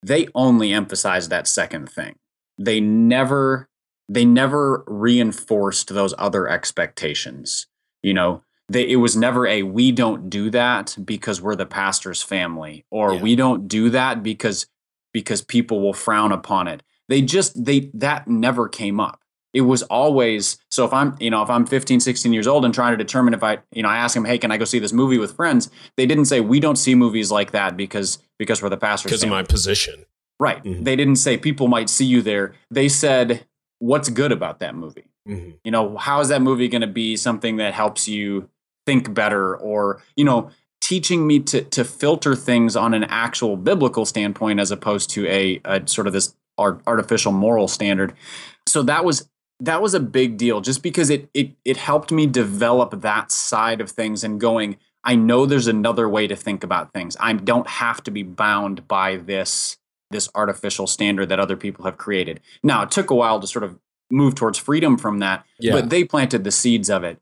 they 0.06 0.28
only 0.34 0.72
emphasized 0.72 1.30
that 1.30 1.48
second 1.48 1.90
thing. 1.90 2.14
They 2.58 2.80
never 2.80 3.68
they 4.08 4.24
never 4.24 4.84
reinforced 4.86 5.92
those 5.92 6.14
other 6.16 6.48
expectations. 6.48 7.66
You 8.04 8.14
know, 8.14 8.44
they, 8.68 8.88
it 8.88 8.96
was 8.96 9.16
never 9.16 9.48
a 9.48 9.64
we 9.64 9.90
don't 9.90 10.30
do 10.30 10.48
that 10.50 10.96
because 11.04 11.42
we're 11.42 11.56
the 11.56 11.66
pastor's 11.66 12.22
family 12.22 12.84
or 12.88 13.14
yeah. 13.14 13.22
we 13.22 13.34
don't 13.34 13.66
do 13.66 13.90
that 13.90 14.22
because 14.22 14.66
because 15.12 15.42
people 15.42 15.80
will 15.80 15.92
frown 15.92 16.30
upon 16.30 16.68
it. 16.68 16.84
They 17.08 17.20
just 17.20 17.64
they 17.64 17.90
that 17.94 18.28
never 18.28 18.68
came 18.68 19.00
up. 19.00 19.20
It 19.52 19.62
was 19.62 19.82
always 19.84 20.58
so 20.70 20.84
if 20.84 20.92
I'm, 20.92 21.16
you 21.18 21.30
know, 21.30 21.42
if 21.42 21.50
I'm 21.50 21.66
15, 21.66 21.98
16 21.98 22.32
years 22.32 22.46
old 22.46 22.64
and 22.64 22.72
trying 22.72 22.92
to 22.92 22.96
determine 22.96 23.34
if 23.34 23.42
I, 23.42 23.58
you 23.72 23.82
know, 23.82 23.88
I 23.88 23.96
ask 23.96 24.14
them, 24.14 24.24
"Hey, 24.24 24.38
can 24.38 24.52
I 24.52 24.56
go 24.56 24.64
see 24.66 24.78
this 24.78 24.92
movie 24.92 25.18
with 25.18 25.34
friends?" 25.34 25.70
They 25.96 26.06
didn't 26.06 26.26
say 26.26 26.40
we 26.40 26.60
don't 26.60 26.76
see 26.76 26.94
movies 26.94 27.32
like 27.32 27.52
that 27.52 27.76
because 27.76 28.18
because 28.38 28.62
we're 28.62 28.68
the 28.68 28.76
pastor's 28.76 29.10
because 29.10 29.22
of 29.22 29.30
my 29.30 29.42
position. 29.42 30.04
Right. 30.38 30.62
Mm-hmm. 30.62 30.82
They 30.82 30.96
didn't 30.96 31.16
say 31.16 31.36
people 31.38 31.68
might 31.68 31.88
see 31.88 32.04
you 32.04 32.20
there. 32.22 32.54
They 32.70 32.88
said, 32.88 33.46
what's 33.78 34.08
good 34.08 34.32
about 34.32 34.60
that 34.60 34.74
movie? 34.74 35.08
Mm-hmm. 35.28 35.50
You 35.64 35.70
know, 35.70 35.96
how 35.96 36.20
is 36.20 36.28
that 36.28 36.42
movie 36.42 36.68
going 36.68 36.82
to 36.82 36.86
be 36.86 37.16
something 37.16 37.56
that 37.56 37.74
helps 37.74 38.06
you 38.06 38.48
think 38.84 39.12
better 39.14 39.56
or, 39.56 40.02
you 40.14 40.24
know, 40.24 40.50
teaching 40.80 41.26
me 41.26 41.40
to 41.40 41.62
to 41.62 41.84
filter 41.84 42.36
things 42.36 42.76
on 42.76 42.94
an 42.94 43.04
actual 43.04 43.56
biblical 43.56 44.04
standpoint 44.04 44.60
as 44.60 44.70
opposed 44.70 45.10
to 45.10 45.26
a, 45.26 45.60
a 45.64 45.86
sort 45.88 46.06
of 46.06 46.12
this 46.12 46.34
art, 46.58 46.80
artificial 46.86 47.32
moral 47.32 47.66
standard. 47.66 48.12
So 48.68 48.82
that 48.82 49.04
was 49.04 49.28
that 49.60 49.80
was 49.80 49.94
a 49.94 50.00
big 50.00 50.36
deal 50.36 50.60
just 50.60 50.82
because 50.82 51.10
it 51.10 51.28
it 51.34 51.52
it 51.64 51.76
helped 51.78 52.12
me 52.12 52.26
develop 52.26 53.00
that 53.00 53.32
side 53.32 53.80
of 53.80 53.90
things 53.90 54.22
and 54.22 54.40
going 54.40 54.76
I 55.06 55.14
know 55.14 55.46
there's 55.46 55.68
another 55.68 56.08
way 56.08 56.26
to 56.26 56.34
think 56.34 56.64
about 56.64 56.92
things. 56.92 57.16
I 57.20 57.32
don't 57.32 57.68
have 57.68 58.02
to 58.04 58.10
be 58.10 58.24
bound 58.24 58.88
by 58.88 59.16
this 59.16 59.78
this 60.10 60.28
artificial 60.34 60.86
standard 60.86 61.28
that 61.28 61.40
other 61.40 61.56
people 61.56 61.84
have 61.84 61.96
created. 61.96 62.40
Now, 62.62 62.82
it 62.82 62.92
took 62.92 63.10
a 63.10 63.14
while 63.14 63.40
to 63.40 63.46
sort 63.46 63.64
of 63.64 63.78
move 64.08 64.36
towards 64.36 64.56
freedom 64.56 64.96
from 64.96 65.18
that, 65.18 65.44
yeah. 65.58 65.72
but 65.72 65.90
they 65.90 66.04
planted 66.04 66.44
the 66.44 66.52
seeds 66.52 66.88
of 66.88 67.02
it. 67.02 67.18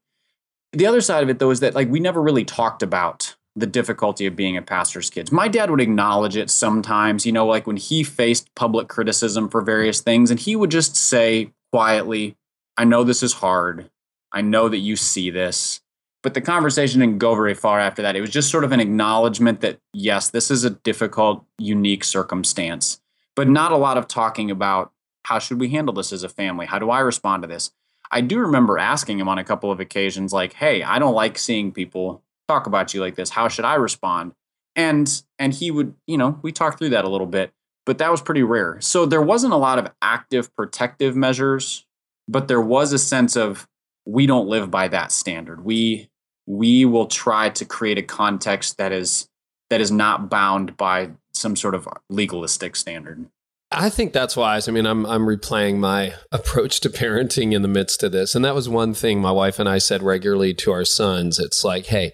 The 0.72 0.86
other 0.86 1.00
side 1.00 1.22
of 1.22 1.28
it 1.28 1.38
though 1.38 1.50
is 1.50 1.60
that 1.60 1.74
like 1.74 1.88
we 1.88 2.00
never 2.00 2.20
really 2.20 2.44
talked 2.44 2.82
about 2.82 3.36
the 3.56 3.66
difficulty 3.66 4.26
of 4.26 4.34
being 4.34 4.56
a 4.56 4.62
pastor's 4.62 5.10
kids. 5.10 5.30
My 5.30 5.46
dad 5.46 5.70
would 5.70 5.80
acknowledge 5.80 6.36
it 6.36 6.50
sometimes, 6.50 7.24
you 7.24 7.32
know, 7.32 7.46
like 7.46 7.66
when 7.66 7.76
he 7.76 8.02
faced 8.02 8.52
public 8.56 8.88
criticism 8.88 9.48
for 9.48 9.60
various 9.60 10.00
things 10.00 10.30
and 10.30 10.40
he 10.40 10.56
would 10.56 10.70
just 10.70 10.96
say 10.96 11.52
quietly, 11.72 12.36
"I 12.76 12.84
know 12.84 13.04
this 13.04 13.22
is 13.22 13.34
hard. 13.34 13.90
I 14.32 14.40
know 14.40 14.68
that 14.68 14.78
you 14.78 14.96
see 14.96 15.30
this." 15.30 15.80
But 16.24 16.32
the 16.32 16.40
conversation 16.40 17.00
didn't 17.00 17.18
go 17.18 17.34
very 17.34 17.52
far 17.52 17.78
after 17.78 18.00
that. 18.00 18.16
It 18.16 18.22
was 18.22 18.30
just 18.30 18.50
sort 18.50 18.64
of 18.64 18.72
an 18.72 18.80
acknowledgement 18.80 19.60
that, 19.60 19.78
yes, 19.92 20.30
this 20.30 20.50
is 20.50 20.64
a 20.64 20.70
difficult, 20.70 21.44
unique 21.58 22.02
circumstance, 22.02 23.02
but 23.36 23.46
not 23.46 23.72
a 23.72 23.76
lot 23.76 23.98
of 23.98 24.08
talking 24.08 24.50
about 24.50 24.90
how 25.24 25.38
should 25.38 25.60
we 25.60 25.68
handle 25.68 25.94
this 25.94 26.14
as 26.14 26.22
a 26.22 26.28
family? 26.30 26.64
How 26.64 26.78
do 26.78 26.88
I 26.88 27.00
respond 27.00 27.42
to 27.42 27.46
this? 27.46 27.72
I 28.10 28.22
do 28.22 28.38
remember 28.38 28.78
asking 28.78 29.20
him 29.20 29.28
on 29.28 29.36
a 29.38 29.44
couple 29.44 29.70
of 29.70 29.80
occasions, 29.80 30.32
like, 30.32 30.54
hey, 30.54 30.82
I 30.82 30.98
don't 30.98 31.14
like 31.14 31.36
seeing 31.36 31.72
people 31.72 32.22
talk 32.48 32.66
about 32.66 32.94
you 32.94 33.02
like 33.02 33.16
this. 33.16 33.30
How 33.30 33.48
should 33.48 33.66
I 33.66 33.74
respond? 33.74 34.32
And 34.74 35.22
and 35.38 35.52
he 35.52 35.70
would, 35.70 35.94
you 36.06 36.16
know, 36.16 36.40
we 36.40 36.52
talked 36.52 36.78
through 36.78 36.90
that 36.90 37.04
a 37.04 37.10
little 37.10 37.26
bit, 37.26 37.52
but 37.84 37.98
that 37.98 38.10
was 38.10 38.22
pretty 38.22 38.42
rare. 38.42 38.80
So 38.80 39.04
there 39.04 39.22
wasn't 39.22 39.52
a 39.52 39.58
lot 39.58 39.78
of 39.78 39.92
active 40.00 40.54
protective 40.56 41.14
measures, 41.14 41.84
but 42.26 42.48
there 42.48 42.62
was 42.62 42.94
a 42.94 42.98
sense 42.98 43.36
of 43.36 43.68
we 44.06 44.26
don't 44.26 44.48
live 44.48 44.70
by 44.70 44.88
that 44.88 45.12
standard. 45.12 45.64
We 45.64 46.08
we 46.46 46.84
will 46.84 47.06
try 47.06 47.50
to 47.50 47.64
create 47.64 47.98
a 47.98 48.02
context 48.02 48.76
that 48.78 48.92
is 48.92 49.28
that 49.70 49.80
is 49.80 49.90
not 49.90 50.28
bound 50.28 50.76
by 50.76 51.10
some 51.32 51.56
sort 51.56 51.74
of 51.74 51.88
legalistic 52.08 52.76
standard. 52.76 53.26
I 53.70 53.90
think 53.90 54.12
that's 54.12 54.36
wise. 54.36 54.68
I 54.68 54.72
mean, 54.72 54.86
I'm 54.86 55.04
I'm 55.06 55.26
replaying 55.26 55.78
my 55.78 56.14
approach 56.32 56.80
to 56.80 56.90
parenting 56.90 57.52
in 57.52 57.62
the 57.62 57.68
midst 57.68 58.02
of 58.02 58.12
this, 58.12 58.34
and 58.34 58.44
that 58.44 58.54
was 58.54 58.68
one 58.68 58.94
thing 58.94 59.20
my 59.20 59.32
wife 59.32 59.58
and 59.58 59.68
I 59.68 59.78
said 59.78 60.02
regularly 60.02 60.54
to 60.54 60.72
our 60.72 60.84
sons. 60.84 61.38
It's 61.38 61.64
like, 61.64 61.86
hey, 61.86 62.12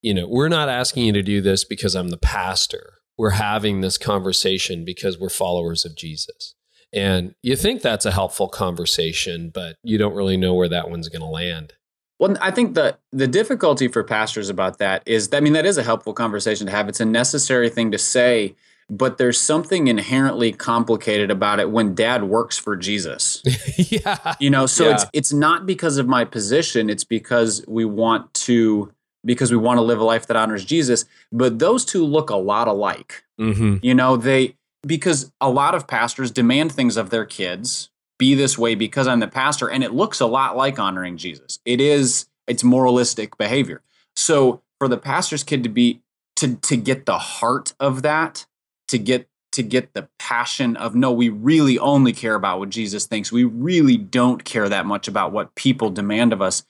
you 0.00 0.14
know, 0.14 0.26
we're 0.28 0.48
not 0.48 0.68
asking 0.68 1.04
you 1.04 1.12
to 1.12 1.22
do 1.22 1.40
this 1.40 1.64
because 1.64 1.94
I'm 1.94 2.08
the 2.08 2.16
pastor. 2.16 2.94
We're 3.18 3.30
having 3.30 3.80
this 3.80 3.98
conversation 3.98 4.84
because 4.84 5.18
we're 5.18 5.28
followers 5.28 5.84
of 5.84 5.96
Jesus. 5.96 6.54
And 6.92 7.34
you 7.42 7.56
think 7.56 7.82
that's 7.82 8.06
a 8.06 8.12
helpful 8.12 8.48
conversation, 8.48 9.50
but 9.52 9.76
you 9.82 9.98
don't 9.98 10.14
really 10.14 10.36
know 10.36 10.54
where 10.54 10.68
that 10.68 10.88
one's 10.88 11.08
going 11.08 11.20
to 11.20 11.26
land. 11.26 11.74
Well, 12.18 12.36
I 12.40 12.50
think 12.50 12.74
the 12.74 12.96
the 13.12 13.28
difficulty 13.28 13.88
for 13.88 14.02
pastors 14.02 14.48
about 14.48 14.78
that 14.78 15.02
is, 15.06 15.28
I 15.32 15.40
mean, 15.40 15.52
that 15.52 15.66
is 15.66 15.78
a 15.78 15.82
helpful 15.82 16.12
conversation 16.12 16.66
to 16.66 16.72
have. 16.72 16.88
It's 16.88 17.00
a 17.00 17.04
necessary 17.04 17.70
thing 17.70 17.92
to 17.92 17.98
say, 17.98 18.56
but 18.90 19.18
there's 19.18 19.40
something 19.40 19.86
inherently 19.86 20.52
complicated 20.52 21.30
about 21.30 21.60
it 21.60 21.70
when 21.70 21.94
Dad 21.94 22.24
works 22.24 22.58
for 22.58 22.76
Jesus. 22.76 23.42
yeah, 23.90 24.34
you 24.40 24.50
know, 24.50 24.66
so 24.66 24.88
yeah. 24.88 24.94
it's 24.94 25.06
it's 25.12 25.32
not 25.32 25.64
because 25.64 25.96
of 25.96 26.08
my 26.08 26.24
position; 26.24 26.90
it's 26.90 27.04
because 27.04 27.64
we 27.68 27.84
want 27.84 28.32
to 28.34 28.92
because 29.24 29.50
we 29.50 29.56
want 29.56 29.78
to 29.78 29.82
live 29.82 30.00
a 30.00 30.04
life 30.04 30.26
that 30.26 30.36
honors 30.36 30.64
Jesus. 30.64 31.04
But 31.30 31.60
those 31.60 31.84
two 31.84 32.04
look 32.04 32.30
a 32.30 32.36
lot 32.36 32.66
alike. 32.66 33.24
Mm-hmm. 33.38 33.76
You 33.82 33.94
know, 33.94 34.16
they 34.16 34.56
because 34.84 35.32
a 35.40 35.50
lot 35.50 35.74
of 35.76 35.86
pastors 35.86 36.32
demand 36.32 36.72
things 36.72 36.96
of 36.96 37.10
their 37.10 37.24
kids 37.24 37.90
be 38.18 38.34
this 38.34 38.58
way 38.58 38.74
because 38.74 39.06
I'm 39.06 39.20
the 39.20 39.28
pastor. 39.28 39.68
And 39.70 39.82
it 39.82 39.94
looks 39.94 40.20
a 40.20 40.26
lot 40.26 40.56
like 40.56 40.78
honoring 40.78 41.16
Jesus. 41.16 41.60
It 41.64 41.80
is, 41.80 42.26
it's 42.46 42.64
moralistic 42.64 43.38
behavior. 43.38 43.82
So 44.16 44.62
for 44.78 44.88
the 44.88 44.98
pastor's 44.98 45.44
kid 45.44 45.62
to 45.62 45.68
be, 45.68 46.02
to, 46.36 46.56
to 46.56 46.76
get 46.76 47.06
the 47.06 47.18
heart 47.18 47.74
of 47.80 48.02
that, 48.02 48.46
to 48.88 48.98
get, 48.98 49.28
to 49.52 49.62
get 49.62 49.94
the 49.94 50.08
passion 50.18 50.76
of, 50.76 50.94
no, 50.94 51.10
we 51.10 51.28
really 51.28 51.78
only 51.78 52.12
care 52.12 52.34
about 52.34 52.58
what 52.58 52.68
Jesus 52.68 53.06
thinks. 53.06 53.32
We 53.32 53.44
really 53.44 53.96
don't 53.96 54.44
care 54.44 54.68
that 54.68 54.86
much 54.86 55.08
about 55.08 55.32
what 55.32 55.54
people 55.54 55.90
demand 55.90 56.32
of 56.32 56.42
us. 56.42 56.64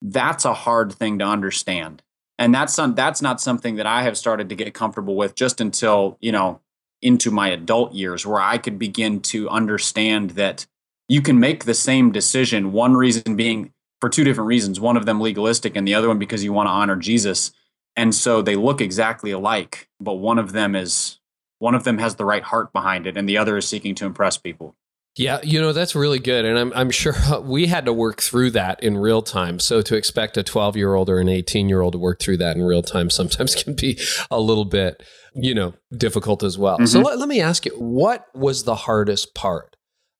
That's 0.00 0.44
a 0.44 0.54
hard 0.54 0.92
thing 0.92 1.18
to 1.18 1.24
understand. 1.26 2.02
And 2.38 2.54
that's, 2.54 2.72
some, 2.72 2.94
that's 2.94 3.20
not 3.20 3.40
something 3.40 3.76
that 3.76 3.86
I 3.86 4.02
have 4.02 4.16
started 4.16 4.48
to 4.48 4.54
get 4.54 4.72
comfortable 4.74 5.16
with 5.16 5.34
just 5.34 5.60
until, 5.60 6.16
you 6.20 6.32
know, 6.32 6.60
into 7.02 7.30
my 7.30 7.48
adult 7.48 7.92
years 7.92 8.26
where 8.26 8.40
I 8.40 8.58
could 8.58 8.78
begin 8.78 9.20
to 9.20 9.48
understand 9.48 10.30
that 10.30 10.66
you 11.08 11.22
can 11.22 11.40
make 11.40 11.64
the 11.64 11.74
same 11.74 12.12
decision. 12.12 12.72
One 12.72 12.94
reason 12.94 13.36
being 13.36 13.72
for 14.00 14.08
two 14.08 14.24
different 14.24 14.48
reasons 14.48 14.80
one 14.80 14.96
of 14.96 15.06
them 15.06 15.20
legalistic, 15.20 15.76
and 15.76 15.86
the 15.86 15.94
other 15.94 16.08
one 16.08 16.18
because 16.18 16.44
you 16.44 16.52
want 16.52 16.66
to 16.66 16.72
honor 16.72 16.96
Jesus. 16.96 17.52
And 17.96 18.14
so 18.14 18.42
they 18.42 18.54
look 18.54 18.80
exactly 18.80 19.32
alike, 19.32 19.88
but 19.98 20.14
one 20.14 20.38
of 20.38 20.52
them 20.52 20.76
is 20.76 21.18
one 21.58 21.74
of 21.74 21.82
them 21.82 21.98
has 21.98 22.14
the 22.14 22.24
right 22.24 22.42
heart 22.42 22.72
behind 22.72 23.06
it, 23.06 23.16
and 23.16 23.28
the 23.28 23.38
other 23.38 23.56
is 23.56 23.66
seeking 23.66 23.94
to 23.96 24.06
impress 24.06 24.38
people. 24.38 24.76
Yeah, 25.16 25.40
you 25.42 25.60
know, 25.60 25.72
that's 25.72 25.96
really 25.96 26.20
good. 26.20 26.44
And 26.44 26.56
I'm, 26.56 26.72
I'm 26.74 26.90
sure 26.90 27.14
we 27.42 27.66
had 27.66 27.84
to 27.86 27.92
work 27.92 28.20
through 28.20 28.52
that 28.52 28.82
in 28.82 28.96
real 28.96 29.20
time. 29.20 29.58
So 29.58 29.82
to 29.82 29.96
expect 29.96 30.36
a 30.36 30.42
12 30.42 30.76
year 30.76 30.94
old 30.94 31.10
or 31.10 31.18
an 31.18 31.28
18 31.28 31.68
year 31.68 31.80
old 31.80 31.92
to 31.94 31.98
work 31.98 32.20
through 32.20 32.38
that 32.38 32.56
in 32.56 32.62
real 32.62 32.82
time 32.82 33.10
sometimes 33.10 33.54
can 33.62 33.74
be 33.74 33.98
a 34.30 34.40
little 34.40 34.64
bit, 34.64 35.02
you 35.34 35.54
know, 35.54 35.74
difficult 35.96 36.42
as 36.42 36.56
well. 36.56 36.76
Mm-hmm. 36.76 36.86
So 36.86 37.00
let, 37.00 37.18
let 37.18 37.28
me 37.28 37.40
ask 37.40 37.66
you, 37.66 37.72
what 37.72 38.26
was 38.34 38.64
the 38.64 38.76
hardest 38.76 39.34
part 39.34 39.76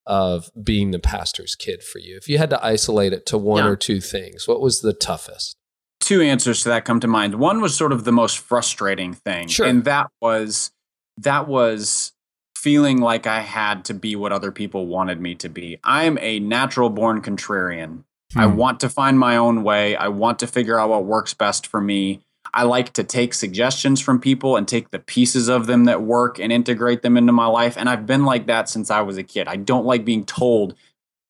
of 0.07 0.51
being 0.61 0.91
the 0.91 0.99
pastor's 0.99 1.55
kid 1.55 1.83
for 1.83 2.01
you? 2.01 2.17
If 2.17 2.29
you 2.29 2.39
had 2.39 2.51
to 2.51 2.65
isolate 2.65 3.13
it 3.13 3.27
to 3.27 3.39
one 3.39 3.65
yeah. 3.65 3.71
or 3.71 3.77
two 3.77 4.01
things, 4.01 4.49
what 4.49 4.61
was 4.61 4.81
the 4.81 4.93
toughest? 4.93 5.55
Two 6.01 6.23
answers 6.23 6.63
to 6.63 6.71
that 6.71 6.85
come 6.85 7.01
to 7.01 7.09
mind. 7.09 7.35
One 7.37 7.61
was 7.61 7.77
sort 7.77 7.93
of 7.93 8.05
the 8.05 8.13
most 8.13 8.39
frustrating 8.39 9.13
thing. 9.13 9.49
Sure. 9.49 9.67
And 9.67 9.85
that 9.85 10.07
was 10.21 10.73
that 11.19 11.49
was 11.49 12.13
feeling 12.63 12.99
like 12.99 13.27
I 13.27 13.41
had 13.41 13.85
to 13.85 13.95
be 13.95 14.17
what 14.17 14.33
other 14.33 14.51
people 14.51 14.87
wanted 14.87 15.21
me 15.21 15.37
to 15.37 15.49
be. 15.49 15.79
I'm 15.85 16.19
a 16.19 16.41
natural 16.41 16.91
born 16.91 17.23
contrarian. 17.23 18.03
Hmm. 18.33 18.41
I 18.41 18.47
want 18.47 18.81
to 18.81 18.89
find 18.89 19.19
my 19.19 19.37
own 19.37 19.63
way. 19.63 19.95
I 19.95 20.09
want 20.09 20.41
to 20.41 20.47
figure 20.49 20.79
out 20.79 20.91
what 20.91 21.05
works 21.05 21.35
best 21.35 21.67
for 21.67 21.81
me. 21.81 22.21
I 22.53 22.65
like 22.65 22.93
to 22.95 23.05
take 23.05 23.35
suggestions 23.35 24.01
from 24.01 24.21
people 24.21 24.57
and 24.57 24.67
take 24.67 24.91
the 24.91 24.99
pieces 24.99 25.49
of 25.49 25.67
them 25.67 25.85
that 25.85 26.03
work 26.03 26.41
and 26.41 26.51
integrate 26.51 27.03
them 27.03 27.17
into 27.17 27.33
my 27.33 27.47
life. 27.47 27.77
And 27.77 27.89
I've 27.89 28.07
been 28.07 28.25
like 28.25 28.47
that 28.47 28.69
since 28.69 28.91
I 28.91 29.03
was 29.03 29.19
a 29.19 29.23
kid. 29.23 29.47
I 29.47 29.57
don't 29.57 29.87
like 29.87 30.05
being 30.05 30.25
told, 30.25 30.75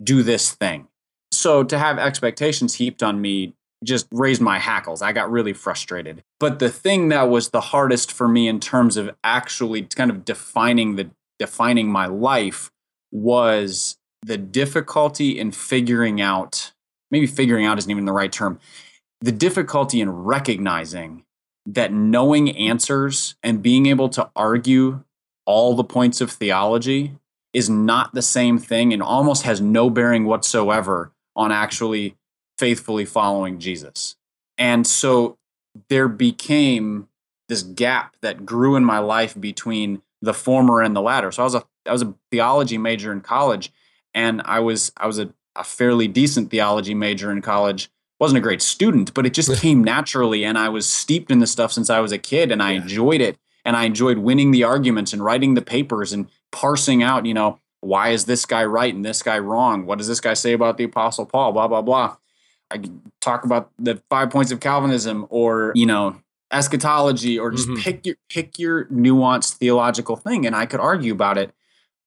do 0.02 0.22
this 0.22 0.52
thing. 0.52 0.88
So 1.30 1.62
to 1.62 1.78
have 1.78 1.98
expectations 1.98 2.74
heaped 2.74 3.02
on 3.02 3.20
me 3.20 3.54
just 3.84 4.06
raised 4.10 4.40
my 4.40 4.58
hackles. 4.58 5.02
I 5.02 5.12
got 5.12 5.30
really 5.30 5.52
frustrated. 5.52 6.24
But 6.40 6.58
the 6.58 6.70
thing 6.70 7.10
that 7.10 7.28
was 7.28 7.50
the 7.50 7.60
hardest 7.60 8.10
for 8.10 8.26
me 8.26 8.48
in 8.48 8.60
terms 8.60 8.96
of 8.96 9.10
actually 9.22 9.82
kind 9.82 10.10
of 10.10 10.24
defining 10.24 10.96
the 10.96 11.10
defining 11.38 11.90
my 11.90 12.06
life 12.06 12.70
was 13.10 13.96
the 14.22 14.38
difficulty 14.38 15.38
in 15.38 15.52
figuring 15.52 16.20
out 16.20 16.72
maybe 17.10 17.26
figuring 17.26 17.64
out 17.64 17.78
isn't 17.78 17.90
even 17.90 18.04
the 18.04 18.12
right 18.12 18.32
term 18.32 18.58
the 19.20 19.32
difficulty 19.32 20.00
in 20.00 20.10
recognizing 20.10 21.24
that 21.66 21.92
knowing 21.92 22.56
answers 22.56 23.36
and 23.42 23.62
being 23.62 23.86
able 23.86 24.08
to 24.08 24.30
argue 24.34 25.02
all 25.44 25.74
the 25.74 25.84
points 25.84 26.20
of 26.20 26.30
theology 26.30 27.14
is 27.52 27.68
not 27.68 28.14
the 28.14 28.22
same 28.22 28.58
thing 28.58 28.92
and 28.92 29.02
almost 29.02 29.42
has 29.42 29.60
no 29.60 29.90
bearing 29.90 30.24
whatsoever 30.24 31.12
on 31.34 31.52
actually 31.52 32.16
faithfully 32.58 33.04
following 33.04 33.58
Jesus. 33.58 34.16
And 34.56 34.86
so 34.86 35.36
there 35.88 36.08
became 36.08 37.08
this 37.48 37.62
gap 37.62 38.16
that 38.20 38.44
grew 38.44 38.76
in 38.76 38.84
my 38.84 38.98
life 38.98 39.38
between 39.38 40.02
the 40.22 40.34
former 40.34 40.80
and 40.80 40.94
the 40.96 41.02
latter. 41.02 41.30
So 41.32 41.42
I 41.42 41.44
was 41.44 41.54
a 41.54 41.64
I 41.86 41.92
was 41.92 42.02
a 42.02 42.14
theology 42.30 42.78
major 42.78 43.12
in 43.12 43.20
college 43.20 43.72
and 44.14 44.42
I 44.44 44.60
was 44.60 44.92
I 44.96 45.06
was 45.06 45.18
a, 45.18 45.32
a 45.56 45.64
fairly 45.64 46.08
decent 46.08 46.50
theology 46.50 46.94
major 46.94 47.30
in 47.30 47.42
college 47.42 47.90
wasn't 48.20 48.38
a 48.38 48.42
great 48.42 48.62
student, 48.62 49.14
but 49.14 49.26
it 49.26 49.34
just 49.34 49.54
came 49.60 49.82
naturally. 49.82 50.44
And 50.44 50.58
I 50.58 50.68
was 50.68 50.88
steeped 50.88 51.30
in 51.30 51.38
the 51.38 51.46
stuff 51.46 51.72
since 51.72 51.90
I 51.90 52.00
was 52.00 52.12
a 52.12 52.18
kid 52.18 52.50
and 52.50 52.62
I 52.62 52.72
yeah. 52.72 52.82
enjoyed 52.82 53.20
it. 53.20 53.38
And 53.64 53.76
I 53.76 53.84
enjoyed 53.84 54.18
winning 54.18 54.50
the 54.50 54.64
arguments 54.64 55.12
and 55.12 55.22
writing 55.22 55.54
the 55.54 55.62
papers 55.62 56.12
and 56.12 56.28
parsing 56.52 57.02
out, 57.02 57.26
you 57.26 57.34
know, 57.34 57.58
why 57.80 58.10
is 58.10 58.24
this 58.24 58.46
guy 58.46 58.64
right 58.64 58.94
and 58.94 59.04
this 59.04 59.22
guy 59.22 59.38
wrong? 59.38 59.84
What 59.84 59.98
does 59.98 60.08
this 60.08 60.20
guy 60.20 60.34
say 60.34 60.52
about 60.52 60.78
the 60.78 60.84
Apostle 60.84 61.26
Paul? 61.26 61.52
Blah, 61.52 61.68
blah, 61.68 61.82
blah. 61.82 62.16
I 62.70 62.80
talk 63.20 63.44
about 63.44 63.70
the 63.78 64.00
five 64.08 64.30
points 64.30 64.52
of 64.52 64.60
Calvinism 64.60 65.26
or, 65.28 65.72
you 65.74 65.86
know, 65.86 66.16
eschatology 66.50 67.38
or 67.38 67.50
just 67.50 67.68
mm-hmm. 67.68 67.80
pick 67.80 68.06
your 68.06 68.16
pick 68.28 68.58
your 68.58 68.86
nuanced 68.86 69.54
theological 69.54 70.16
thing 70.16 70.46
and 70.46 70.56
I 70.56 70.66
could 70.66 70.80
argue 70.80 71.12
about 71.12 71.38
it. 71.38 71.52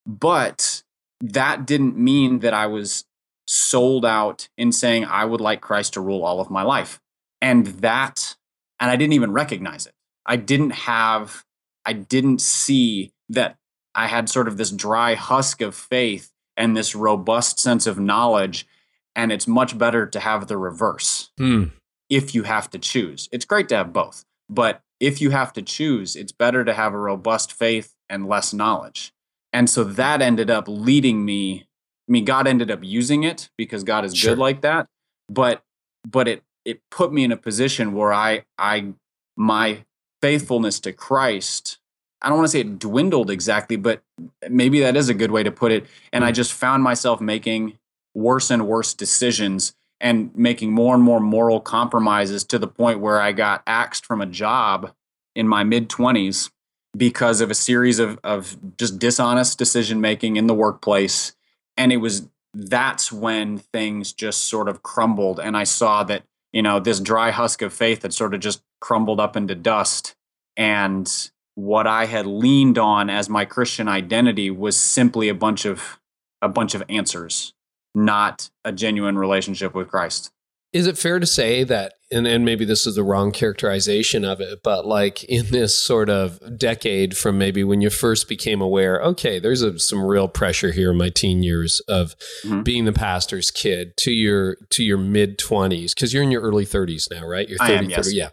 But 0.06 0.84
that 1.22 1.66
didn't 1.66 1.98
mean 1.98 2.40
that 2.40 2.54
I 2.54 2.66
was 2.66 3.06
sold 3.48 4.06
out 4.06 4.48
in 4.58 4.72
saying 4.72 5.06
I 5.06 5.26
would 5.26 5.42
like 5.42 5.62
Christ 5.62 5.94
to 5.94 6.02
rule 6.02 6.24
all 6.24 6.40
of 6.40 6.50
my 6.50 6.64
life. 6.64 7.00
And 7.42 7.68
that, 7.68 8.36
and 8.80 8.90
I 8.90 8.96
didn't 8.96 9.14
even 9.14 9.32
recognize 9.32 9.86
it. 9.86 9.94
I 10.26 10.36
didn't 10.36 10.72
have, 10.72 11.44
I 11.86 11.94
didn't 11.94 12.42
see 12.42 13.12
that 13.30 13.58
I 13.94 14.08
had 14.08 14.30
sort 14.30 14.48
of 14.48 14.58
this 14.58 14.72
dry 14.72 15.16
husk 15.16 15.62
of 15.62 15.76
faith 15.76 16.32
and 16.56 16.78
this 16.78 16.96
robust 16.96 17.60
sense 17.60 17.88
of 17.88 18.00
knowledge. 18.00 18.68
And 19.16 19.32
it's 19.32 19.48
much 19.48 19.78
better 19.78 20.06
to 20.06 20.20
have 20.20 20.48
the 20.48 20.58
reverse 20.58 21.32
hmm. 21.38 21.66
if 22.10 22.34
you 22.34 22.44
have 22.44 22.70
to 22.70 22.80
choose. 22.80 23.28
It's 23.32 23.46
great 23.46 23.68
to 23.70 23.76
have 23.76 23.92
both, 23.92 24.24
but 24.52 24.82
if 25.00 25.20
you 25.20 25.32
have 25.32 25.52
to 25.54 25.64
choose, 25.64 26.16
it's 26.16 26.32
better 26.32 26.64
to 26.64 26.74
have 26.74 26.94
a 26.94 27.00
robust 27.00 27.52
faith 27.52 27.96
and 28.08 28.28
less 28.28 28.54
knowledge. 28.54 29.14
And 29.52 29.70
so 29.70 29.84
that 29.84 30.22
ended 30.22 30.52
up 30.52 30.68
leading 30.68 31.26
me 31.26 31.66
I 32.08 32.12
mean, 32.12 32.26
God 32.26 32.46
ended 32.46 32.70
up 32.70 32.84
using 32.84 33.24
it 33.24 33.50
because 33.58 33.86
God 33.86 34.04
is 34.04 34.14
sure. 34.14 34.32
good 34.32 34.40
like 34.40 34.62
that. 34.62 34.88
But 35.30 35.64
but 36.06 36.28
it 36.28 36.44
it 36.66 36.82
put 36.90 37.14
me 37.14 37.24
in 37.24 37.32
a 37.32 37.38
position 37.38 37.94
where 37.94 38.12
I 38.12 38.44
I 38.58 38.94
my 39.38 39.86
faithfulness 40.22 40.82
to 40.82 40.92
Christ. 40.92 41.78
I 42.22 42.28
don't 42.28 42.38
want 42.38 42.50
to 42.50 42.52
say 42.52 42.60
it 42.60 42.80
dwindled 42.80 43.32
exactly, 43.32 43.78
but 43.78 44.04
maybe 44.50 44.82
that 44.82 44.98
is 44.98 45.08
a 45.08 45.14
good 45.14 45.32
way 45.32 45.44
to 45.44 45.52
put 45.52 45.72
it. 45.72 45.88
And. 46.12 46.26
I 46.26 46.32
hmm. 46.32 46.34
just 46.34 46.52
found 46.52 46.84
myself 46.84 47.22
making 47.22 47.78
worse 48.14 48.52
and 48.52 48.68
worse 48.68 48.94
decisions 48.94 49.74
and 50.02 50.36
making 50.36 50.74
more 50.74 50.96
and 50.96 51.04
more 51.04 51.20
moral 51.20 51.62
compromises 51.62 52.44
to 52.46 52.60
the 52.60 52.68
point 52.68 53.00
where 53.00 53.22
I 53.22 53.32
got 53.32 53.64
axed 53.68 54.06
from 54.06 54.20
a 54.20 54.26
job 54.26 54.92
in 55.36 55.48
my 55.48 55.64
mid 55.64 55.90
20s 55.90 56.50
because 56.98 57.40
of 57.40 57.50
a 57.50 57.56
series 57.56 58.00
of, 58.00 58.20
of 58.24 58.58
just 58.78 59.00
dishonest 59.00 59.58
decision 59.58 60.02
making 60.02 60.36
in 60.36 60.48
the 60.48 60.54
workplace. 60.54 61.34
And 61.78 61.94
it 61.94 61.98
was 61.98 62.28
that's 62.54 63.12
when 63.12 63.58
things 63.58 64.12
just 64.12 64.42
sort 64.48 64.68
of 64.68 64.84
crumbled 64.84 65.40
and 65.40 65.56
i 65.56 65.64
saw 65.64 66.04
that 66.04 66.24
you 66.52 66.62
know 66.62 66.80
this 66.80 67.00
dry 67.00 67.32
husk 67.32 67.62
of 67.62 67.74
faith 67.74 68.02
had 68.02 68.14
sort 68.14 68.34
of 68.34 68.42
just 68.42 68.62
crumbled 68.82 69.20
up 69.20 69.38
into 69.38 69.56
dust. 69.56 70.16
And 70.58 71.10
what 71.56 71.88
i 71.88 72.06
had 72.06 72.26
leaned 72.26 72.78
on 72.78 73.10
as 73.10 73.30
my 73.30 73.46
christian 73.46 73.88
identity 73.88 74.50
was 74.50 74.76
simply 74.76 75.30
a 75.30 75.34
bunch 75.34 75.66
of 75.66 76.00
a 76.42 76.50
bunch 76.50 76.76
of 76.76 76.84
answers 76.90 77.54
not 77.94 78.50
a 78.66 78.72
genuine 78.72 79.18
relationship 79.18 79.74
with 79.74 79.88
christ 79.90 80.32
is 80.74 80.88
it 80.88 80.98
fair 80.98 81.20
to 81.20 81.26
say 81.26 81.66
that, 81.66 81.96
and, 82.12 82.26
and 82.26 82.46
maybe 82.46 82.64
this 82.64 82.88
is 82.88 82.96
the 82.96 83.04
wrong 83.04 83.34
characterization 83.34 84.24
of 84.24 84.40
it, 84.40 84.60
but 84.64 84.86
like 84.86 85.24
in 85.26 85.48
this 85.48 85.76
sort 85.76 86.10
of 86.10 86.40
decade 86.58 87.18
from 87.18 87.38
maybe 87.38 87.64
when 87.64 87.82
you 87.82 87.90
first 87.90 88.30
became 88.30 88.62
aware, 88.62 89.02
okay, 89.02 89.38
there's 89.38 89.62
a, 89.62 89.78
some 89.80 90.02
real 90.02 90.30
pressure 90.30 90.72
here 90.72 90.92
in 90.92 90.98
my 90.98 91.10
teen 91.10 91.44
years 91.44 91.82
of 91.90 92.16
mm-hmm. 92.46 92.62
being 92.62 92.86
the 92.86 92.94
pastor's 92.94 93.52
kid 93.52 93.98
to 93.98 94.12
your 94.12 94.56
to 94.70 94.84
your 94.84 94.98
mid 94.98 95.38
20s, 95.38 95.94
because 95.94 96.14
you're 96.14 96.24
in 96.24 96.32
your 96.32 96.42
early 96.42 96.66
30s 96.66 97.12
now, 97.12 97.26
right? 97.26 97.50
You're 97.50 97.58
30, 97.58 97.74
am, 97.74 97.90
yes. 97.90 98.06
30, 98.06 98.16
yeah. 98.16 98.30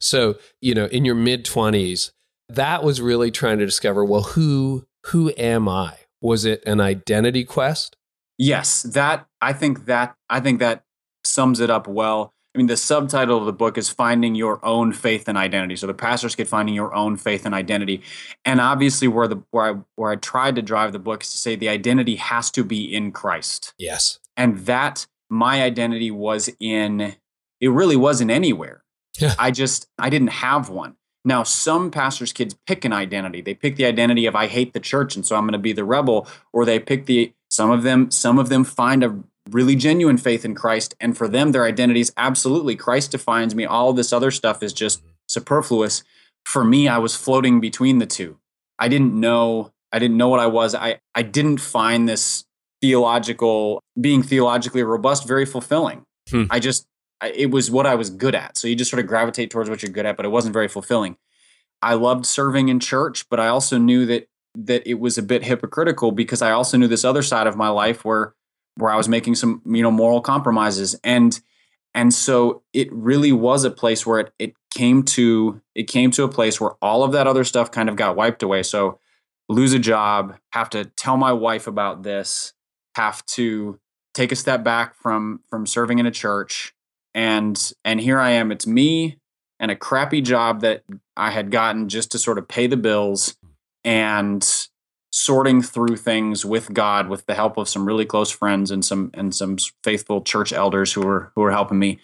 So, 0.00 0.38
you 0.60 0.74
know, 0.74 0.86
in 0.86 1.04
your 1.04 1.14
mid 1.14 1.44
20s, 1.44 2.10
that 2.48 2.82
was 2.82 3.00
really 3.00 3.30
trying 3.30 3.58
to 3.58 3.66
discover, 3.66 4.04
well, 4.04 4.22
who 4.22 4.86
who 5.06 5.32
am 5.38 5.68
I? 5.68 5.94
Was 6.20 6.44
it 6.44 6.64
an 6.66 6.80
identity 6.80 7.44
quest? 7.44 7.96
Yes, 8.38 8.82
that 8.82 9.26
I 9.40 9.52
think 9.52 9.86
that 9.86 10.14
I 10.28 10.40
think 10.40 10.60
that 10.60 10.84
sums 11.24 11.60
it 11.60 11.70
up 11.70 11.86
well. 11.86 12.34
I 12.54 12.58
mean, 12.58 12.68
the 12.68 12.76
subtitle 12.76 13.38
of 13.38 13.44
the 13.44 13.52
book 13.52 13.76
is 13.76 13.90
Finding 13.90 14.34
Your 14.34 14.64
Own 14.64 14.94
Faith 14.94 15.28
and 15.28 15.36
Identity. 15.36 15.76
So 15.76 15.86
the 15.86 15.92
pastor's 15.92 16.34
kid 16.34 16.48
finding 16.48 16.74
your 16.74 16.94
own 16.94 17.18
faith 17.18 17.44
and 17.44 17.54
identity. 17.54 18.02
And 18.46 18.62
obviously 18.62 19.08
where 19.08 19.28
the 19.28 19.42
where 19.50 19.74
I 19.74 19.80
where 19.96 20.12
I 20.12 20.16
tried 20.16 20.56
to 20.56 20.62
drive 20.62 20.92
the 20.92 20.98
book 20.98 21.22
is 21.22 21.32
to 21.32 21.38
say 21.38 21.54
the 21.54 21.68
identity 21.68 22.16
has 22.16 22.50
to 22.52 22.64
be 22.64 22.84
in 22.84 23.12
Christ. 23.12 23.74
Yes. 23.78 24.20
And 24.38 24.60
that 24.60 25.06
my 25.28 25.62
identity 25.62 26.10
was 26.10 26.48
in 26.58 27.16
it 27.60 27.68
really 27.68 27.96
wasn't 27.96 28.30
anywhere. 28.30 28.84
Yeah. 29.18 29.34
I 29.38 29.50
just 29.50 29.88
I 29.98 30.08
didn't 30.08 30.28
have 30.28 30.70
one. 30.70 30.96
Now, 31.26 31.42
some 31.42 31.90
pastors' 31.90 32.32
kids 32.32 32.56
pick 32.68 32.84
an 32.84 32.92
identity. 32.92 33.40
They 33.40 33.54
pick 33.54 33.74
the 33.74 33.84
identity 33.84 34.26
of 34.26 34.36
I 34.36 34.46
hate 34.46 34.72
the 34.74 34.80
church, 34.80 35.16
and 35.16 35.26
so 35.26 35.34
I'm 35.34 35.42
going 35.42 35.54
to 35.54 35.58
be 35.58 35.72
the 35.72 35.84
rebel, 35.84 36.28
or 36.52 36.64
they 36.64 36.78
pick 36.78 37.06
the 37.06 37.34
some 37.56 37.70
of 37.70 37.82
them 37.82 38.10
some 38.10 38.38
of 38.38 38.48
them 38.48 38.62
find 38.64 39.02
a 39.02 39.18
really 39.50 39.76
genuine 39.76 40.18
faith 40.18 40.44
in 40.44 40.54
Christ. 40.54 40.94
And 41.00 41.16
for 41.16 41.28
them, 41.28 41.52
their 41.52 41.64
identity 41.64 42.00
is 42.00 42.12
absolutely 42.16 42.76
Christ 42.76 43.10
defines 43.10 43.54
me. 43.54 43.64
All 43.64 43.92
this 43.92 44.12
other 44.12 44.30
stuff 44.30 44.62
is 44.62 44.72
just 44.72 45.02
superfluous. 45.28 46.04
For 46.44 46.64
me, 46.64 46.88
I 46.88 46.98
was 46.98 47.16
floating 47.16 47.60
between 47.60 47.98
the 47.98 48.06
two. 48.06 48.38
I 48.78 48.88
didn't 48.88 49.18
know. 49.18 49.72
I 49.92 49.98
didn't 49.98 50.16
know 50.16 50.28
what 50.28 50.40
I 50.40 50.46
was. 50.46 50.74
I, 50.74 50.98
I 51.14 51.22
didn't 51.22 51.58
find 51.58 52.08
this 52.08 52.44
theological, 52.80 53.82
being 53.98 54.22
theologically 54.22 54.82
robust, 54.82 55.26
very 55.26 55.46
fulfilling. 55.46 56.04
Hmm. 56.30 56.44
I 56.50 56.60
just, 56.60 56.86
I, 57.20 57.30
it 57.30 57.50
was 57.50 57.70
what 57.70 57.86
I 57.86 57.94
was 57.94 58.10
good 58.10 58.34
at. 58.34 58.58
So 58.58 58.68
you 58.68 58.76
just 58.76 58.90
sort 58.90 59.00
of 59.00 59.06
gravitate 59.06 59.50
towards 59.50 59.70
what 59.70 59.82
you're 59.82 59.92
good 59.92 60.06
at, 60.06 60.16
but 60.16 60.26
it 60.26 60.30
wasn't 60.30 60.52
very 60.52 60.68
fulfilling. 60.68 61.16
I 61.80 61.94
loved 61.94 62.26
serving 62.26 62.68
in 62.68 62.80
church, 62.80 63.28
but 63.28 63.40
I 63.40 63.48
also 63.48 63.78
knew 63.78 64.06
that 64.06 64.28
that 64.64 64.86
it 64.86 64.94
was 64.94 65.18
a 65.18 65.22
bit 65.22 65.44
hypocritical 65.44 66.12
because 66.12 66.42
I 66.42 66.50
also 66.50 66.76
knew 66.76 66.88
this 66.88 67.04
other 67.04 67.22
side 67.22 67.46
of 67.46 67.56
my 67.56 67.68
life 67.68 68.04
where 68.04 68.34
where 68.76 68.90
I 68.90 68.96
was 68.96 69.08
making 69.08 69.36
some, 69.36 69.62
you 69.64 69.82
know, 69.82 69.90
moral 69.90 70.20
compromises. 70.20 70.96
And 71.04 71.38
and 71.94 72.12
so 72.12 72.62
it 72.74 72.92
really 72.92 73.32
was 73.32 73.64
a 73.64 73.70
place 73.70 74.06
where 74.06 74.20
it, 74.20 74.32
it 74.38 74.54
came 74.70 75.02
to 75.02 75.60
it 75.74 75.84
came 75.84 76.10
to 76.12 76.24
a 76.24 76.28
place 76.28 76.60
where 76.60 76.72
all 76.82 77.02
of 77.02 77.12
that 77.12 77.26
other 77.26 77.44
stuff 77.44 77.70
kind 77.70 77.88
of 77.88 77.96
got 77.96 78.16
wiped 78.16 78.42
away. 78.42 78.62
So 78.62 78.98
lose 79.48 79.72
a 79.72 79.78
job, 79.78 80.36
have 80.50 80.70
to 80.70 80.84
tell 80.84 81.16
my 81.16 81.32
wife 81.32 81.66
about 81.66 82.02
this, 82.02 82.52
have 82.96 83.24
to 83.26 83.78
take 84.14 84.32
a 84.32 84.36
step 84.36 84.64
back 84.64 84.94
from 84.94 85.40
from 85.48 85.66
serving 85.66 85.98
in 85.98 86.06
a 86.06 86.10
church 86.10 86.74
and 87.14 87.72
and 87.84 88.00
here 88.00 88.18
I 88.18 88.30
am 88.30 88.50
it's 88.50 88.66
me 88.66 89.18
and 89.60 89.70
a 89.70 89.76
crappy 89.76 90.22
job 90.22 90.62
that 90.62 90.84
I 91.16 91.30
had 91.30 91.50
gotten 91.50 91.88
just 91.88 92.12
to 92.12 92.18
sort 92.18 92.38
of 92.38 92.48
pay 92.48 92.66
the 92.66 92.76
bills 92.76 93.36
and 93.86 94.68
sorting 95.10 95.62
through 95.62 95.96
things 95.96 96.44
with 96.44 96.74
God 96.74 97.08
with 97.08 97.24
the 97.24 97.34
help 97.34 97.56
of 97.56 97.70
some 97.70 97.86
really 97.86 98.04
close 98.04 98.30
friends 98.30 98.70
and 98.70 98.84
some 98.84 99.10
and 99.14 99.34
some 99.34 99.56
faithful 99.82 100.20
church 100.20 100.52
elders 100.52 100.92
who 100.92 101.00
were 101.00 101.32
who 101.34 101.40
were 101.40 101.52
helping 101.52 101.78
me 101.78 101.98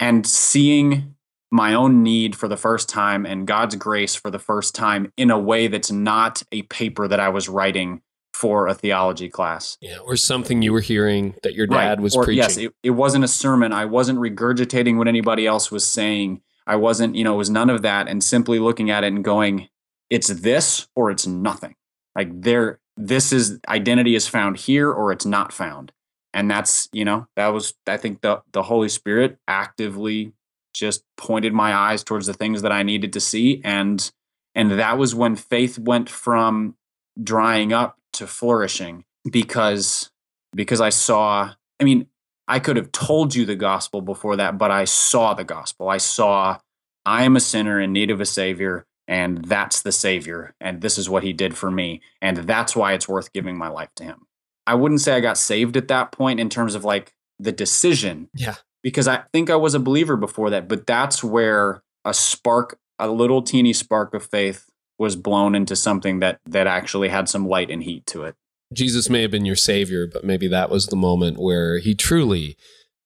and 0.00 0.26
seeing 0.26 1.14
my 1.52 1.74
own 1.74 2.02
need 2.02 2.34
for 2.34 2.48
the 2.48 2.56
first 2.56 2.88
time 2.88 3.26
and 3.26 3.46
God's 3.46 3.76
grace 3.76 4.14
for 4.14 4.30
the 4.30 4.38
first 4.38 4.74
time 4.74 5.12
in 5.16 5.30
a 5.30 5.38
way 5.38 5.68
that's 5.68 5.92
not 5.92 6.42
a 6.50 6.62
paper 6.62 7.06
that 7.06 7.20
I 7.20 7.28
was 7.28 7.48
writing 7.48 8.00
for 8.32 8.66
a 8.66 8.74
theology 8.74 9.28
class. 9.28 9.76
Yeah, 9.80 9.98
or 9.98 10.16
something 10.16 10.62
you 10.62 10.72
were 10.72 10.80
hearing 10.80 11.34
that 11.42 11.54
your 11.54 11.66
dad 11.66 11.76
right. 11.76 12.00
was 12.00 12.16
or, 12.16 12.24
preaching. 12.24 12.42
Yes, 12.42 12.56
it, 12.56 12.74
it 12.82 12.90
wasn't 12.90 13.24
a 13.24 13.28
sermon. 13.28 13.72
I 13.72 13.84
wasn't 13.84 14.18
regurgitating 14.18 14.96
what 14.96 15.06
anybody 15.06 15.46
else 15.46 15.70
was 15.70 15.86
saying. 15.86 16.40
I 16.66 16.76
wasn't, 16.76 17.14
you 17.14 17.22
know, 17.22 17.34
it 17.34 17.36
was 17.36 17.50
none 17.50 17.68
of 17.68 17.82
that. 17.82 18.08
And 18.08 18.24
simply 18.24 18.58
looking 18.58 18.90
at 18.90 19.04
it 19.04 19.08
and 19.08 19.22
going, 19.22 19.68
it's 20.12 20.28
this 20.28 20.88
or 20.94 21.10
it's 21.10 21.26
nothing. 21.26 21.74
Like 22.14 22.42
there, 22.42 22.80
this 22.98 23.32
is 23.32 23.58
identity 23.66 24.14
is 24.14 24.28
found 24.28 24.58
here 24.58 24.90
or 24.92 25.10
it's 25.10 25.24
not 25.24 25.54
found. 25.54 25.90
And 26.34 26.50
that's, 26.50 26.90
you 26.92 27.06
know, 27.06 27.28
that 27.34 27.48
was, 27.48 27.72
I 27.86 27.96
think 27.96 28.20
the, 28.20 28.42
the 28.52 28.62
Holy 28.62 28.90
Spirit 28.90 29.38
actively 29.48 30.34
just 30.74 31.02
pointed 31.16 31.54
my 31.54 31.74
eyes 31.74 32.04
towards 32.04 32.26
the 32.26 32.34
things 32.34 32.60
that 32.60 32.72
I 32.72 32.82
needed 32.82 33.14
to 33.14 33.20
see. 33.20 33.62
And, 33.64 34.12
and 34.54 34.72
that 34.72 34.98
was 34.98 35.14
when 35.14 35.34
faith 35.34 35.78
went 35.78 36.10
from 36.10 36.76
drying 37.22 37.72
up 37.72 37.96
to 38.12 38.26
flourishing 38.26 39.04
because 39.30 40.10
because 40.54 40.80
I 40.80 40.90
saw 40.90 41.52
I 41.80 41.84
mean 41.84 42.06
I 42.48 42.58
could 42.58 42.76
have 42.76 42.90
told 42.92 43.34
you 43.34 43.44
the 43.44 43.56
gospel 43.56 44.00
before 44.00 44.36
that 44.36 44.58
but 44.58 44.70
I 44.70 44.84
saw 44.84 45.34
the 45.34 45.44
gospel 45.44 45.88
I 45.88 45.98
saw 45.98 46.58
I 47.04 47.24
am 47.24 47.36
a 47.36 47.40
sinner 47.40 47.80
in 47.80 47.92
need 47.92 48.10
of 48.10 48.20
a 48.20 48.26
savior 48.26 48.86
and 49.08 49.44
that's 49.44 49.82
the 49.82 49.92
savior 49.92 50.54
and 50.60 50.80
this 50.80 50.98
is 50.98 51.08
what 51.08 51.22
he 51.22 51.32
did 51.32 51.56
for 51.56 51.70
me 51.70 52.00
and 52.20 52.38
that's 52.38 52.76
why 52.76 52.92
it's 52.92 53.08
worth 53.08 53.32
giving 53.32 53.56
my 53.56 53.68
life 53.68 53.90
to 53.96 54.04
him 54.04 54.26
I 54.66 54.74
wouldn't 54.74 55.00
say 55.00 55.14
I 55.14 55.20
got 55.20 55.38
saved 55.38 55.76
at 55.76 55.88
that 55.88 56.12
point 56.12 56.38
in 56.38 56.48
terms 56.48 56.74
of 56.74 56.84
like 56.84 57.14
the 57.38 57.52
decision 57.52 58.28
yeah 58.34 58.56
because 58.82 59.08
I 59.08 59.22
think 59.32 59.50
I 59.50 59.56
was 59.56 59.74
a 59.74 59.80
believer 59.80 60.16
before 60.16 60.50
that 60.50 60.68
but 60.68 60.86
that's 60.86 61.22
where 61.22 61.82
a 62.04 62.14
spark 62.14 62.78
a 62.98 63.08
little 63.08 63.42
teeny 63.42 63.72
spark 63.72 64.14
of 64.14 64.24
faith 64.24 64.68
was 64.98 65.16
blown 65.16 65.54
into 65.54 65.74
something 65.74 66.20
that 66.20 66.38
that 66.46 66.66
actually 66.66 67.08
had 67.08 67.28
some 67.28 67.46
light 67.46 67.70
and 67.70 67.82
heat 67.82 68.06
to 68.06 68.22
it. 68.22 68.36
Jesus 68.72 69.10
may 69.10 69.22
have 69.22 69.30
been 69.30 69.44
your 69.44 69.56
savior, 69.56 70.06
but 70.06 70.24
maybe 70.24 70.48
that 70.48 70.70
was 70.70 70.86
the 70.86 70.96
moment 70.96 71.38
where 71.38 71.78
he 71.78 71.94
truly 71.94 72.56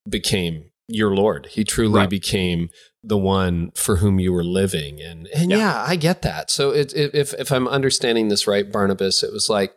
became 0.09 0.71
your 0.87 1.15
Lord. 1.15 1.47
He 1.47 1.65
truly 1.65 2.01
right. 2.01 2.11
became 2.11 2.69
the 3.07 3.17
one 3.17 3.71
for 3.75 3.97
whom 3.97 4.19
you 4.19 4.33
were 4.33 4.45
living. 4.45 5.01
And 5.01 5.29
and 5.29 5.51
yeah, 5.51 5.59
yeah 5.59 5.85
I 5.87 5.97
get 5.97 6.23
that. 6.23 6.51
So 6.51 6.71
it, 6.71 6.93
it, 6.95 7.15
if 7.15 7.33
if 7.35 7.53
I'm 7.53 7.69
understanding 7.69 8.29
this 8.29 8.47
right, 8.47 8.71
Barnabas, 8.71 9.23
it 9.23 9.33
was 9.33 9.49
like 9.49 9.77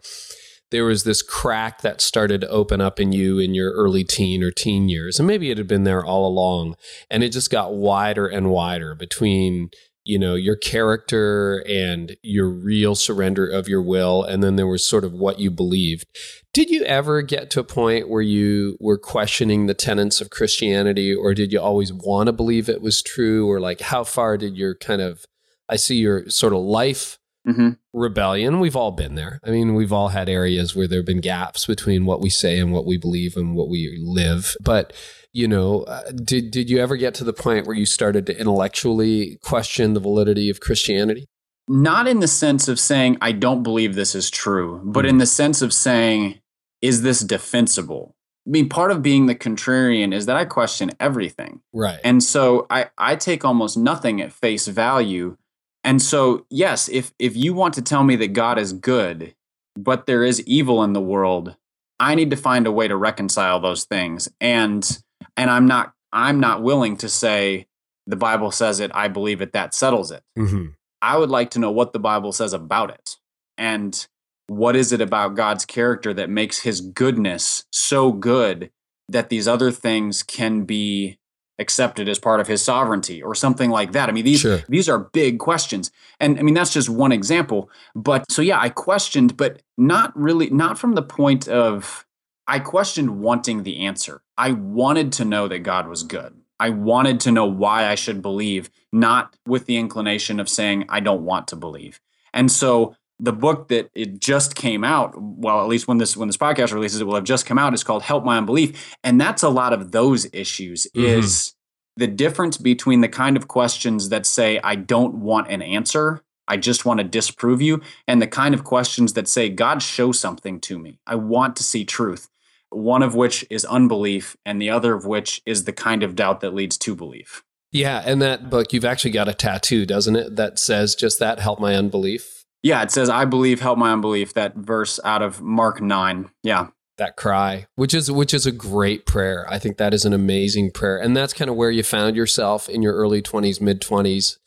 there 0.71 0.85
was 0.85 1.03
this 1.03 1.21
crack 1.21 1.81
that 1.81 2.01
started 2.01 2.41
to 2.41 2.49
open 2.49 2.79
up 2.81 2.99
in 2.99 3.11
you 3.11 3.39
in 3.39 3.53
your 3.53 3.71
early 3.71 4.03
teen 4.03 4.43
or 4.43 4.51
teen 4.51 4.87
years. 4.87 5.19
And 5.19 5.27
maybe 5.27 5.49
it 5.49 5.57
had 5.57 5.67
been 5.67 5.83
there 5.83 6.05
all 6.05 6.27
along. 6.27 6.75
And 7.09 7.23
it 7.23 7.29
just 7.29 7.49
got 7.49 7.73
wider 7.73 8.27
and 8.27 8.49
wider 8.51 8.93
between 8.93 9.69
you 10.03 10.17
know 10.17 10.35
your 10.35 10.55
character 10.55 11.63
and 11.67 12.15
your 12.23 12.49
real 12.49 12.95
surrender 12.95 13.47
of 13.47 13.67
your 13.67 13.81
will 13.81 14.23
and 14.23 14.43
then 14.43 14.55
there 14.55 14.67
was 14.67 14.85
sort 14.85 15.03
of 15.03 15.13
what 15.13 15.39
you 15.39 15.51
believed. 15.51 16.05
Did 16.53 16.69
you 16.71 16.83
ever 16.85 17.21
get 17.21 17.51
to 17.51 17.59
a 17.59 17.63
point 17.63 18.09
where 18.09 18.21
you 18.21 18.77
were 18.79 18.97
questioning 18.97 19.67
the 19.67 19.73
tenets 19.73 20.21
of 20.21 20.29
christianity 20.29 21.13
or 21.13 21.33
did 21.33 21.51
you 21.51 21.59
always 21.59 21.93
want 21.93 22.27
to 22.27 22.33
believe 22.33 22.69
it 22.69 22.81
was 22.81 23.03
true 23.03 23.49
or 23.49 23.59
like 23.59 23.81
how 23.81 24.03
far 24.03 24.37
did 24.37 24.57
your 24.57 24.75
kind 24.75 25.01
of 25.01 25.25
i 25.67 25.75
see 25.75 25.97
your 25.97 26.27
sort 26.29 26.53
of 26.53 26.59
life 26.59 27.18
mm-hmm. 27.47 27.69
rebellion 27.93 28.59
we've 28.59 28.75
all 28.75 28.91
been 28.91 29.15
there 29.15 29.39
i 29.43 29.49
mean 29.49 29.73
we've 29.73 29.93
all 29.93 30.09
had 30.09 30.29
areas 30.29 30.75
where 30.75 30.87
there 30.87 30.99
have 30.99 31.05
been 31.05 31.21
gaps 31.21 31.65
between 31.65 32.05
what 32.05 32.21
we 32.21 32.29
say 32.29 32.59
and 32.59 32.71
what 32.71 32.85
we 32.85 32.97
believe 32.97 33.35
and 33.35 33.55
what 33.55 33.69
we 33.69 33.97
live 34.01 34.55
but 34.61 34.93
you 35.31 35.47
know, 35.47 35.81
uh, 35.83 36.11
did 36.11 36.51
did 36.51 36.69
you 36.69 36.79
ever 36.79 36.97
get 36.97 37.13
to 37.15 37.23
the 37.23 37.33
point 37.33 37.67
where 37.67 37.75
you 37.75 37.85
started 37.85 38.25
to 38.27 38.39
intellectually 38.39 39.37
question 39.43 39.93
the 39.93 39.99
validity 39.99 40.49
of 40.49 40.59
Christianity? 40.59 41.27
Not 41.67 42.07
in 42.07 42.19
the 42.19 42.27
sense 42.27 42.67
of 42.67 42.79
saying 42.79 43.17
I 43.21 43.31
don't 43.31 43.61
believe 43.61 43.93
this 43.93 44.15
is 44.15 44.31
true, 44.31 44.81
but 44.83 45.01
mm-hmm. 45.01 45.09
in 45.09 45.17
the 45.19 45.27
sense 45.27 45.61
of 45.61 45.73
saying 45.73 46.39
is 46.81 47.01
this 47.01 47.19
defensible? 47.19 48.15
I 48.47 48.51
mean, 48.51 48.69
part 48.69 48.89
of 48.89 49.03
being 49.03 49.27
the 49.27 49.35
contrarian 49.35 50.13
is 50.13 50.25
that 50.25 50.37
I 50.37 50.45
question 50.45 50.91
everything. 50.99 51.61
Right. 51.73 51.99
And 52.03 52.23
so 52.23 52.65
I, 52.69 52.87
I 52.97 53.15
take 53.15 53.45
almost 53.45 53.77
nothing 53.77 54.21
at 54.21 54.31
face 54.31 54.65
value. 54.65 55.37
And 55.83 56.01
so, 56.01 56.45
yes, 56.49 56.89
if 56.89 57.13
if 57.19 57.35
you 57.35 57.53
want 57.53 57.73
to 57.75 57.81
tell 57.81 58.03
me 58.03 58.15
that 58.17 58.33
God 58.33 58.59
is 58.59 58.73
good, 58.73 59.35
but 59.77 60.05
there 60.05 60.23
is 60.23 60.41
evil 60.41 60.83
in 60.83 60.93
the 60.93 61.01
world, 61.01 61.55
I 61.99 62.15
need 62.15 62.31
to 62.31 62.37
find 62.37 62.67
a 62.67 62.71
way 62.71 62.87
to 62.87 62.97
reconcile 62.97 63.59
those 63.59 63.85
things. 63.85 64.29
And 64.41 65.01
and 65.37 65.49
i'm 65.49 65.67
not 65.67 65.93
i'm 66.13 66.39
not 66.39 66.61
willing 66.61 66.97
to 66.97 67.09
say 67.09 67.67
the 68.07 68.15
bible 68.15 68.51
says 68.51 68.79
it 68.79 68.91
i 68.93 69.07
believe 69.07 69.41
it 69.41 69.53
that 69.53 69.73
settles 69.73 70.11
it 70.11 70.23
mm-hmm. 70.37 70.67
i 71.01 71.17
would 71.17 71.29
like 71.29 71.49
to 71.51 71.59
know 71.59 71.71
what 71.71 71.93
the 71.93 71.99
bible 71.99 72.31
says 72.31 72.53
about 72.53 72.89
it 72.89 73.15
and 73.57 74.07
what 74.47 74.75
is 74.75 74.91
it 74.91 75.01
about 75.01 75.35
god's 75.35 75.65
character 75.65 76.13
that 76.13 76.29
makes 76.29 76.59
his 76.59 76.81
goodness 76.81 77.65
so 77.71 78.11
good 78.11 78.71
that 79.07 79.29
these 79.29 79.47
other 79.47 79.71
things 79.71 80.23
can 80.23 80.63
be 80.63 81.18
accepted 81.59 82.07
as 82.09 82.17
part 82.17 82.39
of 82.39 82.47
his 82.47 82.63
sovereignty 82.63 83.21
or 83.21 83.35
something 83.35 83.69
like 83.69 83.91
that. 83.91 84.09
I 84.09 84.11
mean, 84.11 84.25
these 84.25 84.39
sure. 84.39 84.61
these 84.69 84.89
are 84.89 84.99
big 84.99 85.39
questions. 85.39 85.91
And 86.19 86.39
I 86.39 86.41
mean, 86.41 86.55
that's 86.55 86.73
just 86.73 86.89
one 86.89 87.11
example. 87.11 87.69
But 87.93 88.31
so 88.31 88.41
yeah, 88.41 88.59
I 88.59 88.69
questioned, 88.69 89.37
but 89.37 89.61
not 89.77 90.17
really 90.17 90.49
not 90.49 90.79
from 90.79 90.93
the 90.93 91.01
point 91.01 91.47
of 91.47 92.05
I 92.47 92.59
questioned 92.59 93.21
wanting 93.21 93.63
the 93.63 93.85
answer. 93.85 94.21
I 94.37 94.53
wanted 94.53 95.11
to 95.13 95.25
know 95.25 95.47
that 95.47 95.59
God 95.59 95.87
was 95.87 96.03
good. 96.03 96.35
I 96.59 96.71
wanted 96.71 97.19
to 97.21 97.31
know 97.31 97.45
why 97.45 97.87
I 97.87 97.95
should 97.95 98.21
believe, 98.21 98.69
not 98.91 99.35
with 99.45 99.65
the 99.65 99.77
inclination 99.77 100.39
of 100.39 100.49
saying 100.49 100.85
I 100.89 100.99
don't 100.99 101.23
want 101.23 101.47
to 101.49 101.55
believe. 101.55 102.01
And 102.33 102.51
so 102.51 102.95
the 103.19 103.33
book 103.33 103.67
that 103.67 103.89
it 103.93 104.19
just 104.19 104.55
came 104.55 104.83
out, 104.83 105.13
well, 105.17 105.61
at 105.61 105.67
least 105.67 105.87
when 105.87 105.97
this 105.97 106.15
when 106.15 106.27
this 106.27 106.37
podcast 106.37 106.73
releases, 106.73 107.01
it 107.01 107.05
will 107.05 107.15
have 107.15 107.23
just 107.23 107.45
come 107.45 107.57
out. 107.57 107.73
Is 107.73 107.83
called 107.83 108.03
"Help 108.03 108.23
My 108.23 108.37
Unbelief," 108.37 108.95
and 109.03 109.19
that's 109.19 109.43
a 109.43 109.49
lot 109.49 109.73
of 109.73 109.91
those 109.91 110.27
issues. 110.33 110.87
Mm-hmm. 110.95 111.05
Is 111.05 111.53
the 111.97 112.07
difference 112.07 112.57
between 112.57 113.01
the 113.01 113.09
kind 113.09 113.35
of 113.35 113.47
questions 113.47 114.09
that 114.09 114.25
say 114.25 114.59
I 114.63 114.75
don't 114.75 115.15
want 115.15 115.49
an 115.49 115.61
answer, 115.61 116.23
I 116.47 116.57
just 116.57 116.85
want 116.85 116.99
to 116.99 117.03
disprove 117.03 117.61
you, 117.61 117.81
and 118.07 118.21
the 118.21 118.27
kind 118.27 118.53
of 118.53 118.63
questions 118.63 119.13
that 119.13 119.27
say 119.27 119.49
God 119.49 119.81
show 119.81 120.11
something 120.11 120.59
to 120.61 120.79
me. 120.79 120.99
I 121.05 121.15
want 121.15 121.55
to 121.57 121.63
see 121.63 121.83
truth 121.85 122.29
one 122.71 123.01
of 123.01 123.15
which 123.15 123.45
is 123.49 123.65
unbelief, 123.65 124.37
and 124.45 124.61
the 124.61 124.69
other 124.69 124.93
of 124.93 125.05
which 125.05 125.41
is 125.45 125.63
the 125.63 125.73
kind 125.73 126.03
of 126.03 126.15
doubt 126.15 126.41
that 126.41 126.53
leads 126.53 126.77
to 126.77 126.95
belief. 126.95 127.43
Yeah, 127.71 128.01
and 128.05 128.21
that 128.21 128.49
book, 128.49 128.73
you've 128.73 128.85
actually 128.85 129.11
got 129.11 129.27
a 129.27 129.33
tattoo, 129.33 129.85
doesn't 129.85 130.15
it, 130.15 130.35
that 130.35 130.57
says 130.57 130.95
just 130.95 131.19
that 131.19 131.39
help 131.39 131.59
my 131.59 131.75
unbelief? 131.75 132.38
Yeah, 132.61 132.81
it 132.81 132.91
says, 132.91 133.09
I 133.09 133.25
believe, 133.25 133.61
help 133.61 133.77
my 133.77 133.91
unbelief, 133.91 134.33
that 134.33 134.55
verse 134.55 134.99
out 135.03 135.21
of 135.21 135.41
Mark 135.41 135.81
9. 135.81 136.29
Yeah. 136.43 136.67
That 136.97 137.15
cry, 137.15 137.67
which 137.75 137.93
is 137.93 138.11
which 138.11 138.33
is 138.33 138.45
a 138.45 138.51
great 138.51 139.05
prayer. 139.05 139.45
I 139.49 139.57
think 139.57 139.77
that 139.77 139.93
is 139.93 140.03
an 140.03 140.11
amazing 140.11 140.71
prayer. 140.71 140.97
And 140.97 141.15
that's 141.15 141.31
kind 141.31 141.49
of 141.49 141.55
where 141.55 141.71
you 141.71 141.81
found 141.81 142.17
yourself 142.17 142.67
in 142.67 142.81
your 142.81 142.93
early 142.93 143.21
20s, 143.21 143.61
mid 143.61 143.79
20s. 143.79 144.37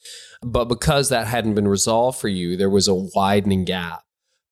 But 0.43 0.67
because 0.67 1.09
that 1.09 1.29
hadn't 1.29 1.55
been 1.55 1.67
resolved 1.67 2.21
for 2.21 2.29
you, 2.29 2.55
there 2.59 2.69
was 2.69 2.89
a 2.89 2.95
widening 2.95 3.65
gap 3.65 4.03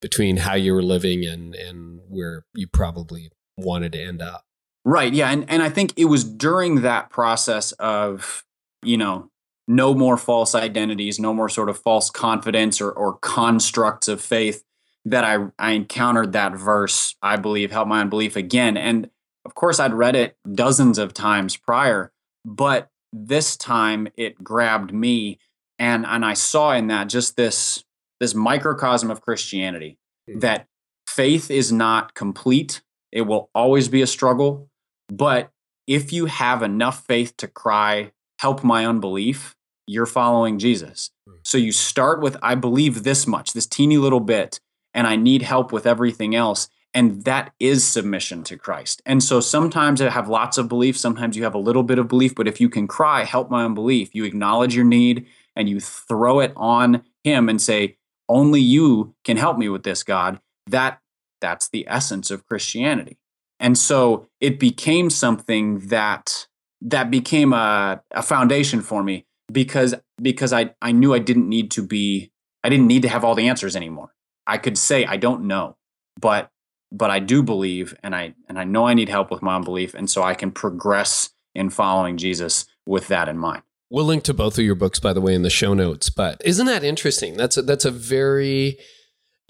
between 0.01 0.39
how 0.39 0.55
you 0.55 0.73
were 0.73 0.83
living 0.83 1.27
and 1.27 1.55
and 1.55 2.01
where 2.09 2.47
you 2.55 2.67
probably 2.67 3.33
wanted 3.59 3.93
to 3.93 4.03
end 4.03 4.23
up. 4.23 4.47
Right. 4.83 5.13
Yeah. 5.13 5.31
And 5.31 5.45
and 5.51 5.63
I 5.63 5.69
think 5.69 5.93
it 5.99 6.07
was 6.07 6.25
during 6.25 6.81
that 6.81 7.11
process 7.11 7.73
of, 7.73 8.45
you 8.83 8.97
know, 8.97 9.31
no 9.71 9.95
more 9.95 10.17
false 10.17 10.55
identities, 10.55 11.21
no 11.21 11.33
more 11.33 11.49
sort 11.49 11.69
of 11.69 11.79
false 11.79 12.11
confidence 12.11 12.81
or, 12.81 12.91
or 12.91 13.19
constructs 13.19 14.09
of 14.09 14.21
faith 14.21 14.65
that 15.05 15.25
I, 15.25 15.47
I 15.59 15.73
encountered 15.73 16.33
that 16.33 16.57
verse, 16.57 17.15
I 17.23 17.37
believe, 17.37 17.71
help 17.71 17.87
my 17.87 18.01
unbelief 18.01 18.35
again. 18.35 18.77
And 18.77 19.09
of 19.45 19.55
course, 19.55 19.79
I'd 19.79 19.95
read 19.95 20.17
it 20.17 20.37
dozens 20.53 20.99
of 20.99 21.15
times 21.15 21.57
prior, 21.57 22.13
but 22.45 22.91
this 23.13 23.57
time 23.57 24.09
it 24.17 24.43
grabbed 24.43 24.93
me 24.93 25.39
and 25.79 26.05
and 26.05 26.25
I 26.25 26.35
saw 26.35 26.73
in 26.73 26.89
that 26.89 27.09
just 27.09 27.37
this 27.37 27.85
this 28.19 28.35
microcosm 28.35 29.11
of 29.11 29.21
Christianity 29.21 29.99
mm-hmm. 30.29 30.41
that 30.41 30.67
faith 31.07 31.51
is 31.51 31.73
not 31.73 32.15
complete 32.15 32.83
it 33.13 33.23
will 33.23 33.51
always 33.55 33.89
be 33.89 34.03
a 34.03 34.07
struggle. 34.07 34.69
But 35.09 35.51
if 35.87 36.13
you 36.13 36.27
have 36.27 36.63
enough 36.63 37.05
faith 37.07 37.37
to 37.39 37.49
cry, 37.49 38.13
help 38.39 38.63
my 38.63 38.87
unbelief, 38.87 39.57
you're 39.91 40.07
following 40.07 40.59
Jesus. 40.59 41.11
Hmm. 41.27 41.35
So 41.45 41.59
you 41.59 41.73
start 41.73 42.21
with, 42.21 42.37
I 42.43 42.55
believe 42.55 43.03
this 43.03 43.27
much, 43.27 43.53
this 43.53 43.67
teeny 43.67 43.99
little 43.99 44.21
bit, 44.21 44.61
and 44.95 45.07
I 45.07 45.17
need 45.17 45.43
help 45.43 45.73
with 45.73 45.87
everything 45.87 46.35
else. 46.35 46.69
And 46.93 47.25
that 47.25 47.53
is 47.61 47.87
submission 47.87 48.43
to 48.45 48.57
Christ. 48.57 49.01
And 49.07 49.23
so 49.23 49.41
sometimes 49.41 50.01
I 50.01 50.11
have 50.11 50.29
lots 50.29 50.59
of 50.59 50.69
belief, 50.69 50.97
sometimes 50.99 51.37
you 51.37 51.45
have 51.45 51.55
a 51.55 51.59
little 51.59 51.85
bit 51.85 51.99
of 51.99 52.09
belief, 52.09 52.35
but 52.35 52.49
if 52.49 52.61
you 52.61 52.69
can 52.69 52.89
cry, 52.89 53.25
help 53.25 53.51
my 53.51 53.65
unbelief, 53.65 54.15
you 54.15 54.25
acknowledge 54.25 54.75
your 54.75 54.85
need 54.85 55.27
and 55.55 55.69
you 55.69 55.79
throw 55.79 56.41
it 56.41 56.53
on 56.57 57.03
Him 57.23 57.49
and 57.49 57.61
say, 57.61 57.97
Only 58.29 58.61
you 58.61 59.15
can 59.25 59.37
help 59.37 59.57
me 59.57 59.69
with 59.69 59.85
this, 59.85 60.03
God. 60.03 60.41
That 60.67 61.01
that's 61.41 61.69
the 61.69 61.87
essence 61.89 62.31
of 62.31 62.47
Christianity. 62.47 63.19
And 63.61 63.79
so 63.79 64.27
it 64.41 64.59
became 64.59 65.11
something 65.11 65.81
that 65.89 66.49
that 66.83 67.11
became 67.11 67.53
a, 67.53 68.03
a 68.11 68.23
foundation 68.23 68.81
for 68.81 69.03
me 69.03 69.27
because 69.51 69.95
because 70.21 70.53
I, 70.53 70.75
I 70.83 70.93
knew 70.93 71.15
I 71.15 71.19
didn't 71.19 71.49
need 71.49 71.71
to 71.73 71.83
be 71.83 72.33
I 72.63 72.69
didn't 72.69 72.87
need 72.87 73.03
to 73.03 73.09
have 73.09 73.25
all 73.25 73.35
the 73.35 73.49
answers 73.49 73.77
anymore. 73.77 74.15
I 74.47 74.59
could 74.59 74.77
say 74.79 75.05
I 75.05 75.17
don't 75.17 75.45
know. 75.45 75.77
but 76.21 76.51
but 76.93 77.11
I 77.11 77.21
do 77.21 77.43
believe 77.43 77.95
and 78.03 78.15
I 78.15 78.35
and 78.49 78.59
I 78.59 78.65
know 78.65 78.87
I 78.87 78.95
need 78.95 79.09
help 79.09 79.31
with 79.31 79.43
my 79.43 79.57
unbelief 79.57 79.95
and 79.95 80.11
so 80.11 80.23
I 80.23 80.35
can 80.35 80.51
progress 80.51 81.31
in 81.55 81.71
following 81.71 82.17
Jesus 82.17 82.67
with 82.87 83.09
that 83.09 83.29
in 83.29 83.39
mind. 83.39 83.63
We'll 83.91 84.05
link 84.05 84.23
to 84.25 84.35
both 84.35 84.59
of 84.59 84.65
your 84.65 84.75
books 84.77 85.01
by 85.01 85.13
the 85.13 85.21
way 85.21 85.35
in 85.35 85.43
the 85.43 85.51
show 85.51 85.75
notes, 85.75 86.11
but 86.11 86.41
isn't 86.45 86.67
that 86.67 86.85
interesting? 86.85 87.37
That's 87.37 87.57
a, 87.57 87.63
that's 87.63 87.85
a 87.85 87.91
very 87.91 88.79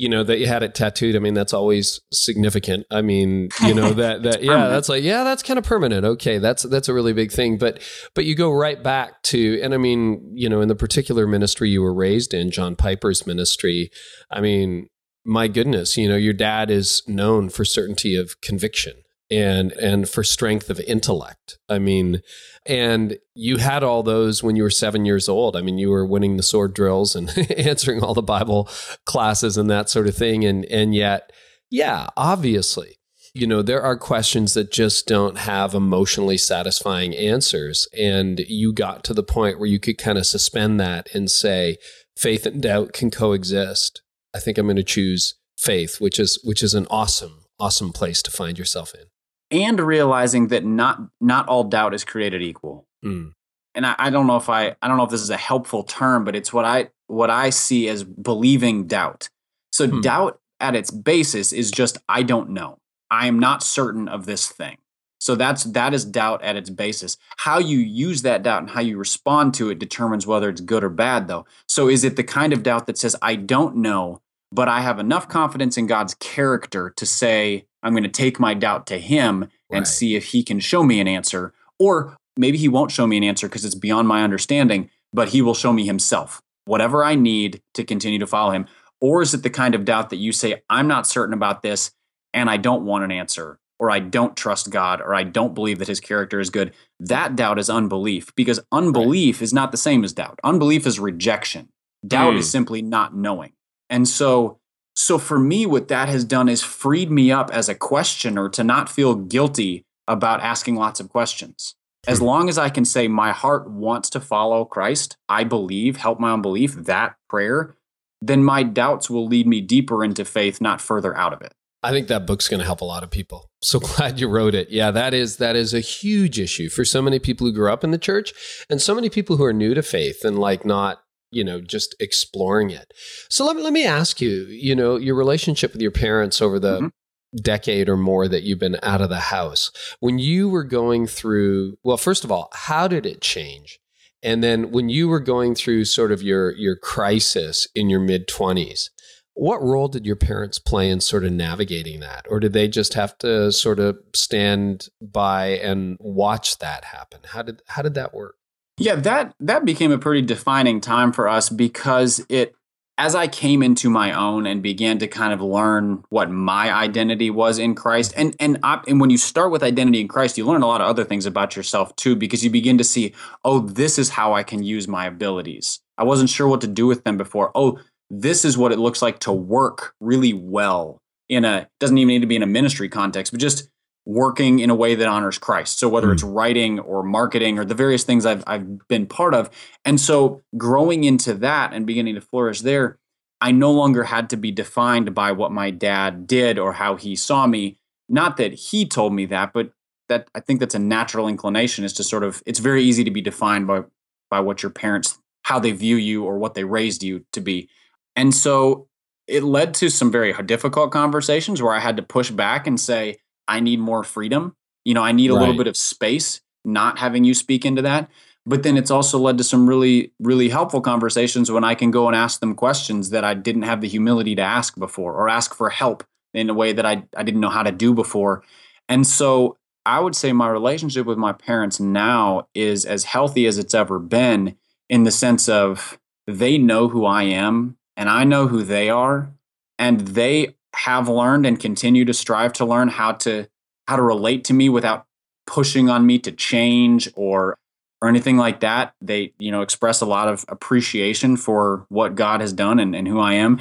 you 0.01 0.09
know 0.09 0.25
that 0.25 0.39
you 0.39 0.47
had 0.47 0.63
it 0.63 0.75
tattooed 0.75 1.15
i 1.15 1.19
mean 1.19 1.35
that's 1.35 1.53
always 1.53 2.01
significant. 2.11 2.87
I 2.91 3.03
mean 3.03 3.51
you 3.63 3.75
know 3.75 3.93
that 3.93 4.23
that 4.25 4.43
yeah 4.43 4.69
that's 4.69 4.89
like 4.89 5.03
yeah 5.03 5.25
that's 5.25 5.43
kind 5.43 5.59
of 5.59 5.65
permanent. 5.65 6.05
Okay 6.05 6.39
that's 6.39 6.63
that's 6.63 6.89
a 6.89 6.95
really 6.95 7.13
big 7.13 7.31
thing. 7.31 7.59
But 7.59 7.83
but 8.15 8.25
you 8.25 8.35
go 8.35 8.51
right 8.51 8.83
back 8.83 9.23
to 9.25 9.61
and 9.63 9.75
i 9.75 9.77
mean 9.77 10.33
you 10.35 10.49
know 10.49 10.61
in 10.61 10.69
the 10.69 10.75
particular 10.75 11.27
ministry 11.27 11.69
you 11.69 11.83
were 11.83 11.93
raised 11.93 12.33
in 12.33 12.51
john 12.51 12.77
piper's 12.77 13.27
ministry 13.27 13.91
i 14.31 14.41
mean 14.41 14.89
my 15.25 15.49
goodness 15.49 15.97
you 15.97 16.09
know 16.09 16.17
your 16.17 16.33
dad 16.33 16.71
is 16.71 17.03
known 17.07 17.49
for 17.49 17.65
certainty 17.65 18.17
of 18.17 18.41
conviction 18.41 18.95
and 19.31 19.73
and 19.73 20.09
for 20.09 20.25
strength 20.25 20.69
of 20.71 20.81
intellect. 20.81 21.59
I 21.69 21.79
mean, 21.79 22.21
and 22.67 23.17
you 23.35 23.57
had 23.57 23.83
all 23.83 24.03
those 24.03 24.43
when 24.43 24.57
you 24.57 24.63
were 24.63 24.71
seven 24.71 25.07
years 25.07 25.29
old. 25.29 25.57
I 25.57 25.63
mean, 25.63 25.79
you 25.79 25.91
were 25.91 26.05
winning 26.05 26.37
the 26.37 26.43
sword 26.43 26.75
drills 26.75 27.17
and 27.17 27.31
answering 27.57 28.03
all 28.03 28.15
the 28.15 28.23
Bible 28.23 28.69
classes 29.07 29.57
and 29.57 29.71
that 29.71 29.89
sort 29.89 30.07
of 30.07 30.17
thing. 30.17 30.45
And 30.45 30.65
and 30.67 30.95
yet, 30.95 31.33
yeah, 31.71 32.09
obviously, 32.17 32.99
you 33.35 33.47
know, 33.47 33.63
there 33.63 33.83
are 33.83 33.97
questions 33.97 34.55
that 34.55 34.73
just 34.73 35.07
don't 35.07 35.39
have 35.39 35.75
emotionally 35.75 36.37
satisfying 36.37 37.15
answers. 37.15 37.89
And 37.99 38.41
you 38.41 38.73
got 38.73 39.05
to 39.05 39.15
the 39.15 39.23
point 39.23 39.59
where 39.59 39.69
you 39.69 39.79
could 39.79 39.99
kind 39.99 40.19
of 40.19 40.27
suspend 40.27 40.79
that 40.81 41.09
and 41.15 41.31
say, 41.31 41.79
faith 42.17 42.45
and 42.45 42.63
doubt 42.63 42.93
can 42.93 43.11
coexist. 43.11 44.03
I 44.35 44.39
think 44.39 44.59
I'm 44.59 44.67
going 44.67 44.77
to 44.77 44.83
choose 44.83 45.35
faith, 45.57 46.01
which 46.01 46.19
is 46.19 46.39
which 46.45 46.63
is 46.63 46.75
an 46.75 46.87
awesome, 46.91 47.45
awesome 47.59 47.93
place 47.93 48.23
to 48.23 48.31
find 48.31 48.59
yourself 48.59 48.95
in 48.95 49.07
and 49.51 49.81
realizing 49.81 50.49
that 50.49 50.65
not 50.65 51.01
not 51.21 51.49
all 51.49 51.65
doubt 51.65 51.95
is 51.95 52.05
created 52.05 52.43
equal. 52.43 52.87
Mm. 53.05 53.33
And 53.75 53.87
I, 53.87 53.95
I 53.99 54.11
don't 54.11 54.27
know 54.27 54.37
if 54.37 54.49
I 54.49 54.77
I 54.81 54.89
don't 54.89 54.97
know 54.97 55.05
if 55.05 55.11
this 55.11 55.23
is 55.23 55.31
a 55.31 55.37
helpful 55.37 55.83
term, 55.83 56.25
but 56.25 56.37
it's 56.37 56.53
what 56.53 56.65
I 56.65 56.91
what 57.07 57.31
I 57.31 57.51
see 57.51 57.89
as 57.89 58.05
believing 58.05 58.87
doubt. 58.87 59.29
So 59.73 59.87
mm. 59.87 60.03
doubt 60.03 60.41
at 60.61 60.77
its 60.77 60.91
basis 60.91 61.53
is 61.53 61.71
just 61.71 61.99
I 62.09 62.23
don't 62.23 62.51
know. 62.51 62.79
I 63.11 63.27
am 63.27 63.39
not 63.39 63.63
certain 63.63 64.09
of 64.09 64.27
this 64.27 64.49
thing. 64.49 64.79
So 65.19 65.35
that's 65.35 65.65
that 65.65 65.93
is 65.93 66.05
doubt 66.05 66.43
at 66.43 66.57
its 66.57 66.71
basis. 66.71 67.19
How 67.39 67.59
you 67.59 67.79
use 67.79 68.23
that 68.23 68.43
doubt 68.43 68.63
and 68.63 68.71
how 68.71 68.81
you 68.81 68.97
respond 68.97 69.55
to 69.55 69.69
it 69.69 69.79
determines 69.79 70.27
whether 70.27 70.49
it's 70.49 70.63
good 70.63 70.83
or 70.83 70.89
bad 70.89 71.29
though. 71.29 71.45
So 71.69 71.89
is 71.89 72.05
it 72.05 72.17
the 72.17 72.25
kind 72.25 72.53
of 72.53 72.63
doubt 72.63 72.87
that 72.87 72.99
says 72.99 73.17
I 73.21 73.37
don't 73.37 73.77
know, 73.77 74.23
but 74.51 74.69
I 74.69 74.81
have 74.81 74.99
enough 74.99 75.29
confidence 75.29 75.77
in 75.77 75.87
God's 75.87 76.15
character 76.15 76.91
to 76.97 77.05
say 77.05 77.67
I'm 77.83 77.93
going 77.93 78.03
to 78.03 78.09
take 78.09 78.39
my 78.39 78.55
doubt 78.55 78.87
to 78.89 78.99
him 78.99 79.43
and 79.71 79.81
right. 79.81 79.87
see 79.87 80.17
if 80.17 80.27
he 80.27 80.43
can 80.43 80.61
show 80.61 80.83
me 80.83 81.01
an 81.01 81.09
answer. 81.09 81.53
Or 81.79 82.17
maybe 82.37 82.59
he 82.59 82.69
won't 82.69 82.91
show 82.91 83.07
me 83.07 83.17
an 83.17 83.25
answer 83.25 83.49
because 83.49 83.65
it's 83.65 83.75
beyond 83.75 84.09
my 84.09 84.23
understanding, 84.23 84.91
but 85.13 85.31
he 85.31 85.43
will 85.43 85.55
show 85.55 85.73
me 85.73 85.87
himself, 85.87 86.43
whatever 86.65 87.05
I 87.05 87.15
need 87.15 87.63
to 87.75 87.85
continue 87.85 88.19
to 88.19 88.27
follow 88.27 88.53
him. 88.53 88.67
Or 89.01 89.23
is 89.23 89.33
it 89.33 89.43
the 89.43 89.51
kind 89.51 89.75
of 89.75 89.85
doubt 89.85 90.11
that 90.11 90.17
you 90.17 90.33
say, 90.33 90.63
I'm 90.69 90.87
not 90.87 91.07
certain 91.07 91.33
about 91.33 91.63
this 91.63 91.91
and 92.35 92.51
I 92.51 92.59
don't 92.59 92.85
want 92.85 93.05
an 93.05 93.11
answer, 93.11 93.59
or 93.79 93.91
I 93.91 93.99
don't 93.99 94.37
trust 94.37 94.71
God, 94.71 95.01
or 95.01 95.15
I 95.15 95.23
don't 95.23 95.55
believe 95.55 95.79
that 95.79 95.89
his 95.89 96.01
character 96.01 96.39
is 96.39 96.51
good? 96.51 96.75
That 97.01 97.35
doubt 97.35 97.59
is 97.59 97.71
unbelief 97.71 98.35
because 98.37 98.61
unbelief 98.71 99.37
right. 99.37 99.43
is 99.43 99.53
not 99.53 99.73
the 99.73 99.79
same 99.79 100.05
as 100.05 100.13
doubt. 100.13 100.39
Unbelief 100.45 100.87
is 100.87 101.01
rejection, 101.01 101.71
doubt 102.07 102.35
mm. 102.35 102.39
is 102.39 102.51
simply 102.51 102.83
not 102.83 103.17
knowing. 103.17 103.53
And 103.89 104.07
so 104.07 104.60
so 104.95 105.19
for 105.19 105.39
me, 105.39 105.67
what 105.67 105.89
that 105.89 106.09
has 106.09 106.25
done 106.25 106.49
is 106.49 106.63
freed 106.63 107.11
me 107.11 107.31
up 107.31 107.51
as 107.53 107.69
a 107.69 107.75
questioner 107.75 108.49
to 108.51 108.65
not 108.65 108.89
feel 108.89 109.15
guilty 109.15 109.85
about 110.09 110.41
asking 110.41 110.77
lots 110.77 111.01
of 111.01 111.09
questions. 111.09 111.75
As 112.07 112.19
hmm. 112.19 112.25
long 112.25 112.49
as 112.49 112.59
I 112.59 112.69
can 112.69 112.85
say, 112.85 113.09
my 113.09 113.33
heart 113.33 113.71
wants 113.71 114.11
to 114.11 114.21
follow 114.21 114.65
Christ, 114.65 115.17
I 115.29 115.45
believe, 115.45 115.97
help 115.97 116.19
my 116.19 116.33
unbelief, 116.33 116.75
that 116.75 117.17
prayer, 117.29 117.77
then 118.21 118.45
my 118.45 118.63
doubts 118.63 119.09
will 119.09 119.27
lead 119.27 119.47
me 119.47 119.61
deeper 119.61 120.05
into 120.05 120.25
faith, 120.25 120.61
not 120.61 120.81
further 120.81 121.17
out 121.17 121.33
of 121.33 121.41
it. 121.43 121.55
I 121.83 121.93
think 121.93 122.09
that 122.09 122.27
book's 122.27 122.49
going 122.49 122.61
to 122.61 122.67
help 122.67 122.83
a 122.83 122.87
lot 122.87 123.03
of 123.03 123.11
people. 123.11 123.47
So 123.63 123.79
glad 123.79 124.19
you 124.19 124.27
wrote 124.27 124.55
it. 124.55 124.71
Yeah, 124.71 124.91
that 124.91 125.13
is 125.13 125.37
that 125.37 125.55
is 125.55 125.75
a 125.75 125.81
huge 125.81 126.41
issue 126.41 126.71
for 126.71 126.83
so 126.83 127.03
many 127.03 127.19
people 127.19 127.47
who 127.47 127.53
grew 127.53 127.71
up 127.71 127.85
in 127.85 127.91
the 127.91 127.99
church 127.99 128.33
and 128.71 128.81
so 128.81 128.95
many 128.95 129.11
people 129.11 129.37
who 129.37 129.45
are 129.45 129.53
new 129.53 129.75
to 129.75 129.83
faith 129.83 130.25
and 130.25 130.39
like 130.39 130.65
not 130.65 131.03
you 131.31 131.45
know 131.45 131.61
just 131.61 131.95
exploring 132.01 132.71
it. 132.71 132.93
So 133.29 133.45
let 133.45 133.57
me 133.57 133.63
let 133.63 133.73
me 133.73 133.85
ask 133.85 134.21
you 134.21 134.47
you 134.47 134.75
know 134.75 134.97
your 134.97 135.15
relationship 135.15 135.73
with 135.73 135.83
your 135.83 135.91
parents 135.91 136.41
over 136.41 136.59
the 136.59 136.77
mm-hmm. 136.79 137.37
decade 137.43 137.89
or 137.89 137.97
more 137.97 138.29
that 138.29 138.43
you've 138.43 138.59
been 138.59 138.79
out 138.83 139.01
of 139.01 139.09
the 139.09 139.21
house 139.21 139.71
when 140.01 140.19
you 140.19 140.49
were 140.49 140.65
going 140.65 141.07
through 141.07 141.77
well 141.83 141.97
first 141.97 142.25
of 142.25 142.33
all 142.33 142.49
how 142.53 142.89
did 142.89 143.07
it 143.07 143.21
change? 143.21 143.79
And 144.23 144.45
then 144.45 144.71
when 144.71 144.91
you 144.91 145.09
were 145.09 145.21
going 145.21 145.55
through 145.55 145.87
sort 145.87 146.13
of 146.13 146.23
your 146.23 146.53
your 146.53 146.77
crisis 146.77 147.67
in 147.75 147.89
your 147.89 148.01
mid 148.01 148.29
20s 148.29 148.91
what 149.35 149.63
role 149.63 149.89
did 149.89 150.05
your 150.05 150.17
parents 150.17 150.59
play 150.59 150.91
in 150.91 151.01
sort 151.01 151.25
of 151.25 151.33
navigating 151.33 152.01
that? 152.01 152.27
Or 152.29 152.41
did 152.41 152.53
they 152.53 152.69
just 152.69 152.93
have 152.93 153.17
to 153.19 153.51
sort 153.53 153.79
of 153.79 153.99
stand 154.15 154.89
by 155.01 155.59
and 155.59 155.97
watch 155.99 156.59
that 156.59 156.85
happen? 156.85 157.21
How 157.25 157.41
did 157.41 157.63
how 157.67 157.81
did 157.81 157.95
that 157.95 158.13
work 158.13 158.37
yeah, 158.81 158.95
that 158.95 159.35
that 159.41 159.67
became 159.67 159.93
a 159.93 159.99
pretty 159.99 160.23
defining 160.23 160.81
time 160.81 161.13
for 161.13 161.29
us 161.29 161.51
because 161.51 162.25
it 162.31 162.55
as 162.97 163.15
I 163.15 163.29
came 163.29 163.63
into 163.63 163.91
my 163.91 164.13
own 164.13 164.47
and 164.47 164.63
began 164.63 164.99
to 164.99 165.07
kind 165.07 165.33
of 165.35 165.41
learn 165.41 166.03
what 166.09 166.31
my 166.31 166.73
identity 166.73 167.31
was 167.31 167.59
in 167.59 167.75
Christ, 167.75 168.15
and 168.17 168.35
and 168.41 168.59
I, 168.63 168.81
and 168.89 168.99
when 168.99 169.11
you 169.11 169.19
start 169.19 169.51
with 169.51 169.63
identity 169.63 170.01
in 170.01 170.09
Christ, 170.09 170.39
you 170.39 170.47
learn 170.47 170.63
a 170.63 170.67
lot 170.67 170.81
of 170.81 170.87
other 170.87 171.05
things 171.05 171.27
about 171.27 171.57
yourself 171.57 171.95
too, 171.97 172.17
because 172.17 172.43
you 172.43 172.49
begin 172.49 172.79
to 172.79 172.85
see, 172.85 173.13
oh, 173.45 173.61
this 173.61 173.99
is 173.99 174.09
how 174.09 174.33
I 174.33 174.43
can 174.43 174.63
use 174.63 174.89
my 174.89 175.05
abilities. 175.07 175.81
I 175.99 176.05
wasn't 176.05 176.31
sure 176.31 176.49
what 176.49 176.63
to 176.63 176.67
do 176.67 176.87
with 176.87 177.05
them 177.05 177.19
before. 177.19 177.53
Oh, 177.55 177.79
this 178.09 178.47
is 178.47 178.57
what 178.57 178.73
it 178.73 178.79
looks 178.79 179.03
like 179.03 179.19
to 179.21 179.33
work 179.33 179.95
really 180.01 180.33
well 180.33 181.03
in 181.29 181.45
a 181.45 181.69
doesn't 181.81 181.99
even 181.99 182.09
need 182.09 182.21
to 182.21 182.27
be 182.27 182.37
in 182.37 182.43
a 182.43 182.47
ministry 182.47 182.89
context, 182.89 183.31
but 183.31 183.41
just 183.43 183.69
working 184.11 184.59
in 184.59 184.71
a 184.71 184.75
way 184.75 184.95
that 184.97 185.07
honors 185.07 185.39
Christ. 185.39 185.79
So 185.79 185.89
whether 185.89 186.09
mm. 186.09 186.13
it's 186.13 186.23
writing 186.23 186.81
or 186.81 187.03
marketing 187.03 187.59
or 187.59 187.65
the 187.65 187.75
various 187.75 188.03
things 188.03 188.27
I've 188.27 188.43
I've 188.47 188.87
been 188.89 189.07
part 189.07 189.35
of. 189.35 189.51
And 189.85 190.01
so 190.01 190.43
growing 190.57 191.05
into 191.05 191.33
that 191.35 191.73
and 191.73 191.87
beginning 191.87 192.17
to 192.17 192.21
flourish 192.21 192.61
there, 192.61 192.99
I 193.41 193.53
no 193.53 193.71
longer 193.71 194.05
had 194.05 194.29
to 194.31 194.37
be 194.37 194.51
defined 194.51 195.15
by 195.15 195.33
what 195.33 195.53
my 195.53 195.71
dad 195.71 196.27
did 196.27 196.59
or 196.59 196.73
how 196.73 196.97
he 196.97 197.15
saw 197.15 197.47
me. 197.47 197.79
Not 198.09 198.37
that 198.39 198.53
he 198.53 198.87
told 198.87 199.15
me 199.15 199.27
that, 199.27 199.53
but 199.53 199.73
that 200.09 200.29
I 200.35 200.41
think 200.41 200.59
that's 200.59 200.75
a 200.75 200.81
natural 200.81 201.29
inclination 201.29 201.85
is 201.85 201.93
to 201.95 202.05
sort 202.05 202.25
of 202.25 202.43
it's 202.45 202.59
very 202.59 202.83
easy 202.83 203.05
to 203.05 203.11
be 203.13 203.21
defined 203.21 203.69
by 203.69 203.85
by 204.29 204.41
what 204.41 204.63
your 204.63 204.71
parents 204.71 205.19
how 205.43 205.59
they 205.59 205.73
view 205.73 205.97
you 205.97 206.25
or 206.25 206.39
what 206.39 206.55
they 206.55 206.65
raised 206.65 207.03
you 207.03 207.25
to 207.33 207.41
be. 207.41 207.69
And 208.17 208.35
so 208.35 208.89
it 209.29 209.45
led 209.45 209.73
to 209.75 209.89
some 209.89 210.11
very 210.11 210.35
difficult 210.45 210.91
conversations 210.91 211.63
where 211.63 211.73
I 211.73 211.79
had 211.79 211.97
to 211.97 212.03
push 212.03 212.31
back 212.31 212.67
and 212.67 212.79
say, 212.79 213.17
I 213.51 213.61
need 213.61 213.81
more 213.81 214.05
freedom. 214.05 214.55
You 214.85 214.95
know, 214.95 215.03
I 215.03 215.13
need 215.13 215.31
a 215.31 215.35
right. 215.35 215.41
little 215.41 215.57
bit 215.57 215.67
of 215.67 215.77
space, 215.77 216.41
not 216.65 216.99
having 216.99 217.25
you 217.25 217.35
speak 217.35 217.67
into 217.67 217.83
that. 217.83 218.09
But 218.47 218.63
then 218.63 218.79
it's 218.79 218.91
also 218.91 219.19
led 219.19 219.37
to 219.39 219.45
some 219.45 219.69
really, 219.69 220.13
really 220.19 220.49
helpful 220.49 220.81
conversations 220.81 221.51
when 221.51 221.65
I 221.65 221.75
can 221.75 221.91
go 221.91 222.07
and 222.07 222.17
ask 222.17 222.41
them 222.41 222.55
questions 222.55 223.11
that 223.11 223.25
I 223.25 223.35
didn't 223.35 223.63
have 223.63 223.83
the 223.83 223.89
humility 223.89 224.35
to 224.37 224.43
ask 224.43 224.79
before 224.79 225.15
or 225.15 225.29
ask 225.29 225.55
for 225.55 225.69
help 225.69 226.05
in 226.33 226.49
a 226.49 226.55
way 226.55 226.73
that 226.73 226.87
I, 226.87 227.03
I 227.17 227.23
didn't 227.23 227.41
know 227.41 227.51
how 227.51 227.63
to 227.63 227.73
do 227.73 227.93
before. 227.93 228.43
And 228.89 229.07
so 229.07 229.59
I 229.85 230.01
would 230.01 230.17
say 230.17 230.33
my 230.33 230.49
relationship 230.49 231.07
with 231.07 231.19
my 231.19 231.33
parents 231.33 231.81
now 231.81 232.49
is 232.55 232.85
as 232.85 233.05
healthy 233.05 233.47
as 233.47 233.59
it's 233.59 233.75
ever 233.75 233.99
been 233.99 234.57
in 234.89 235.05
the 235.05 235.11
sense 235.11 235.49
of 235.49 235.99
they 236.27 236.57
know 236.57 236.89
who 236.89 237.05
I 237.05 237.25
am 237.25 237.77
and 237.97 238.09
I 238.09 238.25
know 238.25 238.47
who 238.47 238.63
they 238.63 238.89
are. 238.89 239.33
And 239.79 240.01
they 240.01 240.57
have 240.85 241.09
learned 241.09 241.45
and 241.45 241.61
continue 241.61 242.05
to 242.07 242.15
strive 242.15 242.55
to 242.55 242.65
learn 242.65 242.89
how 242.89 243.13
to 243.13 243.47
how 243.87 243.97
to 243.97 244.03
relate 244.03 244.45
to 244.45 244.55
me 244.55 244.69
without 244.69 245.07
pushing 245.47 245.91
on 245.91 246.07
me 246.07 246.19
to 246.19 246.33
change 246.33 247.09
or 247.15 247.59
or 248.01 248.09
anything 248.09 248.39
like 248.39 248.61
that. 248.61 248.95
They, 249.03 249.35
you 249.39 249.51
know, 249.51 249.61
express 249.61 250.01
a 250.01 250.07
lot 250.07 250.29
of 250.29 250.45
appreciation 250.49 251.37
for 251.37 251.85
what 251.91 252.15
God 252.15 252.41
has 252.41 252.53
done 252.53 252.79
and, 252.79 252.97
and 252.97 253.07
who 253.07 253.21
I 253.21 253.35
am. 253.35 253.61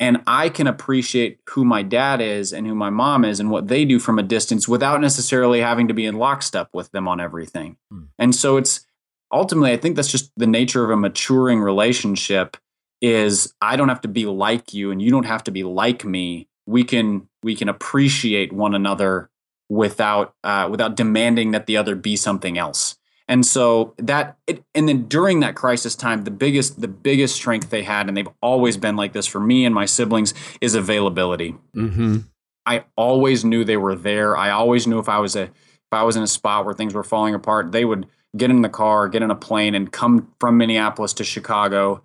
And 0.00 0.22
I 0.26 0.48
can 0.48 0.66
appreciate 0.66 1.38
who 1.50 1.64
my 1.64 1.82
dad 1.82 2.20
is 2.20 2.52
and 2.52 2.66
who 2.66 2.74
my 2.74 2.90
mom 2.90 3.24
is 3.24 3.38
and 3.38 3.50
what 3.50 3.68
they 3.68 3.84
do 3.84 3.98
from 3.98 4.18
a 4.18 4.22
distance 4.22 4.68
without 4.68 5.00
necessarily 5.00 5.60
having 5.60 5.88
to 5.88 5.94
be 5.94 6.04
in 6.04 6.16
lockstep 6.16 6.68
with 6.74 6.90
them 6.90 7.06
on 7.06 7.20
everything. 7.20 7.76
Hmm. 7.92 8.04
And 8.18 8.34
so 8.34 8.56
it's 8.56 8.84
ultimately, 9.32 9.72
I 9.72 9.76
think 9.76 9.94
that's 9.94 10.10
just 10.10 10.32
the 10.36 10.48
nature 10.48 10.84
of 10.84 10.90
a 10.90 10.96
maturing 10.96 11.60
relationship 11.60 12.56
is 13.00 13.54
I 13.60 13.76
don't 13.76 13.88
have 13.88 14.00
to 14.02 14.08
be 14.08 14.26
like 14.26 14.74
you 14.74 14.90
and 14.90 15.00
you 15.00 15.10
don't 15.10 15.26
have 15.26 15.44
to 15.44 15.50
be 15.50 15.62
like 15.62 16.04
me. 16.04 16.48
We 16.66 16.84
can 16.84 17.28
we 17.42 17.54
can 17.54 17.68
appreciate 17.68 18.52
one 18.52 18.74
another 18.74 19.30
without 19.68 20.34
uh, 20.44 20.68
without 20.70 20.96
demanding 20.96 21.52
that 21.52 21.66
the 21.66 21.76
other 21.76 21.94
be 21.94 22.16
something 22.16 22.58
else. 22.58 22.96
And 23.28 23.44
so 23.44 23.94
that 23.98 24.36
it, 24.46 24.62
and 24.74 24.88
then 24.88 25.08
during 25.08 25.40
that 25.40 25.56
crisis 25.56 25.96
time, 25.96 26.24
the 26.24 26.30
biggest 26.30 26.80
the 26.80 26.88
biggest 26.88 27.34
strength 27.34 27.70
they 27.70 27.82
had, 27.82 28.08
and 28.08 28.16
they've 28.16 28.28
always 28.40 28.76
been 28.76 28.96
like 28.96 29.12
this 29.12 29.26
for 29.26 29.40
me 29.40 29.64
and 29.64 29.74
my 29.74 29.86
siblings, 29.86 30.32
is 30.60 30.74
availability. 30.74 31.56
Mm-hmm. 31.74 32.18
I 32.66 32.84
always 32.96 33.44
knew 33.44 33.64
they 33.64 33.76
were 33.76 33.94
there. 33.94 34.36
I 34.36 34.50
always 34.50 34.86
knew 34.86 34.98
if 34.98 35.08
I 35.08 35.18
was 35.18 35.36
a 35.36 35.42
if 35.42 35.92
I 35.92 36.02
was 36.02 36.16
in 36.16 36.22
a 36.22 36.28
spot 36.28 36.64
where 36.64 36.74
things 36.74 36.94
were 36.94 37.04
falling 37.04 37.34
apart, 37.34 37.72
they 37.72 37.84
would 37.84 38.06
get 38.36 38.50
in 38.50 38.62
the 38.62 38.68
car, 38.68 39.08
get 39.08 39.22
in 39.22 39.30
a 39.30 39.36
plane, 39.36 39.74
and 39.74 39.90
come 39.90 40.32
from 40.40 40.56
Minneapolis 40.56 41.12
to 41.14 41.24
Chicago 41.24 42.02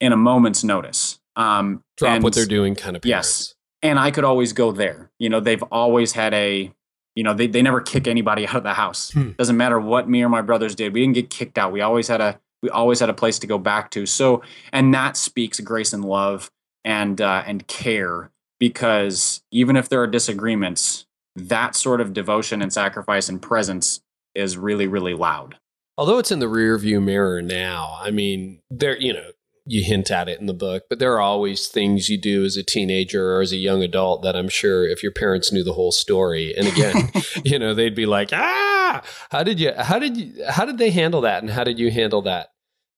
in 0.00 0.12
a 0.12 0.16
moment's 0.16 0.64
notice. 0.64 1.18
Um, 1.34 1.82
Drop 1.96 2.12
and- 2.12 2.24
what 2.24 2.34
they're 2.34 2.46
doing, 2.46 2.74
kind 2.74 2.96
of. 2.96 3.04
Yes. 3.04 3.55
And 3.88 3.98
I 3.98 4.10
could 4.10 4.24
always 4.24 4.52
go 4.52 4.72
there. 4.72 5.10
You 5.18 5.28
know, 5.28 5.40
they've 5.40 5.62
always 5.64 6.12
had 6.12 6.34
a, 6.34 6.72
you 7.14 7.22
know, 7.22 7.34
they, 7.34 7.46
they 7.46 7.62
never 7.62 7.80
kick 7.80 8.06
anybody 8.06 8.46
out 8.48 8.56
of 8.56 8.62
the 8.62 8.74
house. 8.74 9.12
Hmm. 9.12 9.32
Doesn't 9.32 9.56
matter 9.56 9.80
what 9.80 10.08
me 10.08 10.22
or 10.22 10.28
my 10.28 10.42
brothers 10.42 10.74
did. 10.74 10.92
We 10.92 11.00
didn't 11.00 11.14
get 11.14 11.30
kicked 11.30 11.58
out. 11.58 11.72
We 11.72 11.80
always 11.80 12.08
had 12.08 12.20
a 12.20 12.40
we 12.62 12.70
always 12.70 13.00
had 13.00 13.10
a 13.10 13.14
place 13.14 13.38
to 13.40 13.46
go 13.46 13.58
back 13.58 13.90
to. 13.92 14.06
So, 14.06 14.42
and 14.72 14.92
that 14.94 15.16
speaks 15.16 15.60
grace 15.60 15.92
and 15.92 16.04
love 16.04 16.50
and 16.84 17.20
uh, 17.20 17.44
and 17.46 17.66
care 17.66 18.30
because 18.58 19.42
even 19.50 19.76
if 19.76 19.88
there 19.88 20.00
are 20.02 20.06
disagreements, 20.06 21.06
that 21.34 21.76
sort 21.76 22.00
of 22.00 22.14
devotion 22.14 22.62
and 22.62 22.72
sacrifice 22.72 23.28
and 23.28 23.40
presence 23.42 24.00
is 24.34 24.56
really 24.56 24.86
really 24.86 25.14
loud. 25.14 25.56
Although 25.98 26.18
it's 26.18 26.30
in 26.30 26.40
the 26.40 26.48
rear 26.48 26.76
view 26.76 27.00
mirror 27.00 27.40
now, 27.40 27.98
I 28.00 28.10
mean, 28.10 28.60
there, 28.70 28.98
you 29.00 29.14
know, 29.14 29.30
you 29.66 29.82
hint 29.84 30.10
at 30.10 30.28
it 30.28 30.38
in 30.40 30.46
the 30.46 30.54
book, 30.54 30.84
but 30.88 30.98
there 30.98 31.12
are 31.14 31.20
always 31.20 31.66
things 31.66 32.08
you 32.08 32.16
do 32.16 32.44
as 32.44 32.56
a 32.56 32.62
teenager 32.62 33.34
or 33.36 33.40
as 33.40 33.52
a 33.52 33.56
young 33.56 33.82
adult 33.82 34.22
that 34.22 34.36
I'm 34.36 34.48
sure 34.48 34.86
if 34.86 35.02
your 35.02 35.12
parents 35.12 35.52
knew 35.52 35.64
the 35.64 35.72
whole 35.72 35.92
story, 35.92 36.54
and 36.56 36.68
again, 36.68 37.10
you 37.44 37.58
know, 37.58 37.74
they'd 37.74 37.94
be 37.94 38.06
like, 38.06 38.30
ah, 38.32 39.02
how 39.30 39.42
did 39.42 39.58
you, 39.58 39.72
how 39.76 39.98
did 39.98 40.16
you, 40.16 40.32
how 40.48 40.64
did 40.64 40.78
they 40.78 40.90
handle 40.90 41.20
that? 41.22 41.42
And 41.42 41.50
how 41.52 41.64
did 41.64 41.78
you 41.78 41.90
handle 41.90 42.22
that 42.22 42.48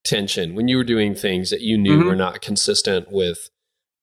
tension 0.04 0.54
when 0.54 0.68
you 0.68 0.76
were 0.76 0.84
doing 0.84 1.14
things 1.14 1.50
that 1.50 1.60
you 1.62 1.76
knew 1.78 1.98
Mhm. 2.02 2.06
were 2.06 2.16
not 2.16 2.40
consistent 2.42 3.10
with 3.10 3.48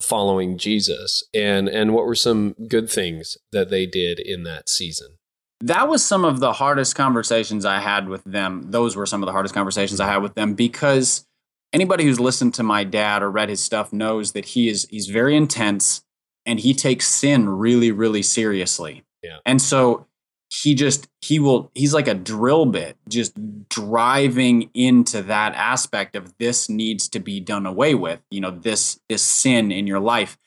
following 0.01 0.57
Jesus? 0.57 1.23
And, 1.33 1.67
and 1.67 1.93
what 1.93 2.05
were 2.05 2.15
some 2.15 2.55
good 2.67 2.89
things 2.89 3.37
that 3.51 3.69
they 3.69 3.85
did 3.85 4.19
in 4.19 4.43
that 4.43 4.69
season? 4.69 5.17
that 5.61 5.87
was 5.87 6.05
some 6.05 6.25
of 6.25 6.41
the 6.41 6.51
hardest 6.51 6.95
conversations 6.95 7.63
I 7.65 7.79
had 7.79 8.09
with 8.09 8.21
them. 8.25 8.71
Those 8.71 8.95
were 8.97 9.05
some 9.05 9.23
of 9.23 9.25
the 9.25 9.31
hardest 9.31 9.55
conversations 9.55 10.01
I 10.01 10.07
had 10.07 10.17
with 10.21 10.35
them 10.35 10.53
because 10.53 11.25
anybody 11.73 12.03
who's 12.03 12.19
listened 12.19 12.53
to 12.55 12.63
my 12.63 12.83
dad 12.83 13.21
or 13.23 13.29
read 13.29 13.49
his 13.49 13.61
stuff 13.61 13.91
knows 13.93 14.31
that 14.33 14.45
he 14.45 14.69
is 14.69 14.87
he's 14.89 15.07
very 15.07 15.35
intense 15.35 16.03
and 16.45 16.59
he 16.59 16.73
takes 16.73 17.07
sin 17.07 17.49
really 17.49 17.91
really 17.91 18.21
seriously. 18.21 19.03
Yeah. 19.23 19.37
And 19.45 19.61
so 19.61 20.07
he 20.49 20.75
just 20.75 21.07
he 21.21 21.39
will 21.39 21.71
he's 21.73 21.93
like 21.93 22.07
a 22.07 22.13
drill 22.13 22.65
bit 22.65 22.97
just 23.09 23.33
driving 23.67 24.69
into 24.73 25.21
that 25.23 25.53
aspect 25.55 26.15
of 26.15 26.37
this 26.37 26.69
needs 26.69 27.09
to 27.09 27.19
be 27.19 27.39
done 27.39 27.65
away 27.65 27.95
with, 27.95 28.21
you 28.29 28.39
know, 28.41 28.51
this 28.51 28.99
this 29.09 29.23
sin 29.23 29.71
in 29.71 29.87
your 29.87 29.99
life. 29.99 30.37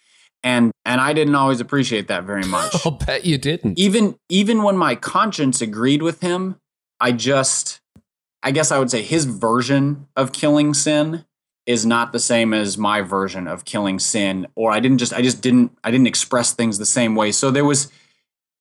And 0.45 0.71
and 0.85 1.01
I 1.01 1.13
didn't 1.13 1.35
always 1.35 1.61
appreciate 1.61 2.09
that 2.09 2.25
very 2.25 2.45
much 2.45 2.75
I'll 2.87 2.93
bet 2.93 3.25
you 3.25 3.39
didn't. 3.39 3.79
even 3.79 4.17
even 4.29 4.63
when 4.63 4.77
my 4.77 4.95
conscience 4.95 5.61
agreed 5.61 6.01
with 6.01 6.21
him 6.21 6.57
i 7.01 7.11
just 7.13 7.81
i 8.43 8.51
guess 8.51 8.71
i 8.71 8.79
would 8.79 8.91
say 8.91 9.03
his 9.03 9.25
version 9.25 10.07
of 10.17 10.33
killing 10.33 10.75
sin 10.75 11.25
is 11.67 11.85
not 11.85 12.13
the 12.13 12.19
same 12.19 12.55
as 12.55 12.79
my 12.79 13.01
version 13.01 13.47
of 13.47 13.65
killing 13.65 13.99
sin 13.99 14.47
or 14.55 14.71
i 14.73 14.81
didn't 14.81 14.99
just 14.99 15.13
i 15.13 15.21
just 15.23 15.41
didn't 15.43 15.77
i 15.85 15.91
didn't 15.91 16.07
express 16.07 16.53
things 16.53 16.79
the 16.79 16.87
same 16.87 17.15
way 17.15 17.31
so 17.33 17.51
there 17.51 17.65
was 17.65 17.91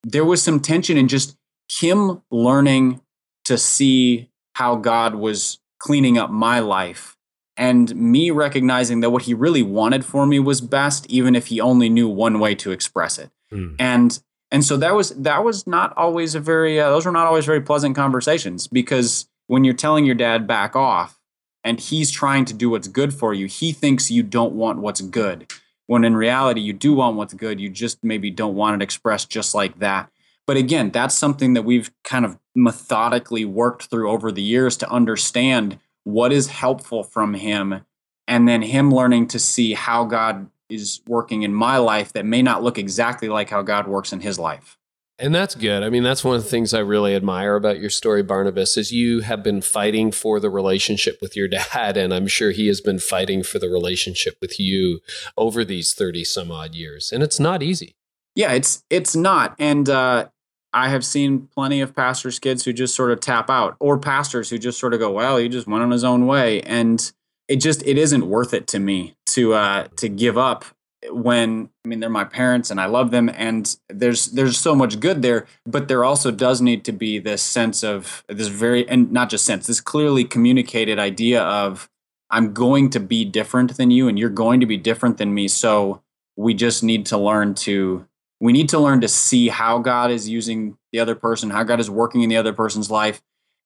there 0.04 0.24
was 0.24 0.42
some 0.42 0.60
tension 0.60 0.96
in 0.96 1.08
just 1.08 1.36
him 1.70 2.22
learning 2.30 3.00
to 3.44 3.56
see 3.58 4.30
how 4.54 4.76
god 4.76 5.14
was 5.14 5.58
cleaning 5.78 6.18
up 6.18 6.30
my 6.30 6.58
life 6.58 7.16
and 7.56 7.94
me 7.96 8.30
recognizing 8.30 9.00
that 9.00 9.10
what 9.10 9.22
he 9.22 9.34
really 9.34 9.62
wanted 9.62 10.04
for 10.04 10.26
me 10.26 10.38
was 10.38 10.60
best 10.60 11.06
even 11.10 11.34
if 11.36 11.46
he 11.48 11.60
only 11.60 11.88
knew 11.88 12.08
one 12.08 12.38
way 12.38 12.54
to 12.54 12.70
express 12.72 13.18
it 13.18 13.30
Hmm. 13.50 13.74
and 13.78 14.20
and 14.50 14.64
so 14.64 14.76
that 14.76 14.94
was 14.94 15.10
that 15.10 15.42
was 15.44 15.66
not 15.66 15.94
always 15.96 16.34
a 16.34 16.40
very 16.40 16.78
uh, 16.80 16.90
those 16.90 17.06
were 17.06 17.12
not 17.12 17.26
always 17.26 17.46
very 17.46 17.60
pleasant 17.62 17.96
conversations 17.96 18.66
because 18.66 19.27
when 19.48 19.64
you're 19.64 19.74
telling 19.74 20.06
your 20.06 20.14
dad 20.14 20.46
back 20.46 20.76
off 20.76 21.18
and 21.64 21.80
he's 21.80 22.10
trying 22.10 22.44
to 22.44 22.54
do 22.54 22.70
what's 22.70 22.88
good 22.88 23.12
for 23.12 23.34
you 23.34 23.46
he 23.46 23.72
thinks 23.72 24.10
you 24.10 24.22
don't 24.22 24.54
want 24.54 24.78
what's 24.78 25.00
good 25.00 25.52
when 25.86 26.04
in 26.04 26.16
reality 26.16 26.60
you 26.60 26.72
do 26.72 26.94
want 26.94 27.16
what's 27.16 27.34
good 27.34 27.60
you 27.60 27.68
just 27.68 28.02
maybe 28.04 28.30
don't 28.30 28.54
want 28.54 28.80
it 28.80 28.84
expressed 28.84 29.28
just 29.28 29.54
like 29.54 29.78
that 29.80 30.08
but 30.46 30.56
again 30.56 30.90
that's 30.90 31.18
something 31.18 31.54
that 31.54 31.62
we've 31.62 31.90
kind 32.04 32.24
of 32.24 32.38
methodically 32.54 33.44
worked 33.44 33.86
through 33.86 34.08
over 34.08 34.30
the 34.30 34.42
years 34.42 34.76
to 34.76 34.88
understand 34.88 35.78
what 36.04 36.32
is 36.32 36.46
helpful 36.46 37.02
from 37.02 37.34
him 37.34 37.84
and 38.28 38.46
then 38.46 38.62
him 38.62 38.92
learning 38.92 39.26
to 39.26 39.38
see 39.38 39.74
how 39.74 40.04
god 40.04 40.48
is 40.68 41.00
working 41.06 41.42
in 41.42 41.52
my 41.52 41.78
life 41.78 42.12
that 42.12 42.26
may 42.26 42.42
not 42.42 42.62
look 42.62 42.78
exactly 42.78 43.28
like 43.28 43.50
how 43.50 43.62
God 43.62 43.86
works 43.86 44.12
in 44.12 44.20
his 44.20 44.38
life. 44.38 44.76
And 45.20 45.34
that's 45.34 45.56
good. 45.56 45.82
I 45.82 45.90
mean, 45.90 46.04
that's 46.04 46.22
one 46.22 46.36
of 46.36 46.44
the 46.44 46.48
things 46.48 46.72
I 46.72 46.78
really 46.78 47.14
admire 47.16 47.56
about 47.56 47.80
your 47.80 47.90
story, 47.90 48.22
Barnabas, 48.22 48.76
is 48.76 48.92
you 48.92 49.20
have 49.20 49.42
been 49.42 49.60
fighting 49.60 50.12
for 50.12 50.38
the 50.38 50.48
relationship 50.48 51.18
with 51.20 51.36
your 51.36 51.48
dad, 51.48 51.96
and 51.96 52.14
I'm 52.14 52.28
sure 52.28 52.52
he 52.52 52.68
has 52.68 52.80
been 52.80 53.00
fighting 53.00 53.42
for 53.42 53.58
the 53.58 53.68
relationship 53.68 54.38
with 54.40 54.60
you 54.60 55.00
over 55.36 55.64
these 55.64 55.92
30 55.92 56.22
some 56.24 56.52
odd 56.52 56.74
years. 56.74 57.10
And 57.10 57.22
it's 57.22 57.40
not 57.40 57.62
easy. 57.62 57.96
Yeah, 58.36 58.52
it's 58.52 58.84
it's 58.88 59.16
not. 59.16 59.56
And 59.58 59.88
uh 59.88 60.28
I 60.72 60.90
have 60.90 61.04
seen 61.04 61.48
plenty 61.54 61.80
of 61.80 61.96
pastors' 61.96 62.38
kids 62.38 62.64
who 62.64 62.72
just 62.72 62.94
sort 62.94 63.10
of 63.10 63.20
tap 63.20 63.48
out, 63.50 63.76
or 63.80 63.98
pastors 63.98 64.50
who 64.50 64.58
just 64.58 64.78
sort 64.78 64.94
of 64.94 65.00
go, 65.00 65.10
"Well, 65.10 65.38
he 65.38 65.48
just 65.48 65.66
went 65.66 65.82
on 65.82 65.90
his 65.90 66.04
own 66.04 66.26
way," 66.26 66.60
and 66.62 67.10
it 67.48 67.56
just 67.56 67.82
it 67.84 67.98
isn't 67.98 68.28
worth 68.28 68.54
it 68.54 68.68
to 68.68 68.78
me 68.78 69.14
to 69.26 69.54
uh 69.54 69.88
to 69.96 70.08
give 70.08 70.38
up 70.38 70.64
when 71.10 71.70
I 71.84 71.88
mean 71.88 72.00
they're 72.00 72.10
my 72.10 72.24
parents 72.24 72.70
and 72.70 72.80
I 72.80 72.86
love 72.86 73.10
them 73.10 73.28
and 73.28 73.76
there's 73.88 74.26
there's 74.26 74.58
so 74.58 74.74
much 74.74 74.98
good 74.98 75.22
there 75.22 75.46
but 75.64 75.86
there 75.86 76.04
also 76.04 76.30
does 76.30 76.60
need 76.60 76.84
to 76.86 76.92
be 76.92 77.18
this 77.20 77.40
sense 77.40 77.84
of 77.84 78.24
this 78.28 78.48
very 78.48 78.88
and 78.88 79.12
not 79.12 79.30
just 79.30 79.44
sense 79.44 79.68
this 79.68 79.80
clearly 79.80 80.24
communicated 80.24 80.98
idea 80.98 81.42
of 81.42 81.88
I'm 82.30 82.52
going 82.52 82.90
to 82.90 83.00
be 83.00 83.24
different 83.24 83.76
than 83.76 83.90
you 83.90 84.08
and 84.08 84.18
you're 84.18 84.28
going 84.28 84.60
to 84.60 84.66
be 84.66 84.76
different 84.76 85.18
than 85.18 85.32
me. 85.32 85.48
So 85.48 86.02
we 86.36 86.54
just 86.54 86.82
need 86.82 87.06
to 87.06 87.18
learn 87.18 87.54
to 87.54 88.06
we 88.40 88.52
need 88.52 88.68
to 88.68 88.78
learn 88.78 89.00
to 89.00 89.08
see 89.08 89.48
how 89.48 89.78
God 89.78 90.10
is 90.10 90.28
using 90.28 90.76
the 90.92 91.00
other 91.00 91.14
person 91.14 91.50
how 91.50 91.62
God 91.62 91.80
is 91.80 91.90
working 91.90 92.22
in 92.22 92.28
the 92.28 92.36
other 92.36 92.52
person's 92.52 92.90
life. 92.90 93.22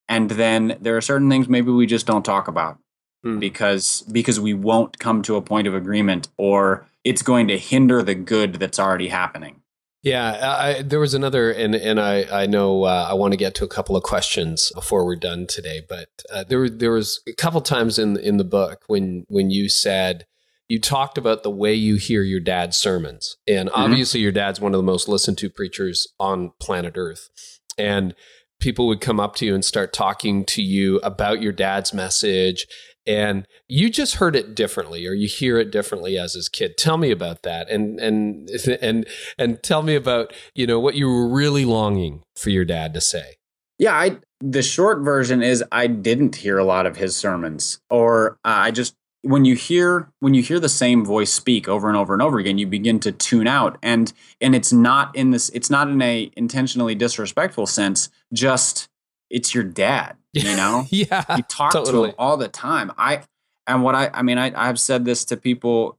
And 0.08 0.30
then 0.30 0.76
there 0.80 0.96
are 0.96 1.00
certain 1.00 1.30
things 1.30 1.48
maybe 1.48 1.70
we 1.70 1.86
just 1.86 2.06
don't 2.06 2.24
talk 2.24 2.48
about 2.48 2.78
Hmm. 3.22 3.38
because 3.38 4.02
because 4.10 4.40
we 4.40 4.52
won't 4.52 4.98
come 4.98 5.22
to 5.22 5.36
a 5.36 5.42
point 5.42 5.68
of 5.68 5.74
agreement 5.74 6.28
or 6.36 6.86
it's 7.04 7.22
going 7.22 7.46
to 7.48 7.58
hinder 7.58 8.02
the 8.02 8.16
good 8.16 8.54
that's 8.54 8.80
already 8.80 9.08
happening. 9.08 9.62
Yeah, 10.02 10.56
I, 10.58 10.82
there 10.82 10.98
was 10.98 11.14
another, 11.14 11.52
and 11.52 11.76
and 11.76 12.00
I 12.00 12.42
I 12.42 12.46
know 12.46 12.82
uh, 12.82 13.06
I 13.08 13.14
want 13.14 13.32
to 13.32 13.36
get 13.36 13.54
to 13.56 13.64
a 13.64 13.68
couple 13.68 13.96
of 13.96 14.02
questions 14.02 14.72
before 14.74 15.04
we're 15.04 15.14
done 15.14 15.46
today, 15.46 15.82
but 15.88 16.08
uh, 16.32 16.42
there 16.42 16.68
there 16.68 16.90
was 16.90 17.20
a 17.28 17.32
couple 17.34 17.60
times 17.60 18.00
in 18.00 18.18
in 18.18 18.36
the 18.36 18.44
book 18.44 18.82
when 18.88 19.24
when 19.28 19.50
you 19.50 19.68
said 19.68 20.26
you 20.66 20.80
talked 20.80 21.18
about 21.18 21.44
the 21.44 21.50
way 21.50 21.72
you 21.74 21.96
hear 21.96 22.22
your 22.22 22.40
dad's 22.40 22.76
sermons, 22.76 23.36
and 23.46 23.70
obviously 23.72 24.18
your 24.18 24.32
dad's 24.32 24.60
one 24.60 24.74
of 24.74 24.78
the 24.78 24.82
most 24.82 25.06
listened 25.06 25.38
to 25.38 25.48
preachers 25.48 26.08
on 26.18 26.50
planet 26.58 26.94
Earth, 26.96 27.30
and 27.78 28.12
people 28.58 28.88
would 28.88 29.00
come 29.00 29.20
up 29.20 29.36
to 29.36 29.46
you 29.46 29.54
and 29.54 29.64
start 29.64 29.92
talking 29.92 30.44
to 30.46 30.62
you 30.62 30.98
about 30.98 31.42
your 31.42 31.52
dad's 31.52 31.94
message 31.94 32.66
and 33.06 33.46
you 33.68 33.90
just 33.90 34.16
heard 34.16 34.36
it 34.36 34.54
differently 34.54 35.06
or 35.06 35.12
you 35.12 35.28
hear 35.28 35.58
it 35.58 35.70
differently 35.70 36.18
as 36.18 36.34
his 36.34 36.48
kid. 36.48 36.76
Tell 36.76 36.96
me 36.96 37.10
about 37.10 37.42
that. 37.42 37.70
And 37.70 37.98
and 38.00 38.48
and 38.82 39.06
and 39.38 39.62
tell 39.62 39.82
me 39.82 39.94
about 39.94 40.32
you 40.54 40.66
know 40.66 40.80
what 40.80 40.94
you 40.94 41.08
were 41.08 41.28
really 41.28 41.64
longing 41.64 42.22
for 42.36 42.50
your 42.50 42.64
dad 42.64 42.94
to 42.94 43.00
say. 43.00 43.36
Yeah, 43.78 43.94
I 43.94 44.18
the 44.40 44.62
short 44.62 45.00
version 45.00 45.42
is 45.42 45.64
I 45.72 45.86
didn't 45.86 46.36
hear 46.36 46.58
a 46.58 46.64
lot 46.64 46.86
of 46.86 46.96
his 46.96 47.16
sermons 47.16 47.80
or 47.90 48.38
I 48.44 48.70
just 48.70 48.94
when 49.22 49.44
you 49.44 49.54
hear 49.54 50.10
when 50.20 50.34
you 50.34 50.42
hear 50.42 50.58
the 50.58 50.68
same 50.68 51.04
voice 51.04 51.32
speak 51.32 51.68
over 51.68 51.88
and 51.88 51.96
over 51.96 52.12
and 52.12 52.22
over 52.22 52.38
again 52.38 52.58
you 52.58 52.66
begin 52.66 53.00
to 53.00 53.12
tune 53.12 53.46
out. 53.46 53.78
And 53.82 54.12
and 54.40 54.54
it's 54.54 54.72
not 54.72 55.14
in 55.16 55.30
this 55.30 55.48
it's 55.50 55.70
not 55.70 55.88
in 55.88 56.00
a 56.02 56.30
intentionally 56.36 56.94
disrespectful 56.94 57.66
sense 57.66 58.08
just 58.32 58.88
it's 59.30 59.54
your 59.54 59.64
dad 59.64 60.16
you 60.32 60.44
know 60.56 60.86
yeah 60.90 61.24
you 61.36 61.42
talk 61.44 61.72
to 61.72 61.78
totally. 61.78 62.10
him 62.10 62.14
all 62.18 62.36
the 62.36 62.48
time. 62.48 62.92
I 62.98 63.22
and 63.66 63.82
what 63.82 63.94
I 63.94 64.10
I 64.12 64.22
mean 64.22 64.38
I 64.38 64.52
I've 64.54 64.80
said 64.80 65.04
this 65.04 65.24
to 65.26 65.36
people. 65.36 65.98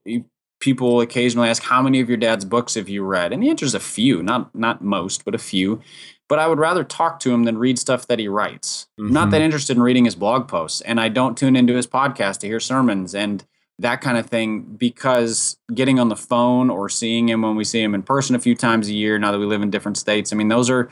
People 0.60 1.02
occasionally 1.02 1.50
ask 1.50 1.62
how 1.62 1.82
many 1.82 2.00
of 2.00 2.08
your 2.08 2.18
dad's 2.18 2.46
books 2.46 2.76
have 2.76 2.88
you 2.88 3.04
read, 3.04 3.34
and 3.34 3.44
the 3.44 3.50
answer 3.50 3.66
is 3.66 3.76
a 3.76 3.82
few, 3.82 4.24
not 4.24 4.56
not 4.56 4.82
most, 4.82 5.26
but 5.26 5.36
a 5.36 5.40
few. 5.40 5.82
But 6.30 6.40
I 6.40 6.48
would 6.48 6.58
rather 6.58 6.86
talk 6.86 7.20
to 7.20 7.34
him 7.34 7.44
than 7.44 7.58
read 7.58 7.78
stuff 7.78 8.08
that 8.08 8.18
he 8.18 8.30
writes. 8.30 8.88
I'm 8.98 9.12
Not 9.12 9.30
that 9.32 9.38
mm-hmm. 9.38 9.44
interested 9.44 9.76
in 9.76 9.84
reading 9.84 10.06
his 10.06 10.16
blog 10.16 10.48
posts, 10.48 10.80
and 10.80 11.02
I 11.02 11.10
don't 11.10 11.38
tune 11.38 11.58
into 11.58 11.76
his 11.76 11.86
podcast 11.86 12.40
to 12.40 12.48
hear 12.48 12.62
sermons 12.62 13.14
and 13.14 13.44
that 13.80 14.02
kind 14.02 14.18
of 14.18 14.28
thing 14.28 14.62
because 14.62 15.58
getting 15.74 16.00
on 16.00 16.10
the 16.10 16.16
phone 16.16 16.70
or 16.70 16.90
seeing 16.90 17.30
him 17.30 17.42
when 17.42 17.56
we 17.56 17.64
see 17.64 17.82
him 17.82 17.96
in 17.96 18.04
person 18.04 18.36
a 18.36 18.40
few 18.40 18.56
times 18.56 18.88
a 18.88 18.94
year 18.94 19.18
now 19.18 19.32
that 19.32 19.40
we 19.40 19.46
live 19.46 19.62
in 19.62 19.72
different 19.72 19.98
states 19.98 20.32
i 20.32 20.36
mean 20.36 20.48
those 20.48 20.70
are 20.70 20.92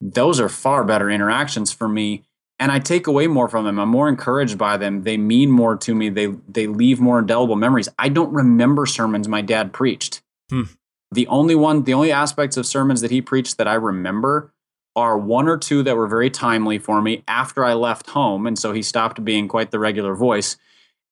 those 0.00 0.40
are 0.40 0.48
far 0.48 0.82
better 0.84 1.08
interactions 1.08 1.72
for 1.72 1.88
me 1.88 2.24
and 2.60 2.70
I 2.70 2.78
take 2.78 3.06
away 3.06 3.26
more 3.26 3.48
from 3.48 3.64
them. 3.64 3.80
I'm 3.80 3.88
more 3.88 4.08
encouraged 4.08 4.58
by 4.58 4.76
them. 4.76 5.02
They 5.02 5.16
mean 5.16 5.50
more 5.50 5.76
to 5.76 5.94
me. 5.94 6.10
They 6.10 6.26
they 6.46 6.66
leave 6.66 7.00
more 7.00 7.18
indelible 7.18 7.56
memories. 7.56 7.88
I 7.98 8.10
don't 8.10 8.32
remember 8.32 8.86
sermons 8.86 9.26
my 9.26 9.40
dad 9.40 9.72
preached. 9.72 10.22
Hmm. 10.50 10.64
The 11.10 11.26
only 11.26 11.56
one, 11.56 11.84
the 11.84 11.94
only 11.94 12.12
aspects 12.12 12.56
of 12.56 12.66
sermons 12.66 13.00
that 13.00 13.10
he 13.10 13.22
preached 13.22 13.58
that 13.58 13.66
I 13.66 13.74
remember 13.74 14.52
are 14.94 15.18
one 15.18 15.48
or 15.48 15.56
two 15.56 15.82
that 15.82 15.96
were 15.96 16.06
very 16.06 16.30
timely 16.30 16.78
for 16.78 17.00
me 17.00 17.24
after 17.26 17.64
I 17.64 17.72
left 17.72 18.10
home. 18.10 18.46
And 18.46 18.58
so 18.58 18.72
he 18.72 18.82
stopped 18.82 19.24
being 19.24 19.48
quite 19.48 19.70
the 19.70 19.78
regular 19.78 20.14
voice. 20.14 20.56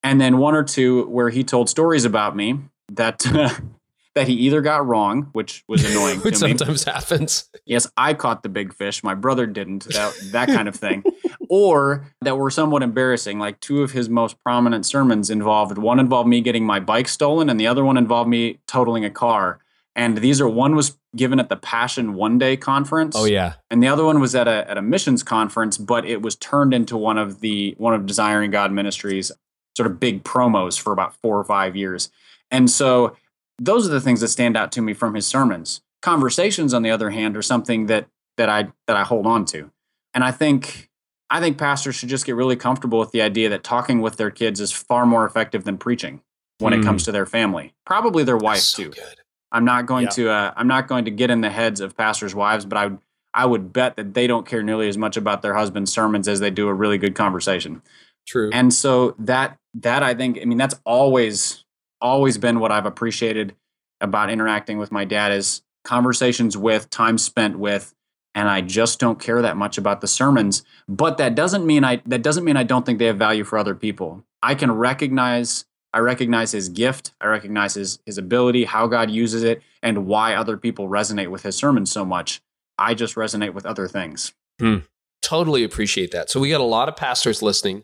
And 0.03 0.20
then 0.20 0.38
one 0.38 0.55
or 0.55 0.62
two 0.62 1.07
where 1.07 1.30
he 1.30 1.42
told 1.42 1.68
stories 1.68 2.05
about 2.05 2.36
me 2.36 2.61
that 2.92 3.24
that 4.15 4.29
he 4.29 4.35
either 4.35 4.61
got 4.61 4.87
wrong, 4.87 5.29
which 5.33 5.65
was 5.69 5.85
annoying. 5.85 6.19
which 6.23 6.37
sometimes 6.37 6.87
me. 6.87 6.93
happens. 6.93 7.49
Yes, 7.65 7.87
I 7.97 8.15
caught 8.15 8.43
the 8.43 8.49
big 8.49 8.73
fish. 8.73 9.05
My 9.05 9.15
brother 9.15 9.47
didn't. 9.47 9.85
That 9.85 10.15
that 10.33 10.49
kind 10.49 10.69
of 10.69 10.75
thing. 10.75 11.05
or 11.49 12.13
that 12.21 12.37
were 12.37 12.51
somewhat 12.51 12.83
embarrassing. 12.83 13.39
Like 13.39 13.61
two 13.61 13.83
of 13.83 13.93
his 13.93 14.09
most 14.09 14.43
prominent 14.43 14.87
sermons 14.87 15.31
involved 15.31 15.79
one 15.79 15.99
involved 15.99 16.29
me 16.29 16.41
getting 16.41 16.65
my 16.65 16.81
bike 16.81 17.09
stolen, 17.09 17.49
and 17.49 17.59
the 17.59 17.67
other 17.67 17.85
one 17.85 17.97
involved 17.97 18.29
me 18.29 18.61
totaling 18.67 19.05
a 19.05 19.11
car. 19.11 19.61
And 19.95 20.19
these 20.19 20.41
are 20.41 20.49
one 20.49 20.77
was 20.77 20.97
given 21.17 21.41
at 21.41 21.49
the 21.49 21.57
Passion 21.57 22.15
One 22.15 22.39
Day 22.39 22.57
conference. 22.57 23.17
Oh 23.17 23.25
yeah. 23.25 23.55
And 23.71 23.83
the 23.83 23.89
other 23.89 24.05
one 24.05 24.21
was 24.21 24.35
at 24.35 24.47
a 24.47 24.69
at 24.71 24.79
a 24.79 24.83
missions 24.83 25.23
conference, 25.23 25.77
but 25.77 26.05
it 26.05 26.23
was 26.23 26.37
turned 26.37 26.73
into 26.73 26.97
one 26.97 27.19
of 27.19 27.41
the 27.41 27.75
one 27.79 27.95
of 27.95 28.07
Desiring 28.07 28.51
God 28.51 28.73
Ministries 28.73 29.33
sort 29.77 29.91
of 29.91 30.01
big 30.01 30.25
promos 30.25 30.79
for 30.79 30.93
about 30.93 31.15
four 31.15 31.39
or 31.39 31.45
five 31.45 31.77
years. 31.77 32.11
And 32.51 32.69
so 32.71 33.17
those 33.59 33.89
are 33.89 33.93
the 33.93 34.01
things 34.01 34.21
that 34.21 34.29
stand 34.29 34.57
out 34.57 34.73
to 34.73 34.83
me 34.83 34.95
from 34.95 35.15
his 35.15 35.27
sermons. 35.27 35.81
Conversations, 36.01 36.73
on 36.73 36.83
the 36.83 36.91
other 36.91 37.11
hand, 37.11 37.37
are 37.37 37.43
something 37.43 37.87
that 37.87 38.07
that 38.37 38.49
I 38.49 38.69
that 38.87 38.97
I 38.97 39.05
hold 39.05 39.27
on 39.27 39.45
to. 39.47 39.71
And 40.15 40.25
I 40.25 40.31
think 40.31 40.89
I 41.31 41.41
think 41.41 41.59
pastors 41.59 41.97
should 41.97 42.09
just 42.09 42.25
get 42.25 42.37
really 42.37 42.57
comfortable 42.57 42.99
with 42.99 43.11
the 43.11 43.23
idea 43.23 43.49
that 43.51 43.65
talking 43.65 44.01
with 44.01 44.17
their 44.17 44.31
kids 44.31 44.61
is 44.61 44.73
far 44.73 45.05
more 45.05 45.27
effective 45.27 45.65
than 45.65 45.77
preaching 45.77 46.23
when 46.59 46.73
mm. 46.73 46.81
it 46.81 46.85
comes 46.85 47.03
hmm. 47.03 47.07
to 47.07 47.13
their 47.13 47.27
family. 47.27 47.75
Probably 47.85 48.25
their 48.25 48.37
wife 48.37 48.61
so 48.61 48.85
too. 48.85 48.91
Good. 48.91 49.17
I'm 49.51 49.65
not 49.65 49.87
going 49.87 50.05
yeah. 50.05 50.11
to 50.11 50.31
uh, 50.31 50.53
I'm 50.57 50.69
not 50.69 50.89
going 50.89 51.05
to 51.07 51.11
get 51.11 51.31
in 51.31 51.41
the 51.41 51.51
heads 51.51 51.81
of 51.81 51.97
pastors' 51.97 52.35
wives, 52.35 52.65
but 52.65 52.79
I 52.79 52.87
would 52.87 52.99
I 53.35 53.47
would 53.47 53.73
bet 53.73 53.97
that 53.97 54.15
they 54.15 54.27
don't 54.27 54.47
care 54.47 54.63
nearly 54.63 54.89
as 54.89 54.97
much 54.97 55.17
about 55.17 55.43
their 55.43 55.55
husband's 55.55 55.93
sermons 55.93 56.29
as 56.29 56.41
they 56.41 56.51
do 56.51 56.69
a 56.69 56.75
really 56.75 56.99
good 56.99 57.15
conversation. 57.15 57.83
True. 58.27 58.51
And 58.53 58.73
so 58.73 59.15
that 59.19 59.59
that 59.75 60.03
I 60.03 60.15
think 60.15 60.39
I 60.41 60.45
mean 60.45 60.59
that's 60.59 60.75
always 60.85 61.65
always 62.01 62.38
been 62.38 62.61
what 62.61 62.72
I've 62.72 62.86
appreciated 62.86 63.55
about 64.01 64.30
interacting 64.30 64.78
with 64.78 64.92
my 64.92 65.05
dad 65.05 65.32
is 65.32 65.62
conversations 65.84 66.57
with, 66.57 66.90
time 66.90 67.18
spent 67.18 67.59
with, 67.59 67.94
and 68.34 68.49
I 68.49 68.61
just 68.61 69.01
don't 69.01 69.18
care 69.18 69.42
that 69.42 69.57
much 69.57 69.78
about 69.78 70.01
the 70.01 70.07
sermons. 70.07 70.62
But 70.88 71.18
that 71.18 71.34
doesn't 71.34 71.66
mean 71.66 71.84
I 71.84 72.03
that 72.07 72.22
doesn't 72.22 72.44
mean 72.44 72.57
I 72.57 72.62
don't 72.62 72.86
think 72.86 72.99
they 72.99 73.07
have 73.07 73.16
value 73.16 73.44
for 73.44 73.59
other 73.59 73.74
people. 73.74 74.24
I 74.42 74.55
can 74.55 74.70
recognize 74.70 75.64
I 75.92 76.01
recognize 76.01 76.53
his 76.53 76.68
gift, 76.68 77.12
I 77.20 77.26
recognize 77.26 77.74
his 77.74 77.99
his 78.07 78.18
ability, 78.18 78.64
how 78.64 78.86
God 78.86 79.11
uses 79.11 79.42
it, 79.42 79.62
and 79.82 80.07
why 80.07 80.34
other 80.34 80.57
people 80.57 80.88
resonate 80.88 81.30
with 81.30 81.42
his 81.42 81.57
sermons 81.57 81.90
so 81.90 82.05
much. 82.05 82.40
I 82.78 82.94
just 82.94 83.16
resonate 83.16 83.55
with 83.55 83.66
other 83.66 83.88
things. 83.88 84.32
Hmm. 84.61 84.78
Totally 85.20 85.64
appreciate 85.64 86.12
that. 86.12 86.30
So 86.30 86.38
we 86.38 86.49
got 86.49 86.61
a 86.61 86.64
lot 86.64 86.88
of 86.88 86.94
pastors 86.94 87.42
listening 87.42 87.82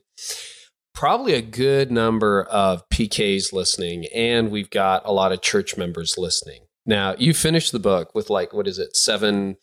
probably 0.95 1.35
a 1.35 1.43
good 1.43 1.91
number 1.91 2.43
of 2.45 2.89
PKs 2.89 3.53
listening, 3.53 4.07
and 4.15 4.51
we've 4.51 4.71
got 4.71 5.03
a 5.05 5.13
lot 5.13 5.33
of 5.33 5.43
church 5.43 5.77
members 5.77 6.17
listening. 6.17 6.63
Now, 6.87 7.15
you 7.19 7.35
finished 7.35 7.73
the 7.73 7.79
book 7.79 8.15
with 8.15 8.31
like, 8.31 8.53
what 8.53 8.69
is 8.69 8.79
it, 8.79 8.97
seven 8.97 9.57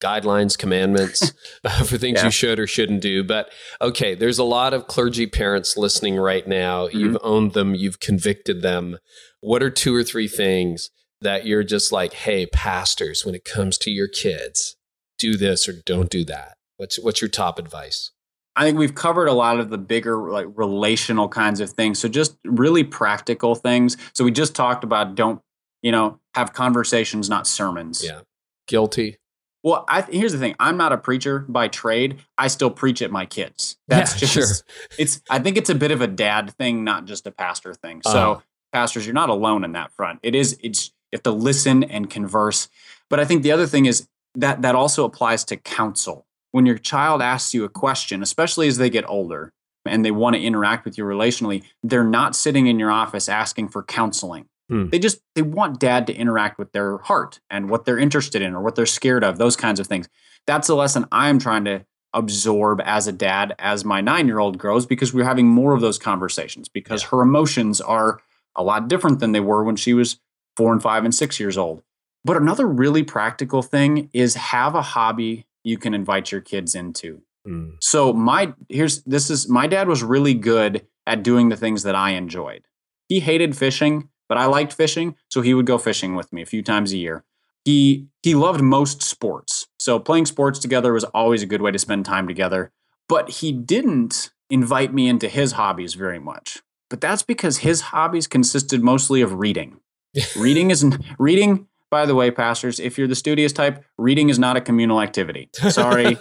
guidelines, 0.00 0.58
commandments 0.58 1.32
for 1.84 1.98
things 1.98 2.18
yeah. 2.18 2.26
you 2.26 2.30
should 2.30 2.58
or 2.58 2.66
shouldn't 2.66 3.00
do. 3.00 3.24
But 3.24 3.50
okay, 3.80 4.14
there's 4.14 4.38
a 4.38 4.44
lot 4.44 4.74
of 4.74 4.86
clergy 4.86 5.26
parents 5.26 5.76
listening 5.76 6.16
right 6.16 6.46
now. 6.46 6.86
Mm-hmm. 6.86 6.98
You've 6.98 7.18
owned 7.22 7.52
them, 7.52 7.74
you've 7.74 8.00
convicted 8.00 8.62
them. 8.62 8.98
What 9.40 9.62
are 9.62 9.70
two 9.70 9.94
or 9.94 10.04
three 10.04 10.28
things 10.28 10.90
that 11.20 11.46
you're 11.46 11.64
just 11.64 11.92
like, 11.92 12.12
hey, 12.12 12.46
pastors, 12.46 13.24
when 13.24 13.34
it 13.34 13.44
comes 13.44 13.78
to 13.78 13.90
your 13.90 14.08
kids, 14.08 14.76
do 15.18 15.36
this 15.36 15.68
or 15.68 15.72
don't 15.84 16.10
do 16.10 16.24
that? 16.26 16.56
What's 16.76 16.98
what's 16.98 17.22
your 17.22 17.30
top 17.30 17.58
advice? 17.58 18.10
I 18.56 18.64
think 18.64 18.78
we've 18.78 18.94
covered 18.94 19.26
a 19.26 19.32
lot 19.32 19.60
of 19.60 19.68
the 19.68 19.78
bigger 19.78 20.30
like 20.30 20.46
relational 20.54 21.28
kinds 21.28 21.60
of 21.60 21.70
things. 21.70 21.98
So 21.98 22.08
just 22.08 22.38
really 22.44 22.82
practical 22.82 23.54
things. 23.54 23.96
So 24.14 24.24
we 24.24 24.32
just 24.32 24.54
talked 24.54 24.82
about 24.82 25.14
don't, 25.14 25.40
you 25.82 25.92
know, 25.92 26.18
have 26.34 26.54
conversations, 26.54 27.28
not 27.28 27.46
sermons. 27.46 28.02
Yeah. 28.02 28.20
Guilty. 28.66 29.18
Well, 29.62 29.84
I, 29.88 30.02
here's 30.02 30.32
the 30.32 30.38
thing. 30.38 30.54
I'm 30.58 30.76
not 30.76 30.92
a 30.92 30.96
preacher 30.96 31.40
by 31.48 31.68
trade. 31.68 32.18
I 32.38 32.48
still 32.48 32.70
preach 32.70 33.02
at 33.02 33.10
my 33.10 33.26
kids. 33.26 33.76
That's 33.88 34.14
yeah, 34.14 34.18
just 34.20 34.32
sure. 34.32 34.66
it's 34.98 35.20
I 35.28 35.38
think 35.38 35.56
it's 35.56 35.70
a 35.70 35.74
bit 35.74 35.90
of 35.90 36.00
a 36.00 36.06
dad 36.06 36.54
thing, 36.56 36.84
not 36.84 37.04
just 37.04 37.26
a 37.26 37.32
pastor 37.32 37.74
thing. 37.74 38.00
So 38.02 38.32
uh-huh. 38.32 38.40
pastors, 38.72 39.06
you're 39.06 39.14
not 39.14 39.28
alone 39.28 39.64
in 39.64 39.72
that 39.72 39.92
front. 39.92 40.20
It 40.22 40.34
is 40.34 40.58
it's 40.62 40.92
you 41.12 41.16
have 41.16 41.22
to 41.24 41.30
listen 41.32 41.84
and 41.84 42.08
converse. 42.08 42.68
But 43.10 43.20
I 43.20 43.24
think 43.24 43.42
the 43.42 43.52
other 43.52 43.66
thing 43.66 43.86
is 43.86 44.08
that 44.36 44.62
that 44.62 44.74
also 44.74 45.04
applies 45.04 45.44
to 45.44 45.56
counsel 45.56 46.25
when 46.56 46.64
your 46.64 46.78
child 46.78 47.20
asks 47.20 47.52
you 47.52 47.64
a 47.64 47.68
question, 47.68 48.22
especially 48.22 48.66
as 48.66 48.78
they 48.78 48.88
get 48.88 49.06
older 49.10 49.52
and 49.84 50.02
they 50.02 50.10
want 50.10 50.34
to 50.36 50.40
interact 50.40 50.86
with 50.86 50.96
you 50.96 51.04
relationally, 51.04 51.62
they're 51.82 52.02
not 52.02 52.34
sitting 52.34 52.66
in 52.66 52.78
your 52.78 52.90
office 52.90 53.28
asking 53.28 53.68
for 53.68 53.82
counseling. 53.82 54.46
Hmm. 54.70 54.88
They 54.88 54.98
just 54.98 55.20
they 55.34 55.42
want 55.42 55.78
dad 55.78 56.06
to 56.06 56.14
interact 56.14 56.58
with 56.58 56.72
their 56.72 56.96
heart 56.96 57.40
and 57.50 57.68
what 57.68 57.84
they're 57.84 57.98
interested 57.98 58.40
in 58.40 58.54
or 58.54 58.62
what 58.62 58.74
they're 58.74 58.86
scared 58.86 59.22
of, 59.22 59.36
those 59.36 59.54
kinds 59.54 59.78
of 59.78 59.86
things. 59.86 60.08
That's 60.46 60.70
a 60.70 60.74
lesson 60.74 61.04
I'm 61.12 61.38
trying 61.38 61.66
to 61.66 61.84
absorb 62.14 62.80
as 62.86 63.06
a 63.06 63.12
dad 63.12 63.54
as 63.58 63.84
my 63.84 64.00
9-year-old 64.00 64.56
grows 64.56 64.86
because 64.86 65.12
we're 65.12 65.24
having 65.24 65.48
more 65.48 65.74
of 65.74 65.82
those 65.82 65.98
conversations 65.98 66.70
because 66.70 67.02
yeah. 67.02 67.08
her 67.10 67.20
emotions 67.20 67.82
are 67.82 68.22
a 68.56 68.62
lot 68.62 68.88
different 68.88 69.18
than 69.20 69.32
they 69.32 69.40
were 69.40 69.62
when 69.62 69.76
she 69.76 69.92
was 69.92 70.20
4 70.56 70.72
and 70.72 70.82
5 70.82 71.04
and 71.04 71.14
6 71.14 71.38
years 71.38 71.58
old. 71.58 71.82
But 72.24 72.38
another 72.38 72.66
really 72.66 73.02
practical 73.02 73.60
thing 73.60 74.08
is 74.14 74.36
have 74.36 74.74
a 74.74 74.80
hobby 74.80 75.44
you 75.66 75.76
can 75.76 75.94
invite 75.94 76.30
your 76.30 76.40
kids 76.40 76.76
into. 76.76 77.22
Mm. 77.46 77.76
So 77.80 78.12
my 78.12 78.54
here's 78.68 79.02
this 79.02 79.30
is 79.30 79.48
my 79.48 79.66
dad 79.66 79.88
was 79.88 80.02
really 80.02 80.34
good 80.34 80.86
at 81.06 81.22
doing 81.22 81.48
the 81.48 81.56
things 81.56 81.82
that 81.82 81.94
I 81.96 82.10
enjoyed. 82.10 82.62
He 83.08 83.20
hated 83.20 83.56
fishing, 83.56 84.08
but 84.28 84.38
I 84.38 84.46
liked 84.46 84.72
fishing, 84.72 85.16
so 85.28 85.42
he 85.42 85.54
would 85.54 85.66
go 85.66 85.76
fishing 85.76 86.14
with 86.14 86.32
me 86.32 86.40
a 86.40 86.46
few 86.46 86.62
times 86.62 86.92
a 86.92 86.96
year. 86.96 87.24
He 87.64 88.06
he 88.22 88.34
loved 88.36 88.60
most 88.60 89.02
sports. 89.02 89.66
So 89.78 89.98
playing 89.98 90.26
sports 90.26 90.60
together 90.60 90.92
was 90.92 91.04
always 91.04 91.42
a 91.42 91.46
good 91.46 91.62
way 91.62 91.72
to 91.72 91.78
spend 91.78 92.04
time 92.04 92.28
together, 92.28 92.70
but 93.08 93.28
he 93.28 93.50
didn't 93.50 94.30
invite 94.48 94.94
me 94.94 95.08
into 95.08 95.28
his 95.28 95.52
hobbies 95.52 95.94
very 95.94 96.20
much. 96.20 96.62
But 96.88 97.00
that's 97.00 97.24
because 97.24 97.58
his 97.58 97.80
hobbies 97.80 98.28
consisted 98.28 98.84
mostly 98.84 99.20
of 99.20 99.34
reading. 99.34 99.80
reading 100.36 100.70
is 100.70 100.84
reading 101.18 101.66
by 101.90 102.06
the 102.06 102.14
way, 102.14 102.30
pastors, 102.30 102.80
if 102.80 102.98
you're 102.98 103.08
the 103.08 103.14
studious 103.14 103.52
type, 103.52 103.84
reading 103.98 104.28
is 104.28 104.38
not 104.38 104.56
a 104.56 104.60
communal 104.60 105.00
activity. 105.00 105.48
Sorry. 105.70 106.16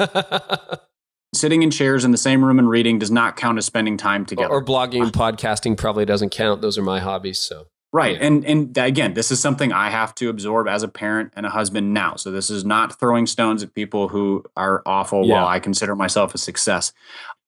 Sitting 1.36 1.64
in 1.64 1.72
chairs 1.72 2.06
in 2.06 2.12
the 2.12 2.18
same 2.18 2.46
room 2.46 2.60
and 2.60 2.70
reading 2.70 3.00
does 3.00 3.12
not 3.12 3.36
count 3.36 3.58
as 3.58 3.66
spending 3.66 3.98
time 3.98 4.26
together. 4.26 4.50
Or, 4.50 4.64
blogging 4.64 5.04
and 5.04 5.12
podcasting 5.12 5.78
probably 5.78 6.06
doesn't 6.06 6.30
count. 6.30 6.62
Those 6.62 6.78
are 6.78 6.84
my 6.84 7.00
hobbies. 7.00 7.40
So 7.40 7.68
Right. 7.96 8.18
Yeah. 8.18 8.28
And 8.28 8.46
and 8.46 8.78
again, 8.78 9.14
this 9.14 9.32
is 9.32 9.40
something 9.40 9.72
I 9.72 9.90
have 9.90 10.14
to 10.16 10.28
absorb 10.28 10.68
as 10.68 10.84
a 10.84 10.90
parent 10.90 11.32
and 11.38 11.46
a 11.46 11.50
husband 11.50 11.94
now. 11.94 12.18
So 12.18 12.30
this 12.30 12.50
is 12.50 12.66
not 12.66 13.00
throwing 13.00 13.26
stones 13.26 13.64
at 13.64 13.74
people 13.74 14.10
who 14.10 14.44
are 14.58 14.84
awful 14.86 15.26
yeah. 15.26 15.36
while 15.36 15.48
I 15.48 15.62
consider 15.62 15.96
myself 15.96 16.36
a 16.36 16.38
success. 16.38 16.92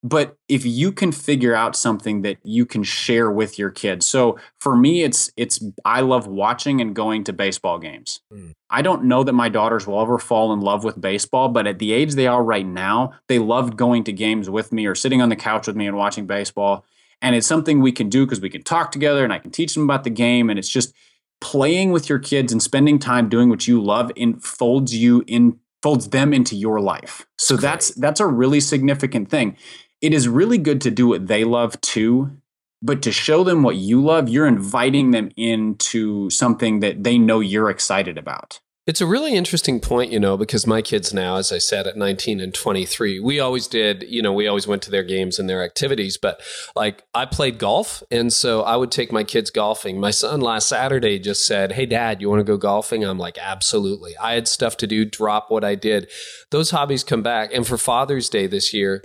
But 0.07 0.37
if 0.47 0.65
you 0.65 0.93
can 0.93 1.11
figure 1.11 1.53
out 1.53 1.75
something 1.75 2.21
that 2.21 2.37
you 2.43 2.65
can 2.65 2.83
share 2.83 3.29
with 3.29 3.59
your 3.59 3.69
kids. 3.69 4.07
So 4.07 4.37
for 4.61 4.77
me 4.77 5.03
it's 5.03 5.31
it's 5.35 5.61
I 5.83 5.99
love 5.99 6.27
watching 6.27 6.79
and 6.79 6.95
going 6.95 7.25
to 7.25 7.33
baseball 7.33 7.77
games. 7.77 8.21
Mm. 8.31 8.53
I 8.69 8.81
don't 8.81 9.03
know 9.03 9.25
that 9.25 9.33
my 9.33 9.49
daughters 9.49 9.85
will 9.85 10.01
ever 10.01 10.17
fall 10.17 10.53
in 10.53 10.61
love 10.61 10.85
with 10.85 11.01
baseball, 11.01 11.49
but 11.49 11.67
at 11.67 11.79
the 11.79 11.91
age 11.91 12.13
they 12.13 12.27
are 12.27 12.41
right 12.41 12.65
now, 12.65 13.13
they 13.27 13.37
loved 13.37 13.75
going 13.75 14.05
to 14.05 14.13
games 14.13 14.49
with 14.49 14.71
me 14.71 14.85
or 14.85 14.95
sitting 14.95 15.21
on 15.21 15.27
the 15.27 15.35
couch 15.35 15.67
with 15.67 15.75
me 15.75 15.87
and 15.87 15.97
watching 15.97 16.25
baseball. 16.25 16.85
And 17.21 17.35
it's 17.35 17.47
something 17.47 17.81
we 17.81 17.91
can 17.91 18.07
do 18.07 18.25
because 18.25 18.39
we 18.39 18.49
can 18.49 18.63
talk 18.63 18.93
together 18.93 19.25
and 19.25 19.33
I 19.33 19.39
can 19.39 19.51
teach 19.51 19.73
them 19.73 19.83
about 19.83 20.05
the 20.05 20.09
game 20.09 20.49
and 20.49 20.57
it's 20.57 20.69
just 20.69 20.93
playing 21.41 21.91
with 21.91 22.07
your 22.07 22.19
kids 22.19 22.53
and 22.53 22.63
spending 22.63 22.97
time 22.97 23.27
doing 23.27 23.49
what 23.49 23.67
you 23.67 23.81
love 23.81 24.11
folds 24.41 24.95
you 24.95 25.25
in 25.27 25.59
folds 25.83 26.09
them 26.09 26.33
into 26.33 26.55
your 26.55 26.79
life. 26.79 27.27
So 27.37 27.57
that's 27.57 27.89
that's 27.95 28.21
a 28.21 28.27
really 28.27 28.61
significant 28.61 29.29
thing 29.29 29.57
it 30.01 30.13
is 30.13 30.27
really 30.27 30.57
good 30.57 30.81
to 30.81 30.91
do 30.91 31.07
what 31.07 31.27
they 31.27 31.43
love 31.43 31.79
too 31.81 32.31
but 32.81 33.01
to 33.01 33.11
show 33.11 33.43
them 33.43 33.63
what 33.63 33.75
you 33.75 34.03
love 34.03 34.29
you're 34.29 34.47
inviting 34.47 35.11
them 35.11 35.31
into 35.35 36.29
something 36.29 36.79
that 36.79 37.03
they 37.03 37.17
know 37.17 37.39
you're 37.39 37.69
excited 37.69 38.17
about 38.17 38.59
it's 38.87 39.01
a 39.01 39.05
really 39.05 39.33
interesting 39.33 39.81
point, 39.81 40.13
you 40.13 40.19
know, 40.19 40.37
because 40.37 40.65
my 40.65 40.81
kids 40.81 41.13
now, 41.13 41.35
as 41.35 41.51
I 41.51 41.57
said, 41.57 41.87
at 41.87 41.97
19 41.97 42.39
and 42.39 42.53
23, 42.53 43.19
we 43.19 43.37
always 43.37 43.67
did, 43.67 44.05
you 44.07 44.21
know, 44.21 44.31
we 44.31 44.47
always 44.47 44.65
went 44.65 44.81
to 44.83 44.91
their 44.91 45.03
games 45.03 45.37
and 45.37 45.49
their 45.49 45.61
activities. 45.61 46.17
But 46.17 46.41
like 46.73 47.03
I 47.13 47.25
played 47.25 47.57
golf. 47.57 48.01
And 48.09 48.31
so 48.31 48.61
I 48.61 48.77
would 48.77 48.89
take 48.89 49.11
my 49.11 49.25
kids 49.25 49.49
golfing. 49.49 49.99
My 49.99 50.11
son 50.11 50.39
last 50.39 50.69
Saturday 50.69 51.19
just 51.19 51.45
said, 51.45 51.73
Hey, 51.73 51.85
dad, 51.85 52.21
you 52.21 52.29
want 52.29 52.39
to 52.39 52.45
go 52.45 52.55
golfing? 52.55 53.03
I'm 53.03 53.19
like, 53.19 53.37
Absolutely. 53.37 54.15
I 54.15 54.35
had 54.35 54.47
stuff 54.47 54.77
to 54.77 54.87
do, 54.87 55.03
drop 55.03 55.51
what 55.51 55.65
I 55.65 55.75
did. 55.75 56.09
Those 56.51 56.71
hobbies 56.71 57.03
come 57.03 57.21
back. 57.21 57.53
And 57.53 57.67
for 57.67 57.77
Father's 57.77 58.29
Day 58.29 58.47
this 58.47 58.73
year, 58.73 59.03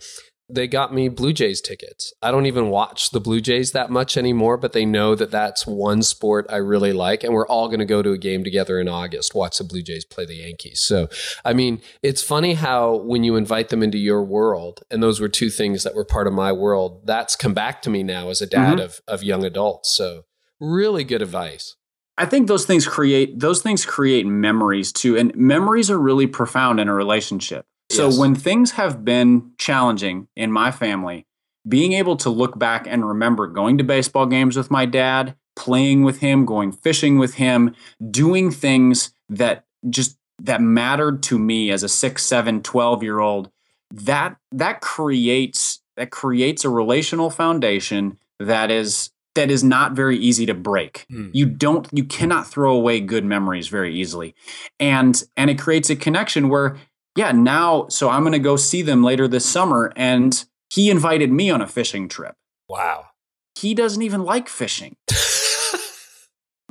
they 0.52 0.68
got 0.68 0.92
me 0.92 1.08
Blue 1.08 1.32
Jays 1.32 1.60
tickets. 1.60 2.12
I 2.20 2.30
don't 2.30 2.46
even 2.46 2.68
watch 2.68 3.10
the 3.10 3.20
Blue 3.20 3.40
Jays 3.40 3.72
that 3.72 3.90
much 3.90 4.16
anymore, 4.16 4.56
but 4.56 4.72
they 4.72 4.84
know 4.84 5.14
that 5.14 5.30
that's 5.30 5.66
one 5.66 6.02
sport 6.02 6.46
I 6.50 6.56
really 6.56 6.92
like. 6.92 7.24
And 7.24 7.32
we're 7.32 7.46
all 7.46 7.68
going 7.68 7.80
to 7.80 7.86
go 7.86 8.02
to 8.02 8.12
a 8.12 8.18
game 8.18 8.44
together 8.44 8.78
in 8.78 8.88
August, 8.88 9.34
watch 9.34 9.58
the 9.58 9.64
Blue 9.64 9.82
Jays 9.82 10.04
play 10.04 10.26
the 10.26 10.36
Yankees. 10.36 10.80
So, 10.80 11.08
I 11.44 11.52
mean, 11.52 11.80
it's 12.02 12.22
funny 12.22 12.54
how 12.54 12.96
when 12.96 13.24
you 13.24 13.36
invite 13.36 13.70
them 13.70 13.82
into 13.82 13.98
your 13.98 14.22
world, 14.22 14.82
and 14.90 15.02
those 15.02 15.20
were 15.20 15.28
two 15.28 15.50
things 15.50 15.82
that 15.84 15.94
were 15.94 16.04
part 16.04 16.26
of 16.26 16.32
my 16.32 16.52
world, 16.52 17.06
that's 17.06 17.34
come 17.34 17.54
back 17.54 17.82
to 17.82 17.90
me 17.90 18.02
now 18.02 18.28
as 18.28 18.42
a 18.42 18.46
dad 18.46 18.76
mm-hmm. 18.76 18.84
of, 18.84 19.00
of 19.08 19.22
young 19.22 19.44
adults. 19.44 19.90
So, 19.90 20.24
really 20.60 21.04
good 21.04 21.22
advice. 21.22 21.76
I 22.18 22.26
think 22.26 22.46
those 22.46 22.66
things 22.66 22.86
create 22.86 23.40
those 23.40 23.62
things 23.62 23.86
create 23.86 24.26
memories 24.26 24.92
too 24.92 25.16
and 25.16 25.34
memories 25.34 25.90
are 25.90 25.98
really 25.98 26.26
profound 26.26 26.78
in 26.78 26.88
a 26.88 26.94
relationship. 26.94 27.64
So 27.92 28.06
yes. 28.06 28.18
when 28.18 28.34
things 28.34 28.72
have 28.72 29.04
been 29.04 29.52
challenging 29.58 30.28
in 30.34 30.50
my 30.50 30.70
family, 30.70 31.26
being 31.68 31.92
able 31.92 32.16
to 32.16 32.30
look 32.30 32.58
back 32.58 32.86
and 32.86 33.06
remember 33.06 33.46
going 33.46 33.78
to 33.78 33.84
baseball 33.84 34.26
games 34.26 34.56
with 34.56 34.70
my 34.70 34.86
dad, 34.86 35.36
playing 35.56 36.02
with 36.02 36.20
him, 36.20 36.44
going 36.44 36.72
fishing 36.72 37.18
with 37.18 37.34
him, 37.34 37.74
doing 38.10 38.50
things 38.50 39.12
that 39.28 39.64
just 39.90 40.16
that 40.40 40.60
mattered 40.60 41.22
to 41.22 41.38
me 41.38 41.70
as 41.70 41.82
a 41.82 41.88
6, 41.88 42.22
7, 42.22 42.62
12 42.62 43.02
year 43.02 43.18
old, 43.20 43.50
that 43.92 44.36
that 44.50 44.80
creates 44.80 45.80
that 45.96 46.10
creates 46.10 46.64
a 46.64 46.70
relational 46.70 47.30
foundation 47.30 48.18
that 48.40 48.70
is 48.70 49.10
that 49.34 49.50
is 49.50 49.64
not 49.64 49.92
very 49.92 50.18
easy 50.18 50.44
to 50.46 50.54
break. 50.54 51.06
Mm. 51.10 51.30
You 51.32 51.46
don't 51.46 51.88
you 51.92 52.04
cannot 52.04 52.46
throw 52.46 52.74
away 52.74 53.00
good 53.00 53.24
memories 53.24 53.68
very 53.68 53.94
easily. 53.94 54.34
And 54.80 55.22
and 55.36 55.50
it 55.50 55.58
creates 55.58 55.90
a 55.90 55.96
connection 55.96 56.48
where 56.48 56.76
yeah, 57.16 57.32
now 57.32 57.86
so 57.88 58.08
I'm 58.08 58.22
going 58.22 58.32
to 58.32 58.38
go 58.38 58.56
see 58.56 58.82
them 58.82 59.02
later 59.02 59.28
this 59.28 59.44
summer 59.44 59.92
and 59.96 60.44
he 60.70 60.90
invited 60.90 61.30
me 61.30 61.50
on 61.50 61.60
a 61.60 61.66
fishing 61.66 62.08
trip. 62.08 62.34
Wow. 62.68 63.06
He 63.58 63.74
doesn't 63.74 64.02
even 64.02 64.24
like 64.24 64.48
fishing. 64.48 64.96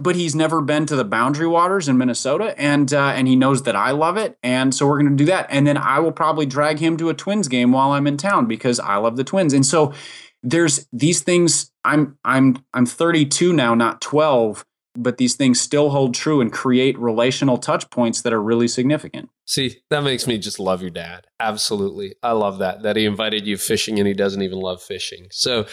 but 0.02 0.16
he's 0.16 0.36
never 0.36 0.62
been 0.62 0.86
to 0.88 0.96
the 0.96 1.06
Boundary 1.06 1.48
Waters 1.48 1.88
in 1.88 1.98
Minnesota, 1.98 2.56
and 2.58 2.92
uh, 2.94 3.14
and 3.16 3.28
he 3.28 3.36
knows 3.36 3.64
that 3.64 3.76
I 3.76 3.92
love 3.92 4.18
it, 4.18 4.38
and 4.42 4.74
so 4.74 4.88
we're 4.88 5.00
going 5.00 5.16
to 5.16 5.24
do 5.24 5.26
that. 5.26 5.48
And 5.50 5.68
then 5.68 5.78
I 5.78 6.00
will 6.00 6.12
probably 6.12 6.46
drag 6.46 6.80
him 6.80 6.98
to 6.98 7.10
a 7.10 7.14
Twins 7.14 7.48
game 7.48 7.72
while 7.72 7.92
I'm 7.92 8.08
in 8.08 8.18
town 8.18 8.48
because 8.48 8.80
I 8.80 8.96
love 8.96 9.16
the 9.16 9.24
Twins. 9.24 9.54
And 9.54 9.66
so 9.66 9.94
there's 10.42 10.88
these 10.92 11.22
things. 11.22 11.72
I'm 11.86 12.18
I'm 12.26 12.64
I'm 12.74 12.86
32 12.86 13.54
now, 13.54 13.76
not 13.76 14.02
12, 14.02 14.66
but 14.96 15.18
these 15.18 15.36
things 15.36 15.60
still 15.60 15.90
hold 15.90 16.14
true 16.14 16.42
and 16.42 16.52
create 16.52 16.98
relational 17.00 17.58
touch 17.58 17.90
points 17.90 18.22
that 18.22 18.34
are 18.34 18.42
really 18.42 18.68
significant. 18.68 19.30
See, 19.46 19.78
that 19.90 20.04
makes 20.04 20.28
me 20.28 20.38
just 20.38 20.60
love 20.60 20.82
your 20.82 20.92
dad. 20.92 21.28
Absolutely. 21.40 22.16
I 22.22 22.32
love 22.32 22.60
that, 22.60 22.84
that 22.84 22.96
he 22.96 23.06
invited 23.06 23.48
you 23.48 23.58
fishing 23.58 24.00
and 24.00 24.08
he 24.08 24.14
doesn't 24.14 24.42
even 24.42 24.60
love 24.60 24.82
fishing. 24.82 25.28
So 25.32 25.66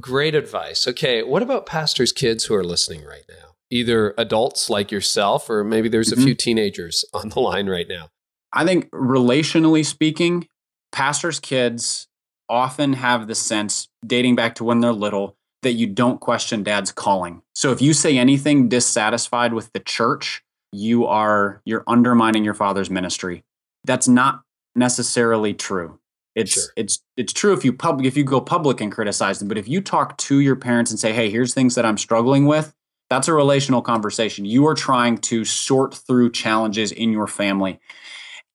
great 0.00 0.34
advice. 0.34 0.86
Okay. 0.86 1.22
What 1.22 1.42
about 1.42 1.66
pastors' 1.66 2.12
kids 2.12 2.44
who 2.44 2.54
are 2.54 2.64
listening 2.64 3.04
right 3.04 3.24
now? 3.28 3.54
Either 3.70 4.14
adults 4.16 4.70
like 4.70 4.92
yourself, 4.92 5.50
or 5.50 5.64
maybe 5.64 5.88
there's 5.88 6.12
a 6.12 6.16
mm-hmm. 6.16 6.24
few 6.24 6.34
teenagers 6.34 7.04
on 7.14 7.30
the 7.30 7.40
line 7.40 7.68
right 7.68 7.88
now. 7.88 8.08
I 8.52 8.64
think 8.64 8.90
relationally 8.90 9.84
speaking, 9.84 10.48
pastors' 10.92 11.40
kids 11.40 12.08
often 12.48 12.94
have 12.94 13.26
the 13.26 13.34
sense, 13.34 13.88
dating 14.06 14.36
back 14.36 14.54
to 14.56 14.64
when 14.64 14.80
they're 14.80 14.92
little, 14.92 15.35
that 15.66 15.72
you 15.72 15.88
don't 15.88 16.20
question 16.20 16.62
dad's 16.62 16.92
calling. 16.92 17.42
So 17.52 17.72
if 17.72 17.82
you 17.82 17.92
say 17.92 18.16
anything 18.16 18.68
dissatisfied 18.68 19.52
with 19.52 19.72
the 19.72 19.80
church, 19.80 20.44
you 20.70 21.06
are 21.06 21.60
you're 21.64 21.82
undermining 21.88 22.44
your 22.44 22.54
father's 22.54 22.88
ministry. 22.88 23.42
That's 23.82 24.06
not 24.06 24.42
necessarily 24.76 25.54
true. 25.54 25.98
It's 26.36 26.52
sure. 26.52 26.72
it's 26.76 27.02
it's 27.16 27.32
true 27.32 27.52
if 27.52 27.64
you 27.64 27.72
public 27.72 28.06
if 28.06 28.16
you 28.16 28.22
go 28.22 28.40
public 28.40 28.80
and 28.80 28.92
criticize 28.92 29.40
them, 29.40 29.48
but 29.48 29.58
if 29.58 29.68
you 29.68 29.80
talk 29.80 30.16
to 30.18 30.38
your 30.38 30.54
parents 30.54 30.92
and 30.92 31.00
say, 31.00 31.12
"Hey, 31.12 31.30
here's 31.30 31.52
things 31.52 31.74
that 31.74 31.84
I'm 31.84 31.98
struggling 31.98 32.46
with," 32.46 32.72
that's 33.10 33.26
a 33.26 33.34
relational 33.34 33.82
conversation. 33.82 34.44
You 34.44 34.68
are 34.68 34.74
trying 34.74 35.18
to 35.18 35.44
sort 35.44 35.94
through 35.94 36.30
challenges 36.30 36.92
in 36.92 37.10
your 37.10 37.26
family. 37.26 37.80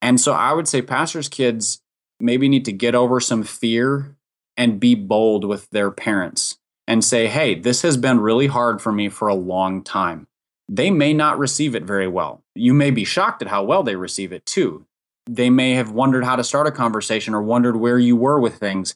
And 0.01 0.21
so 0.21 0.31
I 0.31 0.53
would 0.53 0.67
say 0.69 0.81
pastors' 0.81 1.27
kids 1.27 1.81
maybe 2.21 2.47
need 2.47 2.63
to 2.65 2.71
get 2.71 2.95
over 2.95 3.19
some 3.19 3.43
fear 3.43 4.15
and 4.55 4.79
be 4.79 4.95
bold 4.95 5.43
with 5.43 5.69
their 5.71 5.91
parents 5.91 6.57
and 6.91 7.05
say, 7.05 7.27
hey, 7.27 7.55
this 7.55 7.83
has 7.83 7.95
been 7.95 8.19
really 8.19 8.47
hard 8.47 8.81
for 8.81 8.91
me 8.91 9.07
for 9.07 9.29
a 9.29 9.33
long 9.33 9.81
time. 9.81 10.27
They 10.67 10.91
may 10.91 11.13
not 11.13 11.39
receive 11.39 11.73
it 11.73 11.85
very 11.85 12.09
well. 12.09 12.43
You 12.53 12.73
may 12.73 12.91
be 12.91 13.05
shocked 13.05 13.41
at 13.41 13.47
how 13.47 13.63
well 13.63 13.81
they 13.81 13.95
receive 13.95 14.33
it 14.33 14.45
too. 14.45 14.85
They 15.25 15.49
may 15.49 15.71
have 15.75 15.91
wondered 15.91 16.25
how 16.25 16.35
to 16.35 16.43
start 16.43 16.67
a 16.67 16.71
conversation 16.71 17.33
or 17.33 17.41
wondered 17.41 17.77
where 17.77 17.97
you 17.97 18.17
were 18.17 18.41
with 18.41 18.55
things. 18.55 18.95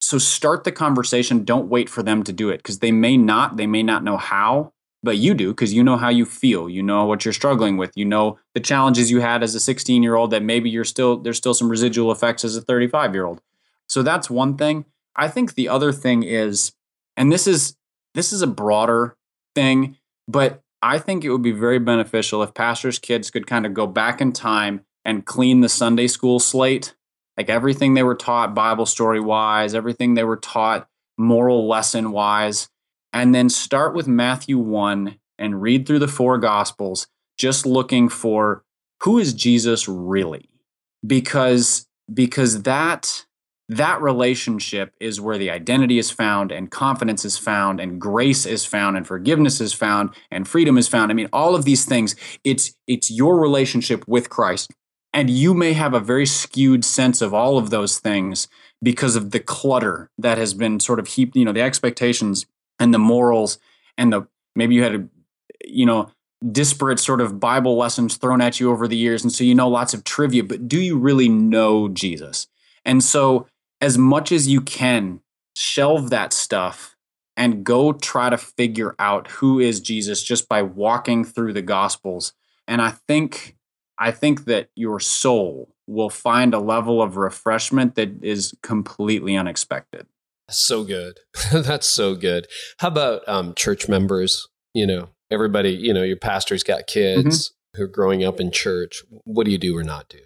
So 0.00 0.16
start 0.16 0.64
the 0.64 0.72
conversation. 0.72 1.44
Don't 1.44 1.68
wait 1.68 1.90
for 1.90 2.02
them 2.02 2.22
to 2.22 2.32
do 2.32 2.48
it 2.48 2.60
because 2.60 2.78
they 2.78 2.92
may 2.92 3.18
not, 3.18 3.58
they 3.58 3.66
may 3.66 3.82
not 3.82 4.04
know 4.04 4.16
how, 4.16 4.72
but 5.02 5.18
you 5.18 5.34
do 5.34 5.50
because 5.50 5.74
you 5.74 5.84
know 5.84 5.98
how 5.98 6.08
you 6.08 6.24
feel. 6.24 6.70
You 6.70 6.82
know 6.82 7.04
what 7.04 7.26
you're 7.26 7.34
struggling 7.34 7.76
with. 7.76 7.92
You 7.94 8.06
know 8.06 8.38
the 8.54 8.60
challenges 8.60 9.10
you 9.10 9.20
had 9.20 9.42
as 9.42 9.54
a 9.54 9.60
16 9.60 10.02
year 10.02 10.14
old 10.14 10.30
that 10.30 10.42
maybe 10.42 10.70
you're 10.70 10.82
still, 10.82 11.18
there's 11.18 11.36
still 11.36 11.52
some 11.52 11.68
residual 11.68 12.10
effects 12.10 12.42
as 12.42 12.56
a 12.56 12.62
35 12.62 13.12
year 13.12 13.26
old. 13.26 13.42
So 13.86 14.02
that's 14.02 14.30
one 14.30 14.56
thing. 14.56 14.86
I 15.14 15.28
think 15.28 15.52
the 15.52 15.68
other 15.68 15.92
thing 15.92 16.22
is 16.22 16.72
and 17.16 17.30
this 17.30 17.46
is 17.46 17.76
this 18.14 18.32
is 18.32 18.42
a 18.42 18.46
broader 18.46 19.16
thing, 19.54 19.96
but 20.28 20.62
I 20.82 20.98
think 20.98 21.24
it 21.24 21.30
would 21.30 21.42
be 21.42 21.52
very 21.52 21.78
beneficial 21.78 22.42
if 22.42 22.54
pastors' 22.54 22.98
kids 22.98 23.30
could 23.30 23.46
kind 23.46 23.66
of 23.66 23.74
go 23.74 23.86
back 23.86 24.20
in 24.20 24.32
time 24.32 24.84
and 25.04 25.24
clean 25.24 25.60
the 25.60 25.68
Sunday 25.68 26.06
school 26.06 26.38
slate, 26.38 26.94
like 27.36 27.48
everything 27.48 27.94
they 27.94 28.02
were 28.02 28.14
taught 28.14 28.54
Bible 28.54 28.86
story 28.86 29.20
wise, 29.20 29.74
everything 29.74 30.14
they 30.14 30.24
were 30.24 30.36
taught 30.36 30.88
moral 31.18 31.66
lesson 31.66 32.12
wise, 32.12 32.68
and 33.12 33.34
then 33.34 33.48
start 33.48 33.94
with 33.94 34.06
Matthew 34.06 34.58
1 34.58 35.18
and 35.38 35.62
read 35.62 35.86
through 35.86 36.00
the 36.00 36.08
four 36.08 36.38
gospels, 36.38 37.06
just 37.38 37.66
looking 37.66 38.08
for 38.08 38.64
who 39.02 39.18
is 39.18 39.34
Jesus 39.34 39.88
really? 39.88 40.48
Because 41.06 41.86
because 42.12 42.62
that 42.62 43.24
that 43.76 44.00
relationship 44.02 44.94
is 45.00 45.20
where 45.20 45.38
the 45.38 45.50
identity 45.50 45.98
is 45.98 46.10
found 46.10 46.50
and 46.52 46.70
confidence 46.70 47.24
is 47.24 47.38
found 47.38 47.80
and 47.80 48.00
grace 48.00 48.46
is 48.46 48.64
found 48.64 48.96
and 48.96 49.06
forgiveness 49.06 49.60
is 49.60 49.72
found 49.72 50.10
and 50.30 50.46
freedom 50.46 50.76
is 50.76 50.88
found. 50.88 51.10
I 51.10 51.14
mean 51.14 51.28
all 51.32 51.54
of 51.54 51.64
these 51.64 51.84
things 51.84 52.16
it's 52.42 52.74
it's 52.86 53.10
your 53.10 53.38
relationship 53.40 54.06
with 54.08 54.30
christ. 54.30 54.70
And 55.12 55.30
you 55.30 55.54
may 55.54 55.74
have 55.74 55.94
a 55.94 56.00
very 56.00 56.26
skewed 56.26 56.84
sense 56.84 57.22
of 57.22 57.32
all 57.32 57.56
of 57.56 57.70
those 57.70 57.98
things 57.98 58.48
because 58.82 59.14
of 59.14 59.30
the 59.30 59.38
clutter 59.40 60.10
that 60.18 60.38
has 60.38 60.54
been 60.54 60.80
sort 60.80 60.98
of 60.98 61.06
heaped 61.06 61.36
you 61.36 61.44
know 61.44 61.52
the 61.52 61.62
expectations 61.62 62.46
and 62.78 62.92
the 62.92 62.98
morals 62.98 63.58
and 63.96 64.12
the 64.12 64.26
maybe 64.56 64.74
you 64.74 64.82
had 64.82 64.94
a 64.94 65.08
you 65.64 65.86
know 65.86 66.10
disparate 66.50 67.00
sort 67.00 67.20
of 67.22 67.40
bible 67.40 67.76
lessons 67.76 68.16
thrown 68.16 68.40
at 68.40 68.60
you 68.60 68.70
over 68.70 68.86
the 68.88 68.96
years. 68.96 69.22
And 69.22 69.32
so 69.32 69.44
you 69.44 69.54
know 69.54 69.68
lots 69.68 69.94
of 69.94 70.04
trivia 70.04 70.44
but 70.44 70.68
do 70.68 70.80
you 70.80 70.98
really 70.98 71.28
know 71.28 71.88
jesus? 71.88 72.46
And 72.84 73.02
so 73.02 73.46
as 73.84 73.98
much 73.98 74.32
as 74.32 74.48
you 74.48 74.62
can, 74.62 75.20
shelve 75.54 76.08
that 76.08 76.32
stuff 76.32 76.96
and 77.36 77.62
go 77.64 77.92
try 77.92 78.30
to 78.30 78.38
figure 78.38 78.94
out 78.98 79.28
who 79.28 79.60
is 79.60 79.78
Jesus 79.78 80.22
just 80.22 80.48
by 80.48 80.62
walking 80.62 81.22
through 81.22 81.52
the 81.52 81.60
gospels. 81.60 82.32
And 82.66 82.80
I 82.80 82.92
think 83.06 83.56
I 83.98 84.10
think 84.10 84.46
that 84.46 84.70
your 84.74 85.00
soul 85.00 85.68
will 85.86 86.08
find 86.08 86.54
a 86.54 86.58
level 86.58 87.02
of 87.02 87.18
refreshment 87.18 87.94
that 87.96 88.24
is 88.24 88.54
completely 88.62 89.36
unexpected. 89.36 90.06
So 90.48 90.82
good. 90.82 91.20
That's 91.52 91.86
so 91.86 92.14
good. 92.14 92.46
How 92.78 92.88
about 92.88 93.20
um, 93.28 93.54
church 93.54 93.86
members? 93.86 94.48
You 94.72 94.86
know, 94.86 95.10
everybody, 95.30 95.72
you 95.72 95.92
know, 95.92 96.02
your 96.02 96.16
pastor's 96.16 96.64
got 96.64 96.86
kids 96.86 97.50
mm-hmm. 97.50 97.78
who 97.78 97.84
are 97.84 97.88
growing 97.88 98.24
up 98.24 98.40
in 98.40 98.50
church. 98.50 99.02
What 99.24 99.44
do 99.44 99.52
you 99.52 99.58
do 99.58 99.76
or 99.76 99.84
not 99.84 100.08
do? 100.08 100.20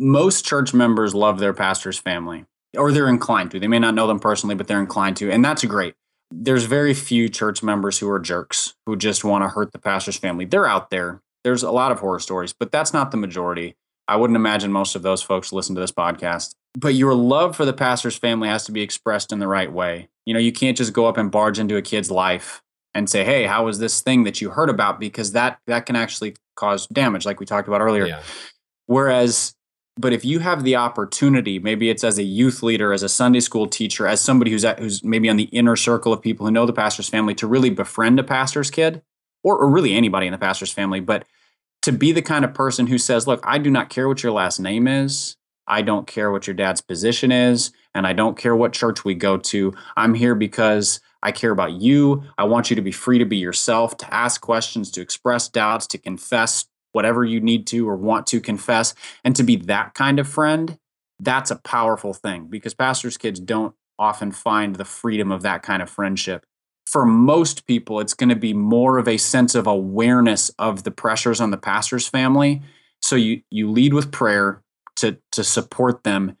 Most 0.00 0.46
church 0.46 0.72
members 0.72 1.14
love 1.14 1.40
their 1.40 1.52
pastor's 1.52 1.98
family 1.98 2.46
or 2.76 2.92
they're 2.92 3.08
inclined 3.08 3.50
to. 3.52 3.60
They 3.60 3.68
may 3.68 3.78
not 3.78 3.94
know 3.94 4.06
them 4.06 4.20
personally, 4.20 4.54
but 4.54 4.66
they're 4.66 4.80
inclined 4.80 5.16
to. 5.18 5.30
And 5.30 5.44
that's 5.44 5.64
great. 5.64 5.94
There's 6.30 6.64
very 6.64 6.94
few 6.94 7.28
church 7.28 7.62
members 7.62 7.98
who 7.98 8.08
are 8.08 8.18
jerks 8.18 8.74
who 8.86 8.96
just 8.96 9.24
want 9.24 9.44
to 9.44 9.48
hurt 9.48 9.72
the 9.72 9.78
pastor's 9.78 10.16
family. 10.16 10.44
They're 10.46 10.66
out 10.66 10.90
there. 10.90 11.20
There's 11.44 11.62
a 11.62 11.70
lot 11.70 11.92
of 11.92 12.00
horror 12.00 12.20
stories, 12.20 12.52
but 12.52 12.72
that's 12.72 12.92
not 12.92 13.10
the 13.10 13.16
majority. 13.16 13.76
I 14.08 14.16
wouldn't 14.16 14.36
imagine 14.36 14.72
most 14.72 14.94
of 14.94 15.02
those 15.02 15.22
folks 15.22 15.52
listen 15.52 15.74
to 15.74 15.80
this 15.80 15.92
podcast. 15.92 16.54
But 16.74 16.94
your 16.94 17.14
love 17.14 17.54
for 17.54 17.64
the 17.64 17.72
pastor's 17.72 18.16
family 18.16 18.48
has 18.48 18.64
to 18.64 18.72
be 18.72 18.80
expressed 18.80 19.32
in 19.32 19.38
the 19.38 19.48
right 19.48 19.70
way. 19.70 20.08
You 20.24 20.34
know, 20.34 20.40
you 20.40 20.52
can't 20.52 20.76
just 20.76 20.92
go 20.92 21.06
up 21.06 21.16
and 21.16 21.30
barge 21.30 21.58
into 21.58 21.76
a 21.76 21.82
kid's 21.82 22.10
life 22.10 22.62
and 22.94 23.10
say, 23.10 23.24
"Hey, 23.24 23.44
how 23.44 23.66
was 23.66 23.78
this 23.78 24.00
thing 24.00 24.24
that 24.24 24.40
you 24.40 24.50
heard 24.50 24.70
about?" 24.70 24.98
because 24.98 25.32
that 25.32 25.58
that 25.66 25.86
can 25.86 25.96
actually 25.96 26.34
cause 26.56 26.86
damage 26.86 27.26
like 27.26 27.40
we 27.40 27.46
talked 27.46 27.68
about 27.68 27.80
earlier. 27.80 28.06
Yeah. 28.06 28.22
Whereas 28.86 29.54
but 29.96 30.12
if 30.12 30.24
you 30.24 30.38
have 30.38 30.64
the 30.64 30.76
opportunity, 30.76 31.58
maybe 31.58 31.90
it's 31.90 32.04
as 32.04 32.18
a 32.18 32.22
youth 32.22 32.62
leader, 32.62 32.92
as 32.92 33.02
a 33.02 33.08
Sunday 33.08 33.40
school 33.40 33.66
teacher, 33.66 34.06
as 34.06 34.20
somebody 34.20 34.50
who's 34.50 34.64
at, 34.64 34.78
who's 34.78 35.04
maybe 35.04 35.28
on 35.28 35.36
the 35.36 35.44
inner 35.44 35.76
circle 35.76 36.12
of 36.12 36.22
people 36.22 36.46
who 36.46 36.52
know 36.52 36.66
the 36.66 36.72
pastor's 36.72 37.08
family, 37.08 37.34
to 37.34 37.46
really 37.46 37.70
befriend 37.70 38.18
a 38.18 38.24
pastor's 38.24 38.70
kid, 38.70 39.02
or, 39.42 39.58
or 39.58 39.68
really 39.68 39.94
anybody 39.94 40.26
in 40.26 40.32
the 40.32 40.38
pastor's 40.38 40.72
family, 40.72 41.00
but 41.00 41.26
to 41.82 41.92
be 41.92 42.12
the 42.12 42.22
kind 42.22 42.44
of 42.44 42.54
person 42.54 42.86
who 42.86 42.96
says, 42.96 43.26
"Look, 43.26 43.40
I 43.44 43.58
do 43.58 43.70
not 43.70 43.90
care 43.90 44.08
what 44.08 44.22
your 44.22 44.32
last 44.32 44.60
name 44.60 44.86
is. 44.86 45.36
I 45.66 45.82
don't 45.82 46.06
care 46.06 46.30
what 46.30 46.46
your 46.46 46.54
dad's 46.54 46.80
position 46.80 47.30
is, 47.30 47.72
and 47.94 48.06
I 48.06 48.12
don't 48.12 48.36
care 48.36 48.56
what 48.56 48.72
church 48.72 49.04
we 49.04 49.14
go 49.14 49.36
to. 49.36 49.74
I'm 49.96 50.14
here 50.14 50.34
because 50.34 51.00
I 51.22 51.32
care 51.32 51.50
about 51.52 51.72
you. 51.72 52.24
I 52.36 52.44
want 52.44 52.70
you 52.70 52.76
to 52.76 52.82
be 52.82 52.92
free 52.92 53.18
to 53.18 53.24
be 53.24 53.36
yourself, 53.36 53.96
to 53.98 54.14
ask 54.14 54.40
questions, 54.40 54.90
to 54.92 55.00
express 55.00 55.48
doubts, 55.48 55.86
to 55.88 55.98
confess 55.98 56.66
whatever 56.92 57.24
you 57.24 57.40
need 57.40 57.66
to 57.68 57.88
or 57.88 57.96
want 57.96 58.26
to 58.28 58.40
confess, 58.40 58.94
and 59.24 59.34
to 59.36 59.42
be 59.42 59.56
that 59.56 59.94
kind 59.94 60.18
of 60.18 60.28
friend. 60.28 60.78
That's 61.18 61.50
a 61.50 61.56
powerful 61.56 62.14
thing 62.14 62.46
because 62.48 62.74
pastors' 62.74 63.16
kids 63.16 63.38
don't 63.38 63.74
often 63.98 64.32
find 64.32 64.76
the 64.76 64.84
freedom 64.84 65.30
of 65.30 65.42
that 65.42 65.62
kind 65.62 65.82
of 65.82 65.90
friendship. 65.90 66.44
For 66.86 67.04
most 67.06 67.66
people, 67.66 68.00
it's 68.00 68.14
going 68.14 68.28
to 68.28 68.36
be 68.36 68.52
more 68.52 68.98
of 68.98 69.06
a 69.06 69.16
sense 69.16 69.54
of 69.54 69.66
awareness 69.66 70.50
of 70.58 70.82
the 70.82 70.90
pressures 70.90 71.40
on 71.40 71.50
the 71.50 71.56
pastor's 71.56 72.08
family. 72.08 72.62
So 73.00 73.16
you 73.16 73.42
you 73.50 73.70
lead 73.70 73.94
with 73.94 74.10
prayer 74.10 74.62
to 74.96 75.18
to 75.32 75.44
support 75.44 76.04
them 76.04 76.36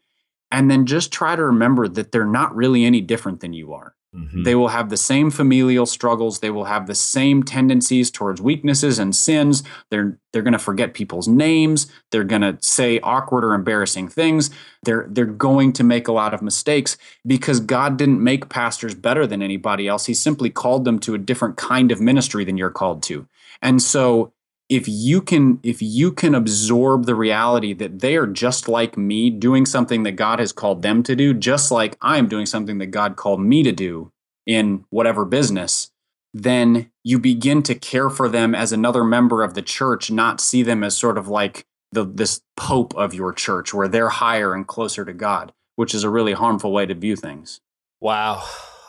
and 0.50 0.70
then 0.70 0.84
just 0.84 1.12
try 1.12 1.34
to 1.34 1.44
remember 1.44 1.88
that 1.88 2.12
they're 2.12 2.26
not 2.26 2.54
really 2.54 2.84
any 2.84 3.00
different 3.00 3.40
than 3.40 3.52
you 3.52 3.72
are. 3.72 3.94
Mm-hmm. 4.14 4.42
They 4.42 4.54
will 4.54 4.68
have 4.68 4.90
the 4.90 4.98
same 4.98 5.30
familial 5.30 5.86
struggles. 5.86 6.40
They 6.40 6.50
will 6.50 6.66
have 6.66 6.86
the 6.86 6.94
same 6.94 7.42
tendencies 7.42 8.10
towards 8.10 8.42
weaknesses 8.42 8.98
and 8.98 9.16
sins. 9.16 9.62
They're 9.88 10.18
they're 10.32 10.42
going 10.42 10.52
to 10.52 10.58
forget 10.58 10.92
people's 10.92 11.28
names. 11.28 11.90
They're 12.10 12.24
going 12.24 12.42
to 12.42 12.58
say 12.60 13.00
awkward 13.00 13.42
or 13.42 13.54
embarrassing 13.54 14.08
things. 14.08 14.50
They're 14.82 15.06
they're 15.08 15.24
going 15.24 15.72
to 15.74 15.84
make 15.84 16.08
a 16.08 16.12
lot 16.12 16.34
of 16.34 16.42
mistakes 16.42 16.98
because 17.26 17.58
God 17.58 17.96
didn't 17.96 18.22
make 18.22 18.50
pastors 18.50 18.94
better 18.94 19.26
than 19.26 19.40
anybody 19.40 19.88
else. 19.88 20.04
He 20.04 20.14
simply 20.14 20.50
called 20.50 20.84
them 20.84 20.98
to 21.00 21.14
a 21.14 21.18
different 21.18 21.56
kind 21.56 21.90
of 21.90 22.00
ministry 22.00 22.44
than 22.44 22.58
you're 22.58 22.70
called 22.70 23.02
to. 23.04 23.26
And 23.62 23.80
so 23.80 24.34
if 24.72 24.88
you 24.88 25.20
can 25.20 25.60
if 25.62 25.82
you 25.82 26.10
can 26.10 26.34
absorb 26.34 27.04
the 27.04 27.14
reality 27.14 27.74
that 27.74 28.00
they 28.00 28.16
are 28.16 28.26
just 28.26 28.68
like 28.68 28.96
me 28.96 29.28
doing 29.28 29.66
something 29.66 30.02
that 30.04 30.12
God 30.12 30.38
has 30.38 30.50
called 30.50 30.80
them 30.80 31.02
to 31.02 31.14
do 31.14 31.34
just 31.34 31.70
like 31.70 31.98
I 32.00 32.16
am 32.16 32.26
doing 32.26 32.46
something 32.46 32.78
that 32.78 32.86
God 32.86 33.16
called 33.16 33.40
me 33.40 33.62
to 33.64 33.72
do 33.72 34.10
in 34.46 34.86
whatever 34.88 35.26
business 35.26 35.90
then 36.34 36.90
you 37.04 37.18
begin 37.18 37.62
to 37.64 37.74
care 37.74 38.08
for 38.08 38.30
them 38.30 38.54
as 38.54 38.72
another 38.72 39.04
member 39.04 39.42
of 39.42 39.52
the 39.52 39.60
church 39.60 40.10
not 40.10 40.40
see 40.40 40.62
them 40.62 40.82
as 40.82 40.96
sort 40.96 41.18
of 41.18 41.28
like 41.28 41.66
the 41.92 42.06
this 42.06 42.40
pope 42.56 42.96
of 42.96 43.12
your 43.12 43.34
church 43.34 43.74
where 43.74 43.88
they're 43.88 44.08
higher 44.08 44.54
and 44.54 44.66
closer 44.66 45.04
to 45.04 45.12
God 45.12 45.52
which 45.76 45.94
is 45.94 46.02
a 46.02 46.10
really 46.10 46.32
harmful 46.32 46.72
way 46.72 46.86
to 46.86 46.94
view 46.94 47.16
things. 47.16 47.60
Wow 48.00 48.42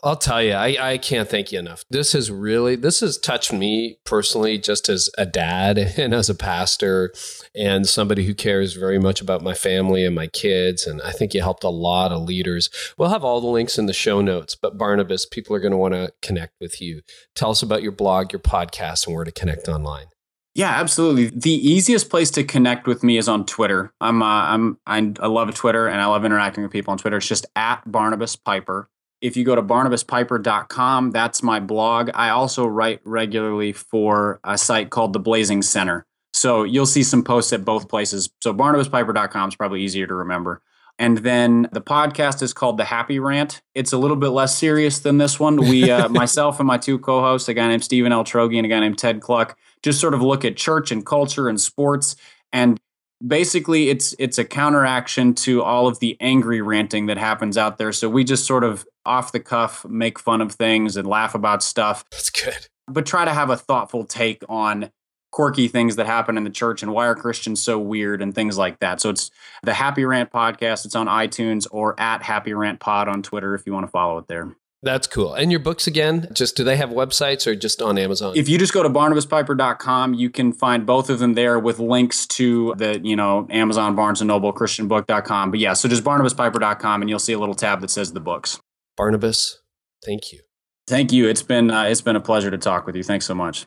I'll 0.05 0.17
tell 0.17 0.43
you, 0.43 0.51
I, 0.51 0.75
I 0.81 0.97
can't 0.97 1.29
thank 1.29 1.53
you 1.53 1.59
enough. 1.59 1.85
This 1.89 2.11
has 2.11 2.29
really, 2.29 2.75
this 2.75 2.99
has 2.99 3.17
touched 3.17 3.53
me 3.53 3.99
personally, 4.03 4.57
just 4.57 4.89
as 4.89 5.09
a 5.17 5.25
dad 5.25 5.77
and 5.97 6.13
as 6.13 6.29
a 6.29 6.35
pastor 6.35 7.13
and 7.55 7.87
somebody 7.87 8.25
who 8.25 8.35
cares 8.35 8.73
very 8.73 8.99
much 8.99 9.21
about 9.21 9.41
my 9.41 9.53
family 9.53 10.05
and 10.05 10.13
my 10.13 10.27
kids. 10.27 10.85
And 10.85 11.01
I 11.03 11.11
think 11.11 11.33
you 11.33 11.41
helped 11.41 11.63
a 11.63 11.69
lot 11.69 12.11
of 12.11 12.23
leaders. 12.23 12.69
We'll 12.97 13.09
have 13.09 13.23
all 13.23 13.39
the 13.39 13.47
links 13.47 13.77
in 13.77 13.85
the 13.85 13.93
show 13.93 14.19
notes, 14.19 14.55
but 14.55 14.77
Barnabas, 14.77 15.25
people 15.25 15.55
are 15.55 15.61
going 15.61 15.71
to 15.71 15.77
want 15.77 15.93
to 15.93 16.11
connect 16.21 16.55
with 16.59 16.81
you. 16.81 17.01
Tell 17.33 17.51
us 17.51 17.63
about 17.63 17.81
your 17.81 17.93
blog, 17.93 18.33
your 18.33 18.41
podcast, 18.41 19.07
and 19.07 19.15
where 19.15 19.23
to 19.23 19.31
connect 19.31 19.69
online. 19.69 20.07
Yeah, 20.53 20.69
absolutely. 20.69 21.31
The 21.33 21.49
easiest 21.49 22.09
place 22.09 22.29
to 22.31 22.43
connect 22.43 22.87
with 22.87 23.03
me 23.03 23.17
is 23.17 23.29
on 23.29 23.45
Twitter. 23.45 23.93
I'm, 24.01 24.21
uh, 24.21 24.25
I'm, 24.25 24.77
I, 24.85 25.13
I 25.19 25.27
love 25.27 25.55
Twitter 25.55 25.87
and 25.87 25.99
I 25.99 26.05
love 26.07 26.25
interacting 26.25 26.61
with 26.61 26.71
people 26.73 26.91
on 26.91 26.97
Twitter. 26.97 27.17
It's 27.17 27.27
just 27.27 27.47
at 27.55 27.89
Barnabas 27.89 28.35
Piper 28.35 28.89
if 29.23 29.37
you 29.37 29.45
go 29.45 29.55
to 29.55 29.63
barnabaspiper.com, 29.63 31.11
that's 31.11 31.41
my 31.41 31.61
blog. 31.61 32.11
I 32.13 32.29
also 32.29 32.65
write 32.65 32.99
regularly 33.05 33.71
for 33.71 34.41
a 34.43 34.57
site 34.57 34.89
called 34.89 35.13
the 35.13 35.19
Blazing 35.19 35.61
Center. 35.61 36.05
So 36.33 36.63
you'll 36.63 36.85
see 36.85 37.03
some 37.03 37.23
posts 37.23 37.53
at 37.53 37.63
both 37.63 37.87
places. 37.87 38.29
So 38.41 38.53
barnabaspiper.com 38.53 39.47
is 39.47 39.55
probably 39.55 39.81
easier 39.81 40.05
to 40.07 40.13
remember. 40.13 40.61
And 40.99 41.19
then 41.19 41.69
the 41.71 41.81
podcast 41.81 42.41
is 42.41 42.53
called 42.53 42.77
The 42.77 42.83
Happy 42.83 43.17
Rant. 43.17 43.61
It's 43.73 43.93
a 43.93 43.97
little 43.97 44.17
bit 44.17 44.29
less 44.29 44.57
serious 44.57 44.99
than 44.99 45.19
this 45.19 45.39
one. 45.39 45.55
We, 45.55 45.89
uh, 45.89 46.09
myself 46.09 46.59
and 46.59 46.67
my 46.67 46.77
two 46.77 46.99
co-hosts, 46.99 47.47
a 47.47 47.53
guy 47.53 47.69
named 47.69 47.85
Stephen 47.85 48.11
Altrogge 48.11 48.57
and 48.57 48.65
a 48.65 48.69
guy 48.69 48.81
named 48.81 48.97
Ted 48.97 49.21
Kluck, 49.21 49.57
just 49.81 50.01
sort 50.01 50.13
of 50.13 50.21
look 50.21 50.43
at 50.43 50.57
church 50.57 50.91
and 50.91 51.05
culture 51.05 51.47
and 51.47 51.61
sports 51.61 52.17
and 52.51 52.77
basically 53.25 53.89
it's 53.89 54.15
it's 54.19 54.37
a 54.37 54.45
counteraction 54.45 55.33
to 55.33 55.63
all 55.63 55.87
of 55.87 55.99
the 55.99 56.17
angry 56.19 56.61
ranting 56.61 57.07
that 57.07 57.17
happens 57.17 57.57
out 57.57 57.77
there. 57.77 57.91
So 57.91 58.09
we 58.09 58.23
just 58.23 58.45
sort 58.45 58.63
of 58.63 58.85
off 59.05 59.31
the 59.31 59.39
cuff 59.39 59.85
make 59.85 60.19
fun 60.19 60.41
of 60.41 60.53
things 60.53 60.97
and 60.97 61.07
laugh 61.07 61.35
about 61.35 61.63
stuff. 61.63 62.05
That's 62.11 62.29
good. 62.29 62.67
But 62.87 63.05
try 63.05 63.25
to 63.25 63.33
have 63.33 63.49
a 63.49 63.57
thoughtful 63.57 64.05
take 64.05 64.43
on 64.49 64.91
quirky 65.31 65.67
things 65.67 65.95
that 65.95 66.05
happen 66.05 66.37
in 66.37 66.43
the 66.43 66.49
church 66.49 66.83
and 66.83 66.93
why 66.93 67.07
are 67.07 67.15
christians 67.15 67.59
so 67.59 67.79
weird 67.79 68.21
and 68.21 68.35
things 68.35 68.57
like 68.57 68.79
that. 68.79 69.01
So 69.01 69.09
it's 69.09 69.31
the 69.63 69.73
happy 69.73 70.05
rant 70.05 70.31
podcast. 70.31 70.85
It's 70.85 70.95
on 70.95 71.07
itunes 71.07 71.65
or 71.71 71.99
at 71.99 72.21
happy 72.21 72.53
rant 72.53 72.79
pod 72.79 73.07
on 73.07 73.23
twitter 73.23 73.55
if 73.55 73.65
you 73.65 73.73
want 73.73 73.85
to 73.85 73.91
follow 73.91 74.19
it 74.19 74.27
there 74.27 74.55
that's 74.83 75.07
cool. 75.07 75.33
And 75.33 75.49
your 75.49 75.59
books 75.59 75.87
again, 75.87 76.27
just 76.33 76.55
do 76.55 76.63
they 76.63 76.75
have 76.75 76.89
websites 76.89 77.47
or 77.47 77.55
just 77.55 77.81
on 77.81 77.97
Amazon? 77.97 78.33
If 78.35 78.49
you 78.49 78.57
just 78.57 78.73
go 78.73 78.83
to 78.83 78.89
barnabaspiper.com, 78.89 80.13
you 80.13 80.29
can 80.29 80.51
find 80.51 80.85
both 80.85 81.09
of 81.09 81.19
them 81.19 81.33
there 81.33 81.57
with 81.57 81.79
links 81.79 82.27
to 82.27 82.73
the, 82.77 82.99
you 83.01 83.15
know, 83.15 83.47
Amazon, 83.49 83.95
Barnes 83.95 84.21
and 84.21 84.27
Noble, 84.27 84.53
christianbook.com. 84.53 85.51
But 85.51 85.59
yeah, 85.59 85.73
so 85.73 85.87
just 85.87 86.03
barnabaspiper.com 86.03 87.01
and 87.01 87.09
you'll 87.09 87.19
see 87.19 87.33
a 87.33 87.39
little 87.39 87.55
tab 87.55 87.81
that 87.81 87.89
says 87.89 88.13
the 88.13 88.19
books. 88.19 88.59
Barnabas, 88.97 89.61
thank 90.05 90.31
you. 90.31 90.41
Thank 90.85 91.11
you. 91.11 91.27
It's 91.29 91.41
been 91.41 91.71
uh, 91.71 91.83
it's 91.83 92.01
been 92.01 92.17
a 92.17 92.21
pleasure 92.21 92.51
to 92.51 92.57
talk 92.57 92.85
with 92.85 92.95
you. 92.95 93.03
Thanks 93.03 93.25
so 93.25 93.33
much. 93.33 93.65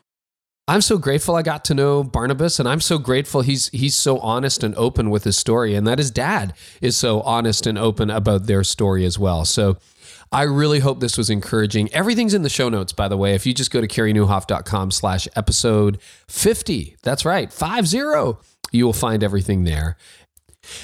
I'm 0.69 0.81
so 0.81 0.97
grateful 0.97 1.35
I 1.35 1.43
got 1.43 1.63
to 1.65 1.73
know 1.73 2.03
Barnabas, 2.03 2.59
and 2.59 2.67
I'm 2.67 2.81
so 2.81 2.97
grateful 2.97 3.41
he's 3.41 3.69
he's 3.69 3.95
so 3.95 4.19
honest 4.19 4.63
and 4.63 4.75
open 4.75 5.09
with 5.09 5.23
his 5.23 5.37
story, 5.37 5.73
and 5.73 5.87
that 5.87 5.97
his 5.97 6.11
dad 6.11 6.53
is 6.81 6.97
so 6.97 7.21
honest 7.21 7.65
and 7.65 7.77
open 7.77 8.09
about 8.09 8.47
their 8.47 8.63
story 8.63 9.05
as 9.05 9.17
well. 9.17 9.45
So 9.45 9.77
I 10.31 10.43
really 10.43 10.79
hope 10.79 10.99
this 10.99 11.17
was 11.17 11.29
encouraging. 11.29 11.93
Everything's 11.93 12.33
in 12.33 12.41
the 12.41 12.49
show 12.49 12.69
notes, 12.69 12.93
by 12.93 13.07
the 13.07 13.17
way. 13.17 13.33
If 13.33 13.45
you 13.45 13.53
just 13.53 13.71
go 13.71 13.81
to 13.81 13.87
careynieuwhof.com 13.87 14.91
slash 14.91 15.27
episode 15.35 15.99
50, 16.27 16.97
that's 17.01 17.25
right, 17.25 17.51
50, 17.51 17.97
you 18.71 18.85
will 18.85 18.93
find 18.93 19.23
everything 19.23 19.63
there. 19.63 19.97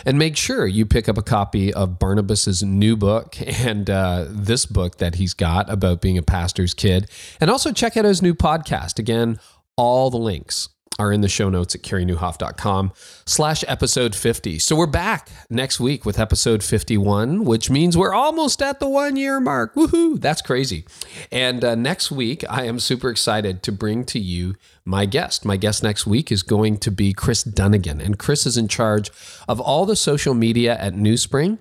And 0.06 0.18
make 0.18 0.38
sure 0.38 0.66
you 0.66 0.86
pick 0.86 1.10
up 1.10 1.18
a 1.18 1.22
copy 1.22 1.74
of 1.74 2.00
Barnabas's 2.00 2.64
new 2.64 2.96
book 2.96 3.36
and 3.66 3.90
uh, 3.90 4.26
this 4.30 4.66
book 4.66 4.98
that 5.00 5.16
he's 5.16 5.34
got 5.34 5.70
about 5.70 6.02
being 6.02 6.18
a 6.18 6.24
pastor's 6.24 6.74
kid. 6.74 7.10
And 7.42 7.50
also 7.50 7.72
check 7.72 7.98
out 7.98 8.06
his 8.06 8.22
new 8.22 8.34
podcast. 8.34 8.98
Again, 8.98 9.40
all 9.76 10.10
the 10.10 10.18
links 10.18 10.70
are 11.00 11.12
in 11.12 11.22
the 11.22 11.30
show 11.30 11.50
notes 11.50 11.76
at 11.76 11.82
careynieuwhof.com 11.82 12.92
slash 13.26 13.64
episode 13.68 14.16
50. 14.16 14.60
So 14.60 14.76
we're 14.76 14.86
back 14.86 15.30
next 15.50 15.80
week 15.80 16.06
with 16.06 16.20
episode 16.20 16.64
51, 16.64 17.46
which 17.46 17.70
means 17.70 17.98
we're 17.98 18.14
almost 18.14 18.62
at 18.62 18.80
the 18.80 18.88
one 18.88 19.16
year 19.16 19.40
mark. 19.40 19.74
Woohoo! 19.76 20.20
That's 20.20 20.42
crazy. 20.42 20.86
And 21.32 21.64
uh, 21.64 21.76
next 21.76 22.12
week, 22.12 22.44
I 22.50 22.66
am 22.66 22.80
super 22.80 23.10
excited 23.10 23.64
to 23.64 23.72
bring 23.72 24.06
to 24.06 24.20
you 24.20 24.56
my 24.86 25.06
guest. 25.06 25.46
My 25.46 25.58
guest 25.58 25.84
next 25.84 26.06
week 26.06 26.32
is 26.32 26.44
going 26.44 26.78
to 26.80 26.92
be 26.92 27.14
Chris 27.14 27.44
Dunnigan. 27.44 28.02
And 28.02 28.20
Chris 28.20 28.46
is 28.46 28.58
in 28.58 28.68
charge 28.68 29.12
of 29.48 29.60
all 29.60 29.86
the 29.86 29.96
social 29.96 30.34
media 30.34 30.78
at 30.78 30.94
New 30.94 31.18
Spring 31.18 31.60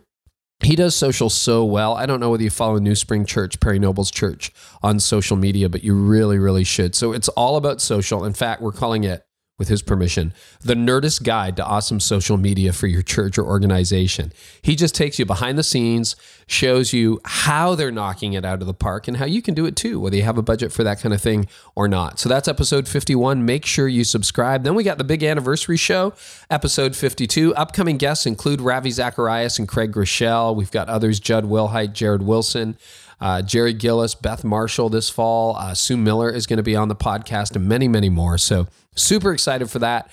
he 0.65 0.77
does 0.77 0.95
social 0.95 1.31
so 1.31 1.65
well. 1.65 1.95
I 1.95 2.07
don't 2.07 2.21
know 2.21 2.31
whether 2.31 2.43
you 2.43 2.51
follow 2.51 2.79
New 2.79 2.95
Spring 2.95 3.27
Church, 3.27 3.61
Perry 3.61 3.79
Noble's 3.79 4.11
church, 4.11 4.53
on 4.83 5.01
social 5.01 5.37
media, 5.37 5.69
but 5.69 5.83
you 5.83 5.95
really, 5.95 6.39
really 6.39 6.65
should. 6.65 6.95
So 6.95 7.13
it's 7.13 7.29
all 7.31 7.57
about 7.57 7.81
social. 7.81 8.25
In 8.25 8.33
fact, 8.33 8.63
we're 8.63 8.73
calling 8.73 9.05
it 9.05 9.25
with 9.63 9.69
his 9.69 9.81
permission, 9.81 10.35
the 10.61 10.75
Nerdist 10.75 11.23
Guide 11.23 11.55
to 11.55 11.65
Awesome 11.65 12.01
Social 12.01 12.37
Media 12.37 12.73
for 12.73 12.89
Your 12.89 13.01
Church 13.01 13.39
or 13.39 13.47
Organization. 13.47 14.33
He 14.61 14.75
just 14.75 14.93
takes 14.93 15.21
you 15.21 15.25
behind 15.25 15.57
the 15.57 15.63
scenes, 15.63 16.17
shows 16.49 16.93
you 16.93 17.21
how 17.25 17.77
they're 17.77 17.93
knocking 17.93 18.33
it 18.33 18.45
out 18.45 18.61
of 18.61 18.67
the 18.67 18.75
park 18.75 19.07
and 19.07 19.19
how 19.19 19.25
you 19.25 19.41
can 19.41 19.55
do 19.55 19.65
it 19.65 19.77
too, 19.77 20.01
whether 20.01 20.17
you 20.17 20.25
have 20.25 20.37
a 20.37 20.43
budget 20.43 20.73
for 20.73 20.83
that 20.83 20.99
kind 20.99 21.15
of 21.15 21.21
thing 21.21 21.47
or 21.77 21.87
not. 21.87 22.19
So 22.19 22.29
that's 22.29 22.49
episode 22.49 22.89
51. 22.89 23.47
Make 23.47 23.65
sure 23.65 23.87
you 23.87 24.03
subscribe. 24.03 24.65
Then 24.65 24.75
we 24.75 24.83
got 24.83 24.99
the 24.99 25.05
big 25.05 25.23
anniversary 25.23 25.77
show, 25.77 26.13
episode 26.51 26.97
52. 26.97 27.55
Upcoming 27.55 27.99
guests 27.99 28.27
include 28.27 28.61
Ravi 28.61 28.91
Zacharias 28.91 29.61
and 29.61 29.69
Craig 29.69 29.93
Groeschel. 29.93 30.57
We've 30.57 30.73
got 30.73 30.89
others, 30.89 31.21
Judd 31.21 31.45
Wilhite, 31.45 31.93
Jared 31.93 32.25
Wilson. 32.25 32.77
Uh, 33.23 33.41
Jerry 33.41 33.73
Gillis, 33.73 34.17
Beth 34.17 34.43
Marshall 34.43 34.89
this 34.89 35.09
fall. 35.09 35.55
Uh, 35.57 35.75
Sue 35.75 35.97
Miller 35.97 36.29
is 36.29 36.45
going 36.45 36.57
to 36.57 36.63
be 36.65 36.75
on 36.75 36.89
the 36.89 36.97
podcast 36.97 37.55
and 37.55 37.69
many, 37.69 37.87
many 37.87 38.09
more. 38.09 38.37
So, 38.37 38.67
super 38.97 39.33
excited 39.33 39.71
for 39.71 39.79
that. 39.79 40.11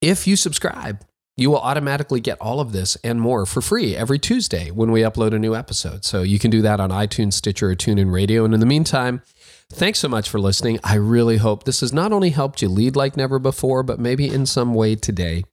If 0.00 0.26
you 0.26 0.34
subscribe, 0.34 1.04
you 1.36 1.48
will 1.48 1.60
automatically 1.60 2.18
get 2.18 2.38
all 2.40 2.58
of 2.58 2.72
this 2.72 2.96
and 3.04 3.20
more 3.20 3.46
for 3.46 3.62
free 3.62 3.94
every 3.94 4.18
Tuesday 4.18 4.72
when 4.72 4.90
we 4.90 5.02
upload 5.02 5.32
a 5.32 5.38
new 5.38 5.54
episode. 5.54 6.04
So, 6.04 6.22
you 6.22 6.40
can 6.40 6.50
do 6.50 6.60
that 6.62 6.80
on 6.80 6.90
iTunes, 6.90 7.34
Stitcher, 7.34 7.70
or 7.70 7.76
TuneIn 7.76 8.12
Radio. 8.12 8.44
And 8.44 8.52
in 8.52 8.58
the 8.58 8.66
meantime, 8.66 9.22
thanks 9.70 10.00
so 10.00 10.08
much 10.08 10.28
for 10.28 10.40
listening. 10.40 10.80
I 10.82 10.96
really 10.96 11.36
hope 11.36 11.62
this 11.62 11.82
has 11.82 11.92
not 11.92 12.10
only 12.10 12.30
helped 12.30 12.62
you 12.62 12.68
lead 12.68 12.96
like 12.96 13.16
never 13.16 13.38
before, 13.38 13.84
but 13.84 14.00
maybe 14.00 14.26
in 14.26 14.44
some 14.46 14.74
way 14.74 14.96
today, 14.96 15.44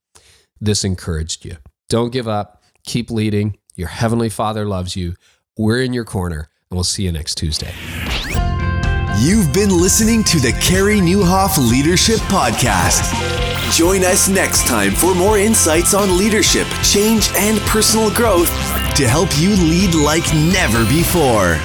this 0.59 0.83
encouraged 0.83 1.45
you. 1.45 1.57
Don't 1.89 2.11
give 2.11 2.27
up, 2.27 2.63
keep 2.83 3.11
leading. 3.11 3.59
Your 3.75 3.87
Heavenly 3.87 4.29
Father 4.29 4.65
loves 4.65 4.95
you. 4.95 5.13
We're 5.59 5.81
in 5.81 5.91
your 5.91 6.05
corner, 6.05 6.47
and 6.71 6.77
we'll 6.77 6.85
see 6.85 7.03
you 7.03 7.11
next 7.11 7.35
Tuesday. 7.35 7.73
You've 9.19 9.53
been 9.53 9.69
listening 9.69 10.23
to 10.23 10.39
the 10.39 10.57
Carey 10.61 10.99
Nieuwhof 10.99 11.57
Leadership 11.57 12.19
Podcast. 12.31 13.03
Join 13.69 14.05
us 14.05 14.29
next 14.29 14.67
time 14.67 14.91
for 14.91 15.13
more 15.13 15.37
insights 15.37 15.93
on 15.93 16.17
leadership, 16.17 16.65
change, 16.81 17.29
and 17.35 17.59
personal 17.67 18.09
growth 18.09 18.47
to 18.95 19.05
help 19.05 19.27
you 19.37 19.49
lead 19.49 19.95
like 19.95 20.33
never 20.33 20.85
before. 20.85 21.59